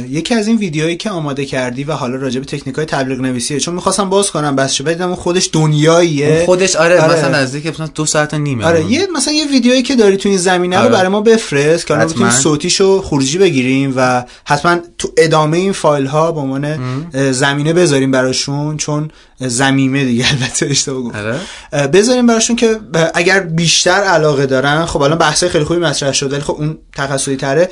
[0.10, 3.60] یکی از این ویدیوهایی که آماده کردی و حالا راجع به تکنیک های تبلیغ نویسیه
[3.60, 7.14] چون می‌خواستم باز کنم بحث شد دیدم خودش دنیاییه خودش آره, آره.
[7.14, 10.30] مثلا نزدیک مثلا دو ساعت و نیمه آره یه مثلا یه ویدیویی که داری تو
[10.30, 10.88] این زمینه آره.
[10.88, 15.72] رو برای ما بفرست که الان بتونیم صوتیشو خروجی بگیریم و حتما تو ادامه این
[15.72, 16.78] فایل ها به عنوان
[17.32, 21.40] زمینه بذاریم براشون چون زمیمه دیگه البته اشتباه گفتم
[21.72, 21.88] آره.
[21.88, 22.80] بذاریم براشون که
[23.14, 27.36] اگر بیشتر علاقه دارن خب الان بحث خیلی خوبی مطرح شده ولی خب اون تخصصی
[27.36, 27.70] تره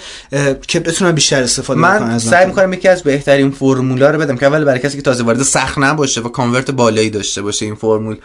[0.67, 4.45] که بتونن بیشتر استفاده من من سعی می‌کنم یکی از بهترین فرمولا رو بدم که
[4.45, 8.17] اول برای کسی که تازه وارد سخت نباشه و کانورت بالایی داشته باشه این فرمول.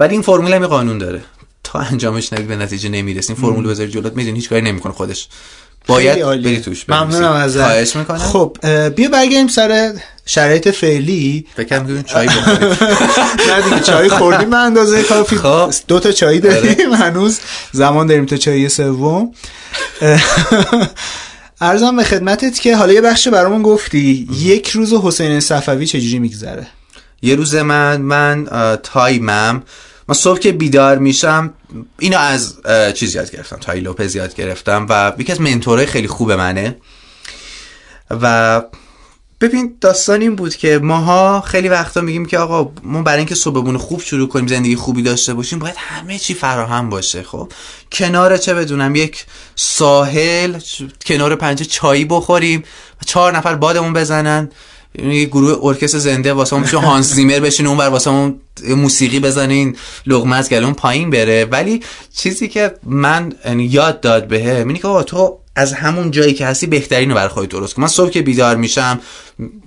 [0.00, 1.20] ولی این فرمول هم قانون داره.
[1.64, 4.16] تا انجامش ندی به نتیجه نمی‌رسی این فرمول بذاری جلوت.
[4.16, 5.28] می‌دونی هیچ کاری نمی‌کنه خودش.
[5.86, 8.18] باید بری توش ممنونم از خواهش می‌کنم.
[8.18, 8.56] خب
[8.96, 9.92] بیا برگردیم سر
[10.26, 11.46] شرایط فعلی.
[11.56, 12.68] فکر کنم چای بخوریم.
[13.48, 15.36] نه دیگه چای خوردیم به اندازه کافی.
[15.36, 15.72] خب.
[15.88, 16.90] دو تا چای داریم.
[16.90, 16.96] آره.
[17.04, 17.40] هنوز
[17.72, 19.32] زمان داریم تا چای سوم.
[21.60, 24.28] ارزم به خدمتت که حالا یه بخش برامون گفتی.
[24.32, 26.66] یک روز حسین صفوی چجوری میگذره؟
[27.22, 28.44] یه روز من من
[28.82, 29.62] تایمم.
[30.08, 31.54] من صبح که بیدار میشم
[31.98, 32.56] اینو از
[32.94, 36.76] چیز یاد گرفتم تای لوپز یاد گرفتم و یکی از منتورهای خیلی خوب منه.
[38.10, 38.62] و
[39.44, 43.78] ببین داستان این بود که ماها خیلی وقتا میگیم که آقا ما برای اینکه صبحمون
[43.78, 47.52] خوب شروع کنیم زندگی خوبی داشته باشیم باید همه چی فراهم باشه خب؟
[47.92, 49.26] کنار چه بدونم یک
[49.56, 50.58] ساحل
[51.06, 52.64] کنار پنجه چایی بخوریم
[53.06, 54.50] چهار نفر بادمون بزنن
[54.98, 59.76] یه گروه ارکستر زنده واسه اون هانس زیمر بشین اون بر واسه اون موسیقی بزنین
[60.06, 61.44] لغمه از گلون پایین بره.
[61.44, 61.82] ولی
[62.16, 66.66] چیزی که من یعنی یاد داد بهم اینه که تو از همون جایی که هستی
[66.66, 69.00] بهترین رو برای درست کن من صبح که بیدار میشم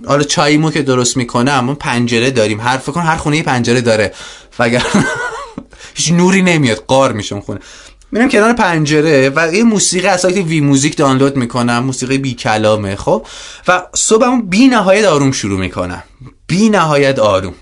[0.06, 2.60] حالا چایمو که درست می‌کنم ما پنجره داریم.
[2.60, 4.14] هر فکر هر خونه پنجره داره.
[4.58, 4.82] اگر
[5.94, 7.60] هیچ نوری نمیاد قار میشم خونه.
[8.12, 11.78] میرم کنار پنجره و یه موسیقی از سایت وی موزیک دانلود می‌کنم.
[11.78, 13.26] موسیقی بی کلامه خب؟
[13.68, 16.02] و صبحمو بی نهایت آروم شروع می‌کنم.
[16.46, 17.54] بی نهایت آروم.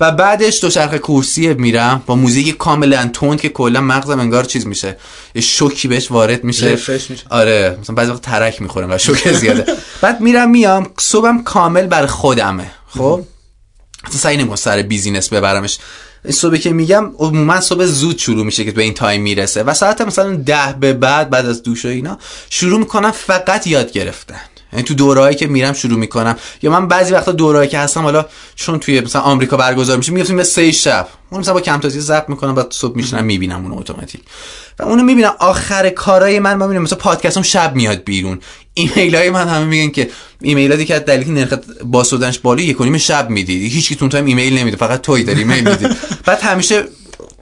[0.00, 4.96] و بعدش دوچرخه کورسی میرم با موزیک کاملا تند که کلا مغزم انگار چیز میشه.
[5.34, 6.72] یه شوکی بهش وارد میشه.
[6.72, 7.24] refresh میشه.
[7.30, 9.64] آره مثلا بعضی وقت ترک می‌خورم و شوک زیاده.
[10.00, 12.70] بعد میرم میام صبحم کامل بر خودمه.
[12.88, 13.24] خب؟
[14.04, 15.78] اصلا سعی نمی‌کنم سر بیزینس ببرمش.
[16.24, 19.62] این صبحی که میگم عموما صبح زود شروع میشه که به این تایم می‌رسه.
[19.62, 22.18] و ساعت مثلا ده به بعد بعد از دوش و اینا
[22.50, 24.40] شروع می‌کنم فقط یاد گرفتن.
[24.72, 26.36] یعنی تو دورهایی که میرم شروع می‌کنم.
[26.62, 30.36] یا من بعضی وقتا دورهایی که هستم حالا چون توی مثلا آمریکا برگزار میشه میفتیم
[30.36, 31.08] به سه شب.
[31.30, 34.20] اون مثلا با Camtasia ضبط می‌کنم بعد صبح میشینم می‌بینم اون automatic.
[34.78, 35.34] و اونو می‌بینم.
[35.38, 38.40] آخر کارای من من می‌بینم مثلا پادکستم شب میاد بیرون.
[38.74, 41.54] ایمیل های من همه میگن که ایمیلاتی که دلیل نرخ
[41.84, 43.68] باز شدنش بالاست یک و نیم شب میدی.
[43.68, 45.86] هیچ کی تون تایم ایمیل نمیده فقط توی داری ایمیل میدی.
[46.24, 46.84] بعد همیشه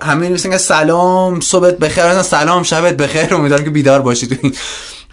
[0.01, 2.07] همه نویسن که سلام صبحت بخیر.
[2.07, 3.35] مثلا سلام شبت بخیر.
[3.35, 4.55] امیدوارم که بیدار باشی تو این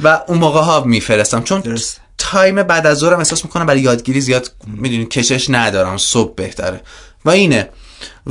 [0.04, 1.44] و اون موقع ها میفرستم.
[1.44, 2.03] چون درسته.
[2.24, 6.82] تایم بعد از ظهرم احساس می‌کنم برای یادگیری زیاد می‌دونی کشش ندارم صبح بهتره.
[7.26, 7.70] و اینه.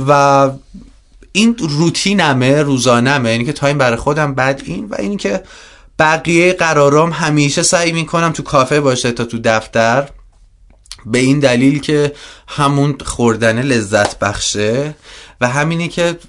[0.07, 0.49] و
[1.31, 5.43] این روتینمه روزانمه اینی که تایم برای خودم بعد این و اینی که
[5.99, 10.09] بقیه قرارام همیشه سعی می‌کنم تو کافه باشه تا تو دفتر.
[11.05, 12.13] به این دلیل که
[12.47, 14.95] همون خوردن لذت بخشه
[15.41, 16.19] و همینی که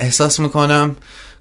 [0.00, 0.96] احساس می‌کنم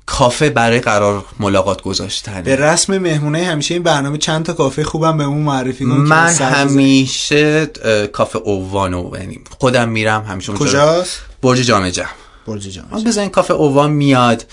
[0.09, 5.17] کافه برای قرار ملاقات گذاشتنه به رسم مهمونه همیشه این برنامه چند تا کافه خوبم
[5.17, 6.33] به اون معرفی کن که من.
[6.33, 7.65] همیشه
[8.13, 10.65] کافه اووانو یعنی خودم میرم همیشه اونجا.
[10.65, 12.07] کجاست؟ برج جامعه جمع
[12.47, 14.45] برج من بزنین کافه اووان میاد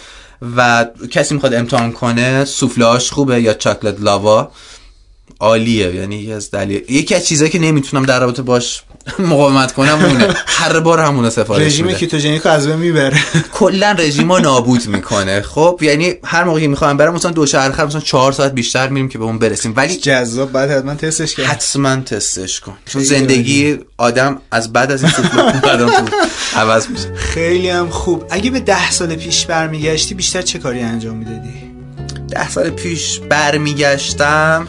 [0.56, 4.50] و کسی می‌خواد امتحان کنه سوفلاش خوبه یا چاکلت لاوا؟
[5.40, 8.82] عالیه یعنی یکی از دلیل یکی از چیزایی که نمی‌تونم در رابطه باش
[9.18, 10.34] مقاومت کنم اونه.
[10.46, 13.18] هر بار همونه سفارش رژیم کیتوژنیک از بین می‌بره.
[13.58, 15.42] کلا رژیمو نابود می‌کنه.
[15.42, 19.08] خب یعنی هر موقعی که می‌خوام برم مثلا دو شهر مثلا چهار ساعت بیشتر میریم
[19.08, 19.72] که به اون برسیم.
[19.76, 21.46] ولی جذاب بعد حتما تستش کرد.
[21.46, 22.76] حتما تستش کن.
[22.86, 25.22] چون زندگی آدم از بعد از این تو
[26.56, 27.14] عوض میشه.
[27.14, 28.24] خیلی هم خوب.
[28.30, 31.54] اگه به ده سال پیش برمیگشتی بیشتر چه کاری انجام می‌دادی؟
[32.28, 34.68] ده سال پیش برمیگشتم.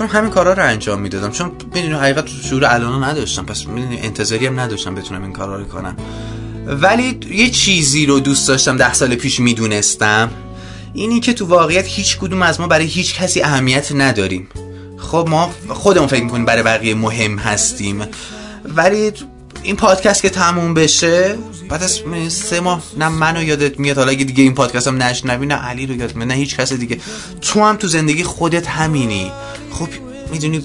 [0.00, 1.30] کنم همین کارا رو انجام می‌دادم.
[1.30, 3.44] چون می‌دونی حقیقت شعور الان نداشتم.
[3.44, 5.96] پس می‌دونی انتظاری هم نداشتم بتونم این کارا رو کنم.
[6.66, 10.30] ولی یه چیزی رو دوست داشتم ده سال پیش می‌دونستم.
[10.92, 14.48] اینی که تو واقعیت هیچ کدوم از ما برای هیچ کسی اهمیت نداریم.
[14.98, 18.02] خب ما خودمون فکر می‌کنیم برای بقیه مهم هستیم.
[18.64, 19.12] ولی
[19.62, 21.38] این پادکست که تموم بشه
[21.68, 25.46] بعد از سه ماه نه منو یادت میاد حالا اگه دیگه این پادکست هم نشنوی
[25.46, 27.00] نه علی رو یادت میاد نه هیچ کس دیگه.
[27.40, 29.32] تو هم تو زندگی خودت همینی.
[29.70, 29.88] خب
[30.32, 30.64] می‌دونی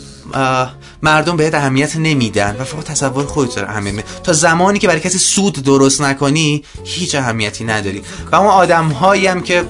[1.03, 5.17] مردم بهت اهمیت نمیدن و فقط تصور خودت رو میدن تا زمانی که برای کسی
[5.17, 8.01] سود درست نکنی هیچ اهمیتی نداری.
[8.31, 9.63] و اون آدم هایی هم که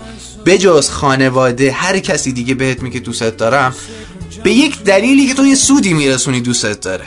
[0.46, 3.76] بجز خانواده هر کسی دیگه بهت میگه دوستت دارم
[4.44, 7.06] به یک دلیلی که تو یه سودی میرسونی دوستت داره.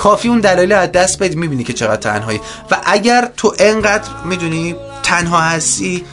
[0.00, 2.40] کافی اون دلایل از دست بدی می‌بینی که چقدر تنهایی.
[2.70, 6.04] و اگر تو انقدر می‌دونی تنها هستی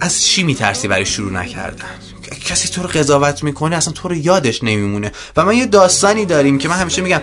[0.00, 1.84] از چی میترسی برای شروع نکردن؟
[2.44, 5.12] کسی تو رو قضاوت می‌کنه اصلا تو رو یادش نمیمونه.
[5.36, 7.20] و ما یه داستانی داریم که من همیشه میگم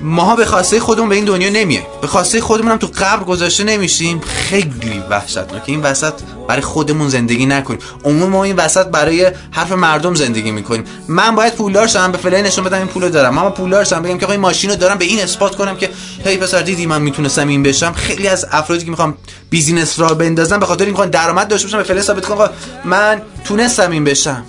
[0.00, 3.64] ماها به خواسته خودمون به این دنیا نمیه به خواسته خودمون هم تو قبر گذاشته
[3.64, 4.20] نمیشیم.
[4.20, 6.12] خیلی وحشتناکه این وسط
[6.48, 7.78] برای خودمون زندگی نکنیم.
[8.04, 10.84] عموم ما این وسط برای حرف مردم زندگی می‌کنیم.
[11.08, 13.34] من باید پولدار شم به فلان نشون بدم این پولو دارم.
[13.34, 15.90] من پولدار شم بگم که آقا این ماشین رو دارم به این اثبات کنم که
[16.24, 19.14] هی پسر دیدی من می‌تونستم این بشم؟ خیلی از افرادی که می‌خوام
[19.50, 22.50] business را بندازم به خاطر اینکه می‌خوان درآمد داشته باشم به فلان ثابت کنم
[22.84, 24.44] من تونستم این بشم.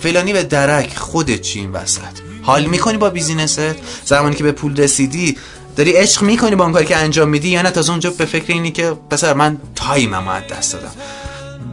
[0.00, 3.60] فلانی به درک خودت چی این وسط؟ حال می‌کنی با business ت؟
[4.04, 5.36] زمانی که به پول رسیدی
[5.76, 8.52] داری عشق می‌کنی با اون کاری که انجام میدی یا نه؟ تازه اونجا به فکر
[8.52, 10.90] اینی که پسر من تایمم از دست دادم.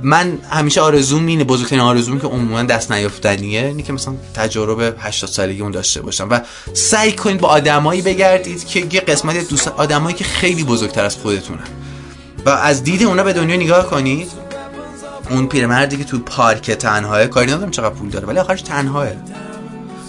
[0.04, 5.30] من همیشه آرزوم اینه بزرگترین آرزوم که عموما دست نیافتنیه اینه که مثلا تجربه 80
[5.30, 6.28] سالگی اون داشته باشم.
[6.32, 6.42] و
[6.74, 11.68] سعی کنید با آدمایی بگردید که یه قسمت دوست آدمایی که خیلی بزرگتر از خودتونن.
[12.46, 14.32] و از دید اونا به دنیا نگاه کنید.
[15.30, 19.08] اون پیرمردی که تو پارک تنهاه کاری ندارم چقدر پول داره ولی آخرش تنهاه.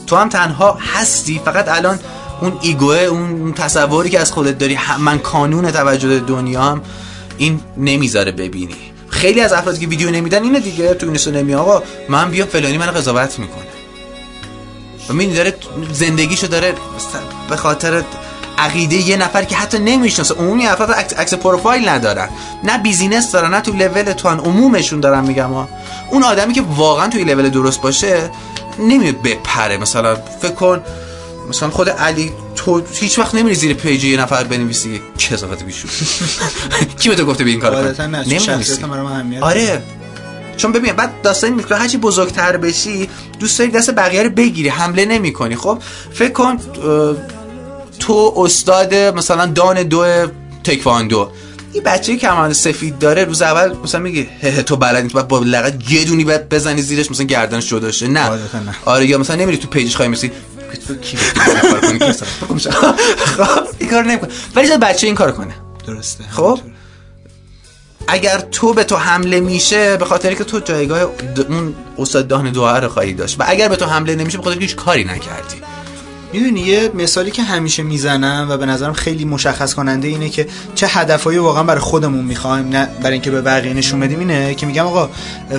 [0.08, 1.98] تو هم تنها هستی فقط الان
[2.40, 6.82] اون ایگوه اون تصوری که از خودت داری من کانون توجه دنیا هم
[7.38, 8.76] این نمی‌ذاره ببینی.
[9.08, 12.78] خیلی از افرادی که ویدیو نمیدن اینه دیگه تو اینسو نمی آقا من بیا فلانی
[12.78, 13.64] منو قضاوت می‌کنه.
[15.08, 15.54] و می‌دونی داره
[15.92, 16.74] زندگیشو داره
[17.48, 18.02] به خاطر
[18.58, 20.34] عقیده یه نفر که حتی نمی‌شناسه.
[20.34, 22.28] عمومی افراد عکس پروفایل ندارن.
[22.64, 25.68] نه business دارن نه تو لول تو ان عمومشون دارن میگم ها
[26.10, 28.30] اون آدمی که واقعا توی لول درست باشه
[28.78, 29.76] نمیاد بپره.
[29.76, 30.80] مثلا فکر کن
[31.48, 35.88] مثلا خود علی تو هیچ وقت نمیری زیر پیج یه نفر بنویسی کثافت بیشعور
[37.00, 37.76] کی به تو گفته به این کارو
[38.26, 38.72] نمی‌نویسی.
[39.40, 39.82] آره.
[40.56, 45.04] چون ببین بعد داستانی میگه هرچی بزرگتر بشی دوست داری دست بقیه رو بگیری حمله
[45.04, 45.56] نمی‌کنی.
[45.56, 45.78] خب
[46.12, 46.56] فکر کن
[47.98, 50.26] تو استاد مثلا دان دو
[50.64, 51.30] تکواندو.
[51.78, 55.90] این بچه کمال سفید داره روز اول مثلا میگه هه تو بلدی تو با لغت
[55.92, 58.08] یه دونی باید بزنی زیرش مثلا گردنش جدا شه.
[58.08, 58.20] نه.
[58.20, 58.74] عادتا نه.
[58.84, 60.32] آره یا مثلا نمیری تو پیجش خواهی میسی
[60.88, 61.16] تو کی
[63.36, 64.30] خب این کار نمی‌کنه.
[64.54, 65.54] ولی بچه این کار کنه.
[65.86, 66.24] درسته.
[66.30, 66.60] خب؟
[68.08, 71.10] اگر تو به تو حمله میشه به خاطر که تو جایگاه
[71.48, 74.56] اون استاد دهن دعا رو خواهی داشت و اگر به تو حمله نمیشه به خاطر
[74.56, 75.56] که هیچ کاری نکردی.
[76.32, 80.86] می‌دونی یه مثالی که همیشه می‌زنم و به نظرم خیلی مشخص کننده اینه که چه
[80.86, 84.86] هدفهایی واقعا برای خودمون می‌خوایم نه برای اینکه به بقیه نشون بدیم اینه که میگم
[84.86, 85.10] آقا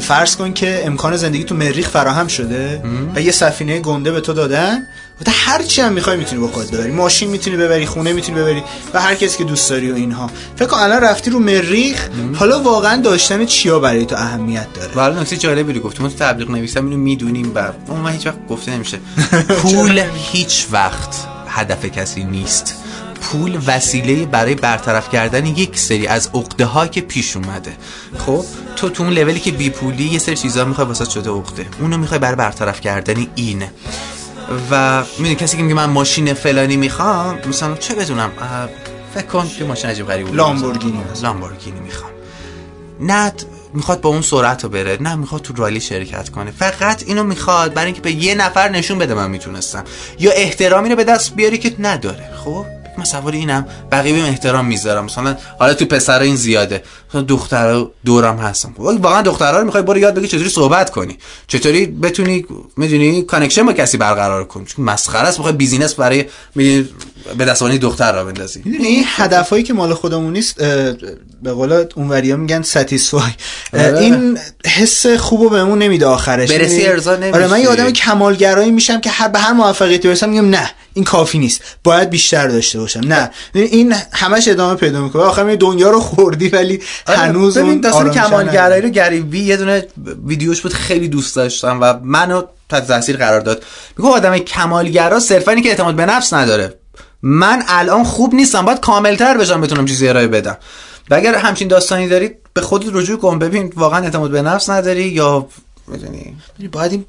[0.02, 2.82] فرض کن که امکان زندگی تو مریخ فراهم شده
[3.16, 4.88] و یه سفینه گنده به تو دادن
[5.26, 6.92] تا هر چی هم می‌خوای می‌تونی با خودت ببری.
[6.92, 8.64] ماشین می‌تونی ببری خونه می‌تونی ببری
[8.94, 10.32] و هر کسی که دوست داری و اینها.
[10.56, 15.00] فکر کن الان رفتی رو مریخ حالا واقعا داشتن چیا برای تو اهمیت داره؟ و
[15.00, 16.08] حالا نکته جالبی رو گفتم.
[16.08, 18.98] تو تبلیغ نویسم اینو می‌دونیم و اون من هیچ وقت گفته نمیشه.
[19.62, 21.16] پول هیچ وقت
[21.48, 22.76] هدف کسی نیست.
[23.22, 27.72] پول وسیله برای برطرف کردن یک سری از عقده ها که پیش اومده.
[28.18, 31.66] خب تو تو اون لولی که بی پولی یه سری چیزا می‌خوای واسه شده عقده.
[31.80, 33.64] اونو می‌خوای برای برطرف کردن این
[34.72, 38.32] و می‌دونی کسی که میگه من ماشین فلانی می‌خوام مثلا چه بدونم
[39.14, 41.04] فکر کن یه ماشین عجیب غریب لامبورگینی.
[41.24, 42.12] لامبورگینی می‌خوام.
[43.00, 43.34] نه
[43.74, 46.52] می‌خواد با اون سرعت رو بره نه می‌خواد تو رالی شرکت کنه.
[46.52, 49.84] فقط اینو می‌خواد برای اینکه به یه نفر نشون بده من می‌تونستم.
[50.20, 52.66] یا احترامی رو به دست بیاری که نداره خب؟
[53.00, 55.06] من سوار اینم بقیه بهم احترام می‌ذارم.
[55.06, 56.84] مثلا حالا تو پسرا این زیاده.
[57.10, 58.74] مثلا دخترا دورم هستم.
[58.78, 61.18] واقعا دخترا رو می‌خوای برو یاد بگی چطوری صحبت کنی.
[61.48, 62.46] چطوری بتونی
[62.78, 66.90] می‌دونی connection با کسی برقرار کنی چون مسخره است می‌خوای business برای می‌دونی
[67.38, 68.62] به دستوانی دختر را بندازی.
[68.66, 70.56] می‌دونی این هدفهایی که مال خودمون نیست
[71.44, 73.32] به قول اونوریا میگن satisfy
[73.74, 74.00] آره.
[74.00, 76.52] این حس خوبو بهمون نمیده آخرش.
[76.52, 77.32] برسی می‌دونی؟ ارضا نمیشی.
[77.32, 81.06] آره من یه آدم کمالگرایی میشم که هر به هر موفقیتی برسم میگم نه این
[81.06, 81.62] کافی نیست.
[81.84, 83.00] باید بیشتر داشته باشم.
[83.00, 83.32] نه.
[83.54, 85.24] این همش ادامه پیدا می‌کنه.
[85.24, 89.58] آخر می دنیا رو خوردی ولی هنوز آره، ببین اون داستان کمالگرایی رو گریبی یه
[89.58, 89.88] دونه
[90.26, 93.64] ویدیوش بود خیلی دوست داشتم و منو تحت تاثیر قرار داد.
[93.98, 96.79] میگه آدم کمالگرا صرفا اینه که اعتماد به نفس نداره.
[97.22, 100.58] من الان خوب نیستم باید کاملتر بشم بتونم چیزی ارائه بدم.
[101.10, 103.40] و اگر همچین داستانی دارید به خودت رجوع کن.
[103.40, 105.48] ببین واقعا اعتماد به نفس نداری یا
[105.88, 106.36] می‌دونی؟
[106.72, 107.06] باید این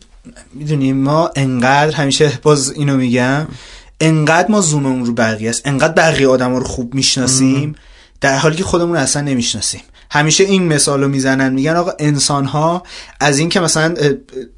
[0.55, 3.47] می‌دونیم ما انقدر همیشه باز اینو میگم
[4.01, 5.63] انقدر ما زوممون رو بقیه است.
[5.65, 7.75] انقدر بقیه آدم رو خوب می‌شناسیم
[8.21, 9.81] در حالی که خودمون رو اصلا نمی‌شناسیم.
[10.11, 11.53] همیشه این مثال رو می‌زنن.
[11.53, 12.83] میگن آقا انسان ها
[13.21, 13.95] از این که مثلا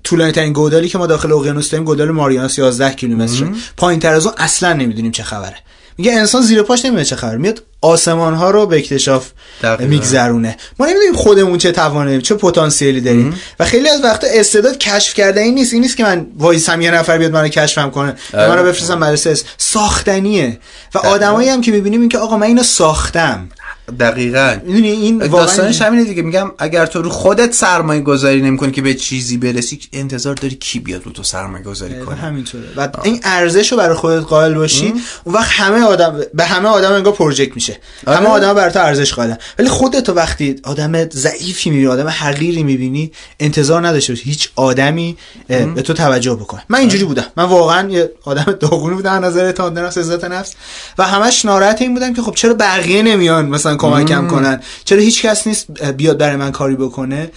[0.04, 4.26] طولانی ترین گودالی که ما داخل اقیانوس داریم گودال ماریاناس 11 کیلومتره پایین تر از
[4.26, 5.56] اون اصلا نمی‌دونیم چه خبره.
[5.98, 7.36] میگه انسان زیر پاش نمی‌دونه چه خبره.
[7.36, 9.30] میاد آسمان ها رو به اکتشاف.
[9.88, 10.56] میگذرونه.
[10.78, 13.40] ما نمی‌دونیم خودمون چه توانه چه پتانسیلی داریم.
[13.60, 15.72] و خیلی از وقتا استعداد کشف کرده این نیست.
[15.72, 18.14] این نیست که من وایسم یه نفر بیاد منو کشفم کنه.
[18.34, 19.38] منو بفرستم مدرسه.
[19.58, 20.58] ساختنیه.
[20.94, 23.48] و آدمایی هم که می‌بینیم این که آقا من اینو ساختم.
[24.00, 24.56] دقیقا.
[24.66, 26.22] این واقعا داستانش همینه دیگه.
[26.22, 30.78] میگم اگر تو رو خودت سرمایه گذاری نمی‌کنی که به چیزی برسی انتظار داری کی
[30.78, 32.16] بیاد رو تو سرمایه گذاری کنه.
[32.16, 32.64] همینطوره.
[32.76, 34.94] و این ارزش رو برای خودت قائل باشی.
[35.24, 37.78] اون وقت همه آدم به همه آدم انگار پروژکت میشه.
[38.06, 38.16] آره.
[38.16, 39.38] همه آدم برای تو ارزش قائلن.
[39.59, 44.24] ولی خودت تو وقتی آدم ضعیفی می‌بینی آدم حقیری می‌بینی انتظار نداشته باشی.
[44.24, 45.16] هیچ آدمی
[45.48, 47.26] به تو توجه بکنه من اینجوری بودم.
[47.36, 49.12] من واقعا یه آدم داغونی بودم.
[49.12, 50.54] از نظر به نفس عزت نفس.
[50.98, 54.60] و همش ناراحت این بودم که خب چرا بقیه نمیان؟ مثلا کمکم کنن.
[54.84, 57.30] چرا هیچ کس نیست بیاد برای من کاری بکنه؟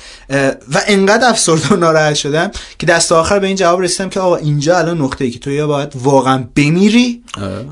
[0.74, 4.36] و انقدر افسرده و ناراحت شدم که دست آخر به این جواب رسیدم که آقا
[4.36, 7.24] اینجا الان نقطه ای که تو یا باید واقعا بمیری.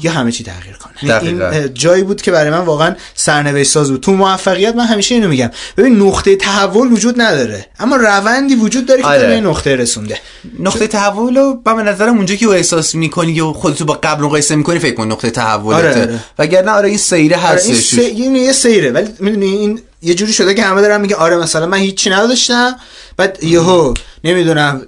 [0.01, 1.09] یا همه چی تغییر کنه.
[1.09, 4.01] یعنی این جایی بود که برای من واقعا سرنوشت ساز بود.
[4.01, 5.49] تو موفقیت من همیشه اینو میگم.
[5.77, 7.65] ببین نقطه تحول وجود نداره.
[7.79, 9.27] اما روندی وجود داره که آره.
[9.27, 10.17] به نقطه رسونده.
[10.59, 14.79] نقطه تحول رو به نظرم اونجا که احساس می‌کنی یا خودتو با قبل مقایسه می‌کنی
[14.79, 16.01] فکر کن نقطه تحولته.
[16.01, 16.19] آره،.
[16.39, 17.99] وگرنه آره این سیره آره این س...
[17.99, 21.65] این یه سیره ولی می‌دونی این یه جوری شده که همه دارن میگه آره مثلا
[21.65, 22.75] من هیچی نداشتم
[23.17, 23.93] بعد یهو
[24.23, 24.81] نمی‌دونم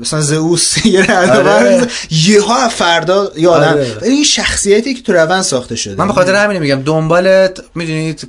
[0.00, 1.86] مثلا زئوس یه آره.
[2.10, 3.68] یهو فردا یه آدم.
[3.68, 3.98] آره.
[4.02, 5.94] این شخصیتی که تو روند ساخته شده.
[5.98, 8.28] من به خاطر همین میگم دنبالت می‌دونید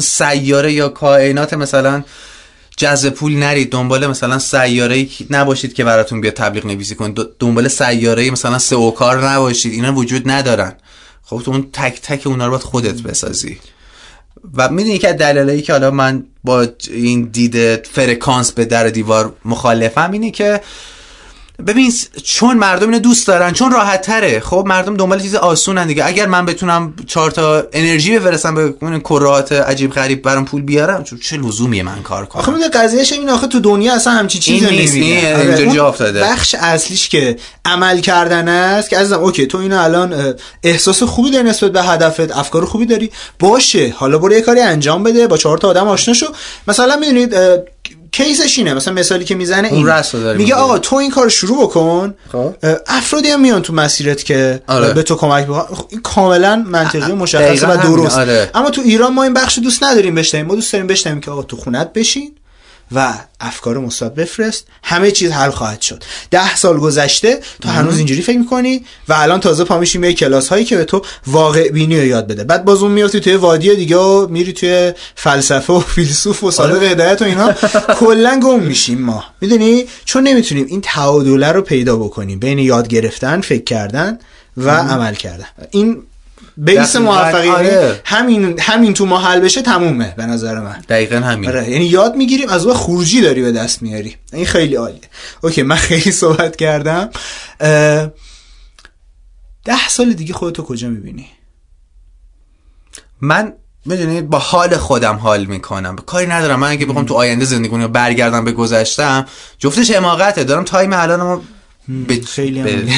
[0.00, 2.02] سیاره یا کائنات مثلا
[2.76, 7.14] جذب پول نرید دنبال مثلا سیاره نباشید که براتون بیاد تبلیغ نویسی کنید.
[7.14, 10.72] دو- دنبال سیاره مثلا سئو کار نباشید اینا وجود ندارن.
[11.22, 13.58] خب تو اون تک تک اونا رو باید خودت بسازی.
[14.54, 20.12] و می‌دونی که دلایلی که حالا من با این دید فرکانس به در دیوار مخالفم
[20.12, 20.60] اینه که
[21.66, 21.92] ببین
[22.24, 26.06] چون مردم اینو دوست دارن چون راحت تره خب مردم دنبال چیز آسونن دیگه.
[26.06, 31.04] اگر من بتونم چهار تا انرژی بفرستم به اون کرات عجیب غریب برام پول بیارم
[31.22, 34.66] چه لزومیه من کار کنم؟ آخه میگه قضیهش این آخه تو دنیا اصلا همچی چیزی
[34.66, 36.20] نیست آره، اینجا جا افتاده.
[36.20, 41.48] بخش اصلیش که عمل کردن است که عزیزم اوکی تو اینو الان احساس خوبی داری
[41.48, 43.10] نسبت به هدفت افکار خوبی داری.
[43.38, 46.26] باشه حالا برو یه کاری انجام بده با چهار تا آدم آشنا شو.
[46.68, 47.34] مثلا می‌دونید
[48.16, 49.92] کیسش اینه مثلا مثالی که می‌زنه این
[50.36, 50.54] میگه.
[50.54, 52.54] آقا تو این کار شروع بکن خب.
[52.86, 54.92] افرادی هم میان تو مسیرت که آره.
[54.92, 58.50] به تو کمک بکنن خب، این کاملا منطقی و مشخصه و درست آره.
[58.54, 61.42] اما تو ایران ما این بخش دوست نداریم بشنویم ما دوست داریم بشنویم که آقا
[61.42, 62.32] تو خونت بشین
[62.92, 64.66] و افکار مثبت بفرست.
[64.82, 66.04] همه چیز حل خواهد شد.
[66.30, 70.48] ده سال گذشته تو هنوز اینجوری فکر می‌کنی و الان تازه پا میشیم یه کلاس
[70.48, 72.44] هایی که به تو واقع بینی رو یاد بده.
[72.44, 76.82] بعد باز اون میافتی توی وادی دیگه و میری توی فلسفه و فیلسوف و صادق
[76.82, 77.52] هدایت و اینا.
[78.00, 79.24] کلا گم میشیم ما.
[79.40, 84.18] می‌دونی؟ چون نمی‌تونیم این تعادله رو پیدا بکنیم بین یاد گرفتن فکر کردن
[84.56, 85.46] و عمل کردن.
[85.70, 86.02] این
[86.56, 88.00] بیس موفقیت آره.
[88.04, 90.82] همین همین تو ما حل بشه تمومه به نظر من.
[90.88, 91.50] دقیقا همین.
[91.50, 94.16] آره یعنی یاد می‌گیریم از اون خروجی داری به دست میاری.
[94.32, 95.00] این خیلی عالیه.
[95.42, 97.10] اوکی من خیلی صحبت کردم.
[99.64, 101.26] ده سال دیگه خودتو کجا می‌بینی؟
[103.20, 103.52] من
[103.84, 105.96] می‌دونید با حال خودم حال می‌کنم.
[105.96, 106.60] کاری ندارم.
[106.60, 109.26] من اگه بخوام تو آینده زندگی کنم برگردم به گذشتم
[109.58, 110.44] جفتش حماقته.
[110.44, 111.40] دارم تایم الانم
[111.88, 112.66] به خیلی هم.
[112.68, 112.90] نه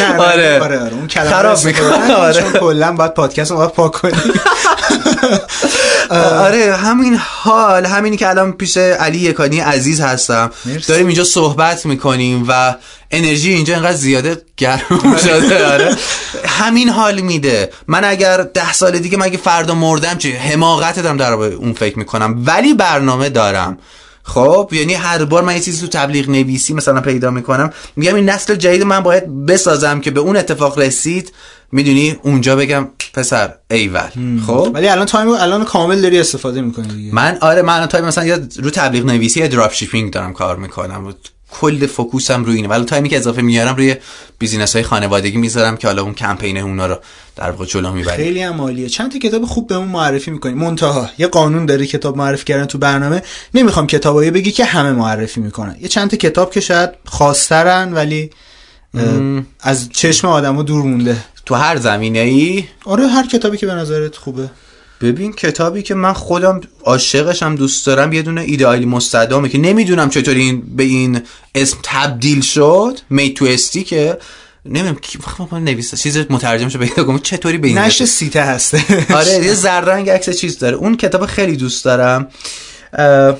[0.00, 0.60] نه آره.
[0.60, 2.14] آره آره اون کلمه خراب می‌کنه.
[2.14, 2.42] آره.
[2.42, 4.12] چون کلا باید پادکست رو پاک کنی
[6.10, 10.50] آره همین حال همینی که الان پیش علی یکانی عزیز هستم.
[10.88, 12.74] داریم اینجا صحبت می‌کنیم و
[13.10, 15.96] انرژی اینجا اینقدر زیاده گرم شده آره
[16.46, 21.16] همین حال میده من اگر ده سال دیگه من اگه فردا مردم چه حماقت دارم
[21.16, 23.78] در اون فکر می‌کنم ولی برنامه دارم
[24.26, 28.30] خب یعنی هر بار من یه چیزی تو تبلیغ نویسی مثلا پیدا می‌کنم میگم این
[28.30, 31.32] نسل جدید من باید بسازم که به اون اتفاق رسید.
[31.72, 34.08] می‌دونی؟ اونجا بگم پسر ایول.
[34.46, 37.14] خب؟ ولی الان تایم الان کامل داری استفاده می‌کنی دیگه.
[37.14, 40.56] من آره من الان تایم مثلا یا رو تبلیغ نویسی یا drop shipping دارم کار
[40.56, 41.14] می‌کنم.
[41.60, 42.68] کل focus م روی اینه.
[42.68, 43.96] ولی تایمی که اضافه میارم روی
[44.38, 46.98] business های خانوادگی می‌ذارم که حالا اون کمپین اونا رو
[47.36, 48.16] در واقع جلو می‌بریم.
[48.16, 48.88] خیلی هم عالیه.
[48.88, 50.54] چند تا کتاب خوب بهمون معرفی می‌کنی.
[50.54, 53.22] منتها یه قانون داره کتاب معرفی کردن تو برنامه.
[53.54, 55.76] نمی‌خوام کتابایی بگی که همه معرفی می‌کنن.
[55.80, 58.30] یه چند تا کتاب که شاید خواسترن ولی
[59.60, 61.16] از چشم آدمو دور مونده.
[61.46, 64.50] تو هر زمینه ای آره هر کتابی که به نظرت خوبه.
[65.00, 70.34] ببین کتابی که من خودم عاشقشم دوست دارم یه دونه ایدئالی مستدامه که نمی‌دونم چطور
[70.34, 71.22] این به این
[71.54, 72.98] اسم تبدیل شد.
[73.10, 74.18] می تو استی که
[74.64, 75.96] نمی‌دونم کی بخوام نویسه.
[75.96, 78.84] چیز مترجمش پیدا کنم چطوری به این نشر سیته هسته
[79.16, 80.76] آره یه زررنگ عکس چیز داره.
[80.76, 82.28] اون کتاب خیلی دوست دارم.
[82.92, 83.36] اه،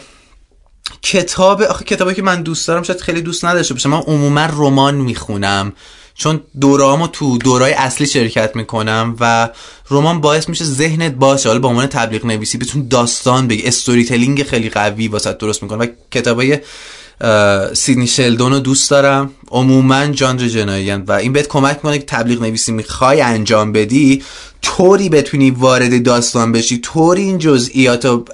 [1.03, 3.91] کتاب آخه کتابی که من دوست دارم شاید خیلی دوست نداشته باشم.
[3.91, 5.73] من عموما رمان می‌خونم.
[6.15, 9.51] چون دورامو تو دورای اصلی شرکت می‌کنم و
[9.91, 11.49] رمان باعث میشه ذهنت باشه.
[11.49, 13.63] حالا به عنوان تبلیغ نویسی بتون داستان بگی.
[13.63, 15.85] استوری تلینگ خیلی قوی واسه درست می‌کنه.
[15.85, 16.59] و کتابای
[17.73, 19.31] سیدنی شلدون رو دوست دارم.
[19.51, 24.23] عموما جانر جنایی و این بهت کمک می‌کنه که تبلیغ نویسی می‌خوای انجام بدی.
[24.63, 26.79] طوری بتونی وارد داستان بشی.
[26.79, 28.25] طوری این جزئیات رو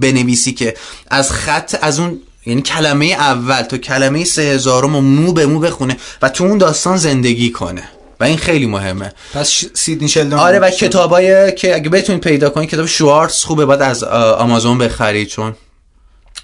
[0.00, 0.74] بنویسی که
[1.10, 5.60] از خط از اون یعنی کلمه اول تا کلمه سه هزارم و مو به مو
[5.60, 7.82] بخونه و تو اون داستان زندگی کنه.
[8.20, 9.12] و این خیلی مهمه.
[9.34, 13.66] پس سیدنی شلدون آره و کتابای که اگه بتونید پیدا کنید کتاب شوارتز خوبه.
[13.66, 15.54] باید از آمازون بخرید چون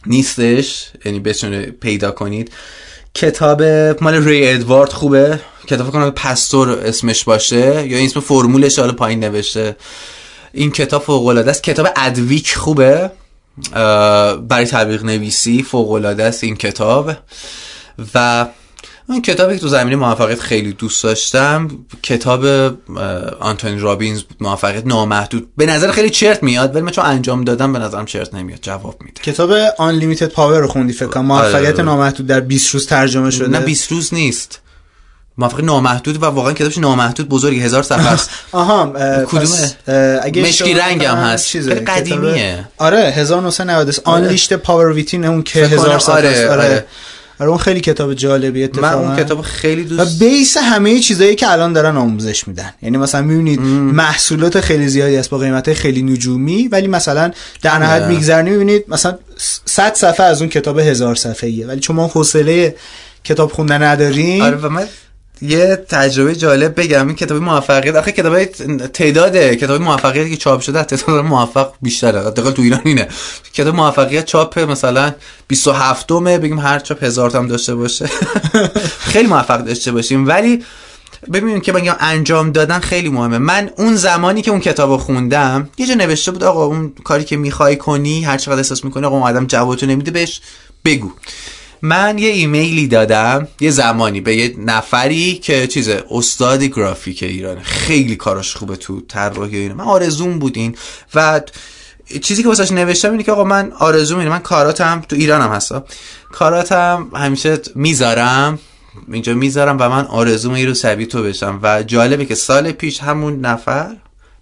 [0.06, 0.86] نیستش.
[1.04, 2.52] یعنی بتونید پیدا کنید.
[3.14, 3.62] کتاب
[4.00, 5.40] مال ری ادوارد خوبه.
[5.66, 9.76] کتاب کنم پستور اسمش باشه یا اسم فرمولش حالا پایین نوشته.
[10.52, 11.62] این کتاب فوق العاده است.
[11.62, 13.10] کتاب ادویک خوبه.
[14.48, 17.12] برای تبلیغ نویسی فوق العاده است این کتاب
[18.14, 18.46] و
[19.08, 21.68] من کتابی که تو زمینه موفقیت خیلی دوست داشتم
[22.02, 22.44] کتاب
[23.40, 25.48] آنتونی رابینز بود موفقیت نامحدود.
[25.56, 28.96] به نظر خیلی چرت میاد ولی من چون انجام دادم به نظرم چرت نمیاد جواب
[29.00, 29.20] میده.
[29.22, 31.30] کتاب Unlimited Power رو خوندی فکر کنم.
[31.30, 31.80] آره، موفقیت.
[31.80, 33.48] نامحدود در 20 روز ترجمه شده.
[33.48, 34.61] نه 20 روز نیست.
[35.38, 38.86] موفقیت نامحدود و واقعا کتابش نامحدود بزرگی هزار صفحه است آها
[39.24, 41.56] کدومه؟ اه، اگه مشکی رنگ هم هست.
[41.56, 42.68] قدیمیه.
[42.78, 46.44] آره 1993 آنلیشت پاور ویتین اون که هزار صفحه آره، است.
[46.44, 46.84] آره آره.
[47.40, 51.34] آره اون خیلی کتاب جالبی اتفاقا من اون کتاب خیلی و دوست بیس همه چیزایی
[51.34, 56.02] که الان دارن آموزش میدن یعنی مثلا می‌بینید محصولات خیلی زیادی هست با قیمت خیلی
[56.02, 57.30] نجومی ولی مثلا
[57.62, 58.14] در نهایت آره.
[58.14, 59.18] میگذرنی می‌بینید مثلا
[59.64, 62.76] 100 صفحه از اون کتاب هزار صفحه ایه ولی چون ما حوصله
[63.24, 64.86] کتاب خوندن نداریم آره و من
[65.42, 68.44] یه تجربه جالب بگم این کتاب موفقیت آخه کتاب
[68.86, 73.08] تعداد کتاب موفقیت که چاپ شده تعداد موفق بیشتره حداقل تو ایران اینه.
[73.52, 75.12] کتاب موفقیت چاپ مثلا
[75.48, 78.10] 27 مه بگیم هر چاپ هزار تا داشته باشه.
[79.12, 80.28] خیلی موفق داشته باشیم.
[80.28, 80.64] ولی
[81.32, 83.38] ببینیم که بگم انجام دادن خیلی مهمه.
[83.38, 87.36] من اون زمانی که اون کتابو خوندم یه جا نوشته بود آقا اون کاری که
[87.36, 90.40] می‌خوای کنی هر چقدر احساس می‌کنه آقا آدم جوابتو نمیده بهش
[90.84, 91.12] بگو.
[91.82, 97.60] من یه ایمیلی دادم یه زمانی به یه نفری که چیز استاد گرافیک ایران.
[97.62, 99.74] خیلی کاراش خوبه تو طراحی اینا.
[99.74, 100.76] من آرزوم بودین
[101.14, 101.40] و
[102.22, 104.30] چیزی که واسش نوشتم اینه که آقا من آرزوم اینه.
[104.30, 105.84] من کاراتم تو ایرانم هستا.
[106.32, 108.58] کاراتم همیشه می‌ذارم.
[109.12, 111.60] اینجا می‌ذارم و من آرزوم این رو سبی تو بشم.
[111.62, 113.96] و جالبه که سال پیش همون نفر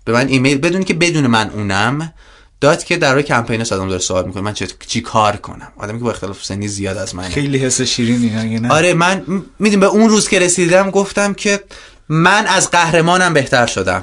[0.04, 2.12] به من ایمیل بدون که بدون من اونم
[2.60, 4.54] داد که در روی کمپینش ازم داره سوال می‌کنه من
[4.86, 8.72] چی کار کنم؟ آدمی که با اختلاف سنی زیاد از من خیلی حس شیرینی نه
[8.72, 9.22] آره من
[9.58, 11.60] می‌دونم به اون روز که رسیدم گفتم که
[12.08, 14.02] من از قهرمانم بهتر شدم.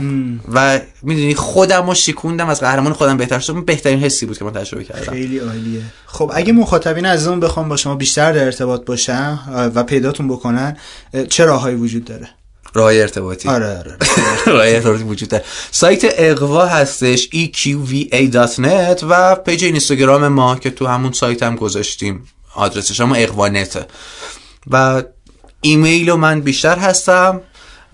[0.54, 3.66] و می‌دونی خودم رو شیکوندم از قهرمان خودم بهتر شدم.
[3.66, 5.14] بهترین حسی بود که من تجربه کردم.
[5.14, 5.82] خیلی عالیه.
[6.06, 9.40] خب اگه مخاطبین عزیزمون بخوام با شما بیشتر در ارتباط باشن
[9.76, 10.78] و پیداتون بکنن
[11.30, 12.30] چه راههایی وجود داره؟
[12.74, 13.50] راه ارتباطی.
[13.50, 13.98] آره آره
[14.58, 15.04] راه ارتباطی.
[15.04, 15.44] وجود داره.
[15.72, 23.02] سایت اقوا هستش eqva.net و پیج اینستاگرام ما که تو همون سایت هم گذاشتیم آدرسش
[23.02, 23.86] هم اقوانته
[24.72, 25.04] و
[25.62, 27.42] ایمیل من بیشتر هستم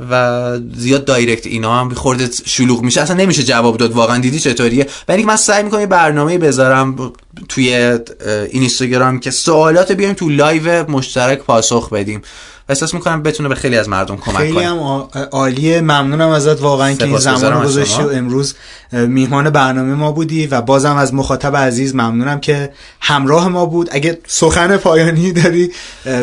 [0.09, 3.01] و زیاد direct اینا هم خورده شلوغ میشه.
[3.01, 3.93] اصلا نمیشه جواب داد.
[3.93, 7.13] واقعا دیدی چطوریه؟ ولی من سعی می‌کنم یه برنامه بذارم
[7.49, 7.99] توی
[8.51, 12.21] اینستاگرام که سوالات بیایم تو live مشترک پاسخ بدیم.
[12.69, 14.65] احساس می‌کنم بتونه به خیلی از مردم کمک خیلی کنه.
[14.65, 15.81] هم عالیه.
[15.81, 16.61] ممنونم ازت.
[16.61, 18.55] واقعا که این زمان گذاشتی و امروز
[18.91, 23.89] میهمان برنامه ما بودی و بازم از مخاطب عزیز ممنونم که همراه ما بود.
[23.91, 25.71] اگه سخن پایانی داری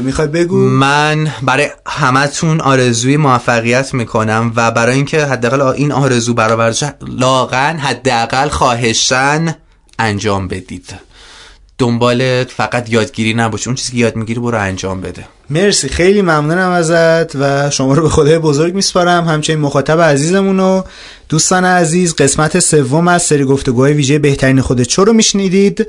[0.03, 6.95] می‌خوای بگو؟ من برای همتون آرزوی موفقیت می‌کنم و برای اینکه حداقل این آرزو شه
[7.09, 9.55] لاغن حداقل خواهشن
[9.99, 10.95] انجام بدید.
[11.79, 15.25] دنبال فقط یادگیری نباشه اون چیزی که یاد می‌گیری برو انجام بده.
[15.51, 19.29] مرسی خیلی ممنونم ازت و شما رو به خدای بزرگ میسپارم.
[19.29, 20.83] همچنین مخاطب عزیزمون و
[21.29, 25.87] دوستان عزیز قسمت سوم از سری گفتگوهای ویژه بهترین خود چو رو میشنیدید.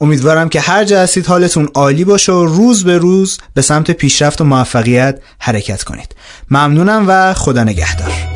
[0.00, 4.40] امیدوارم که هر جا هستید حالتون عالی باشه و روز به روز به سمت پیشرفت
[4.40, 6.14] و موفقیت حرکت کنید.
[6.50, 8.33] ممنونم و خدا نگهدار.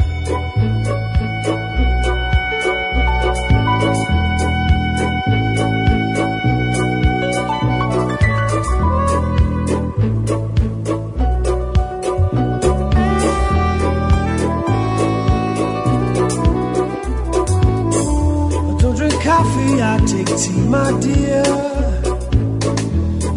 [20.09, 21.43] Take tea, my dear.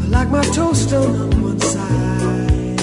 [0.01, 2.79] I like my toast on one side.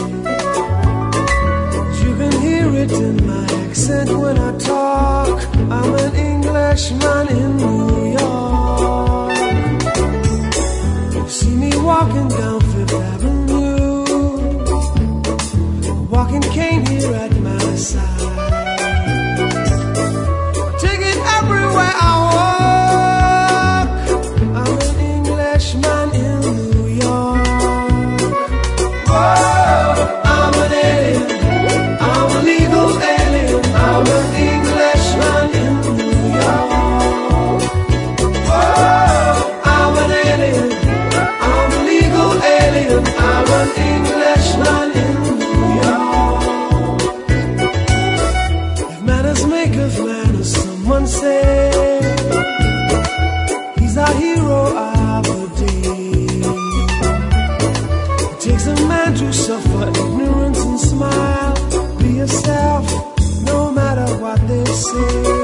[2.03, 5.41] You can hear it in my accent when I talk.
[5.77, 9.37] I'm an Englishman in New York.
[11.29, 14.05] See me walking down Fifth Avenue,
[16.11, 18.37] walking cane here at my side.
[20.83, 22.28] Take it everywhere I walk.
[64.89, 65.38] você.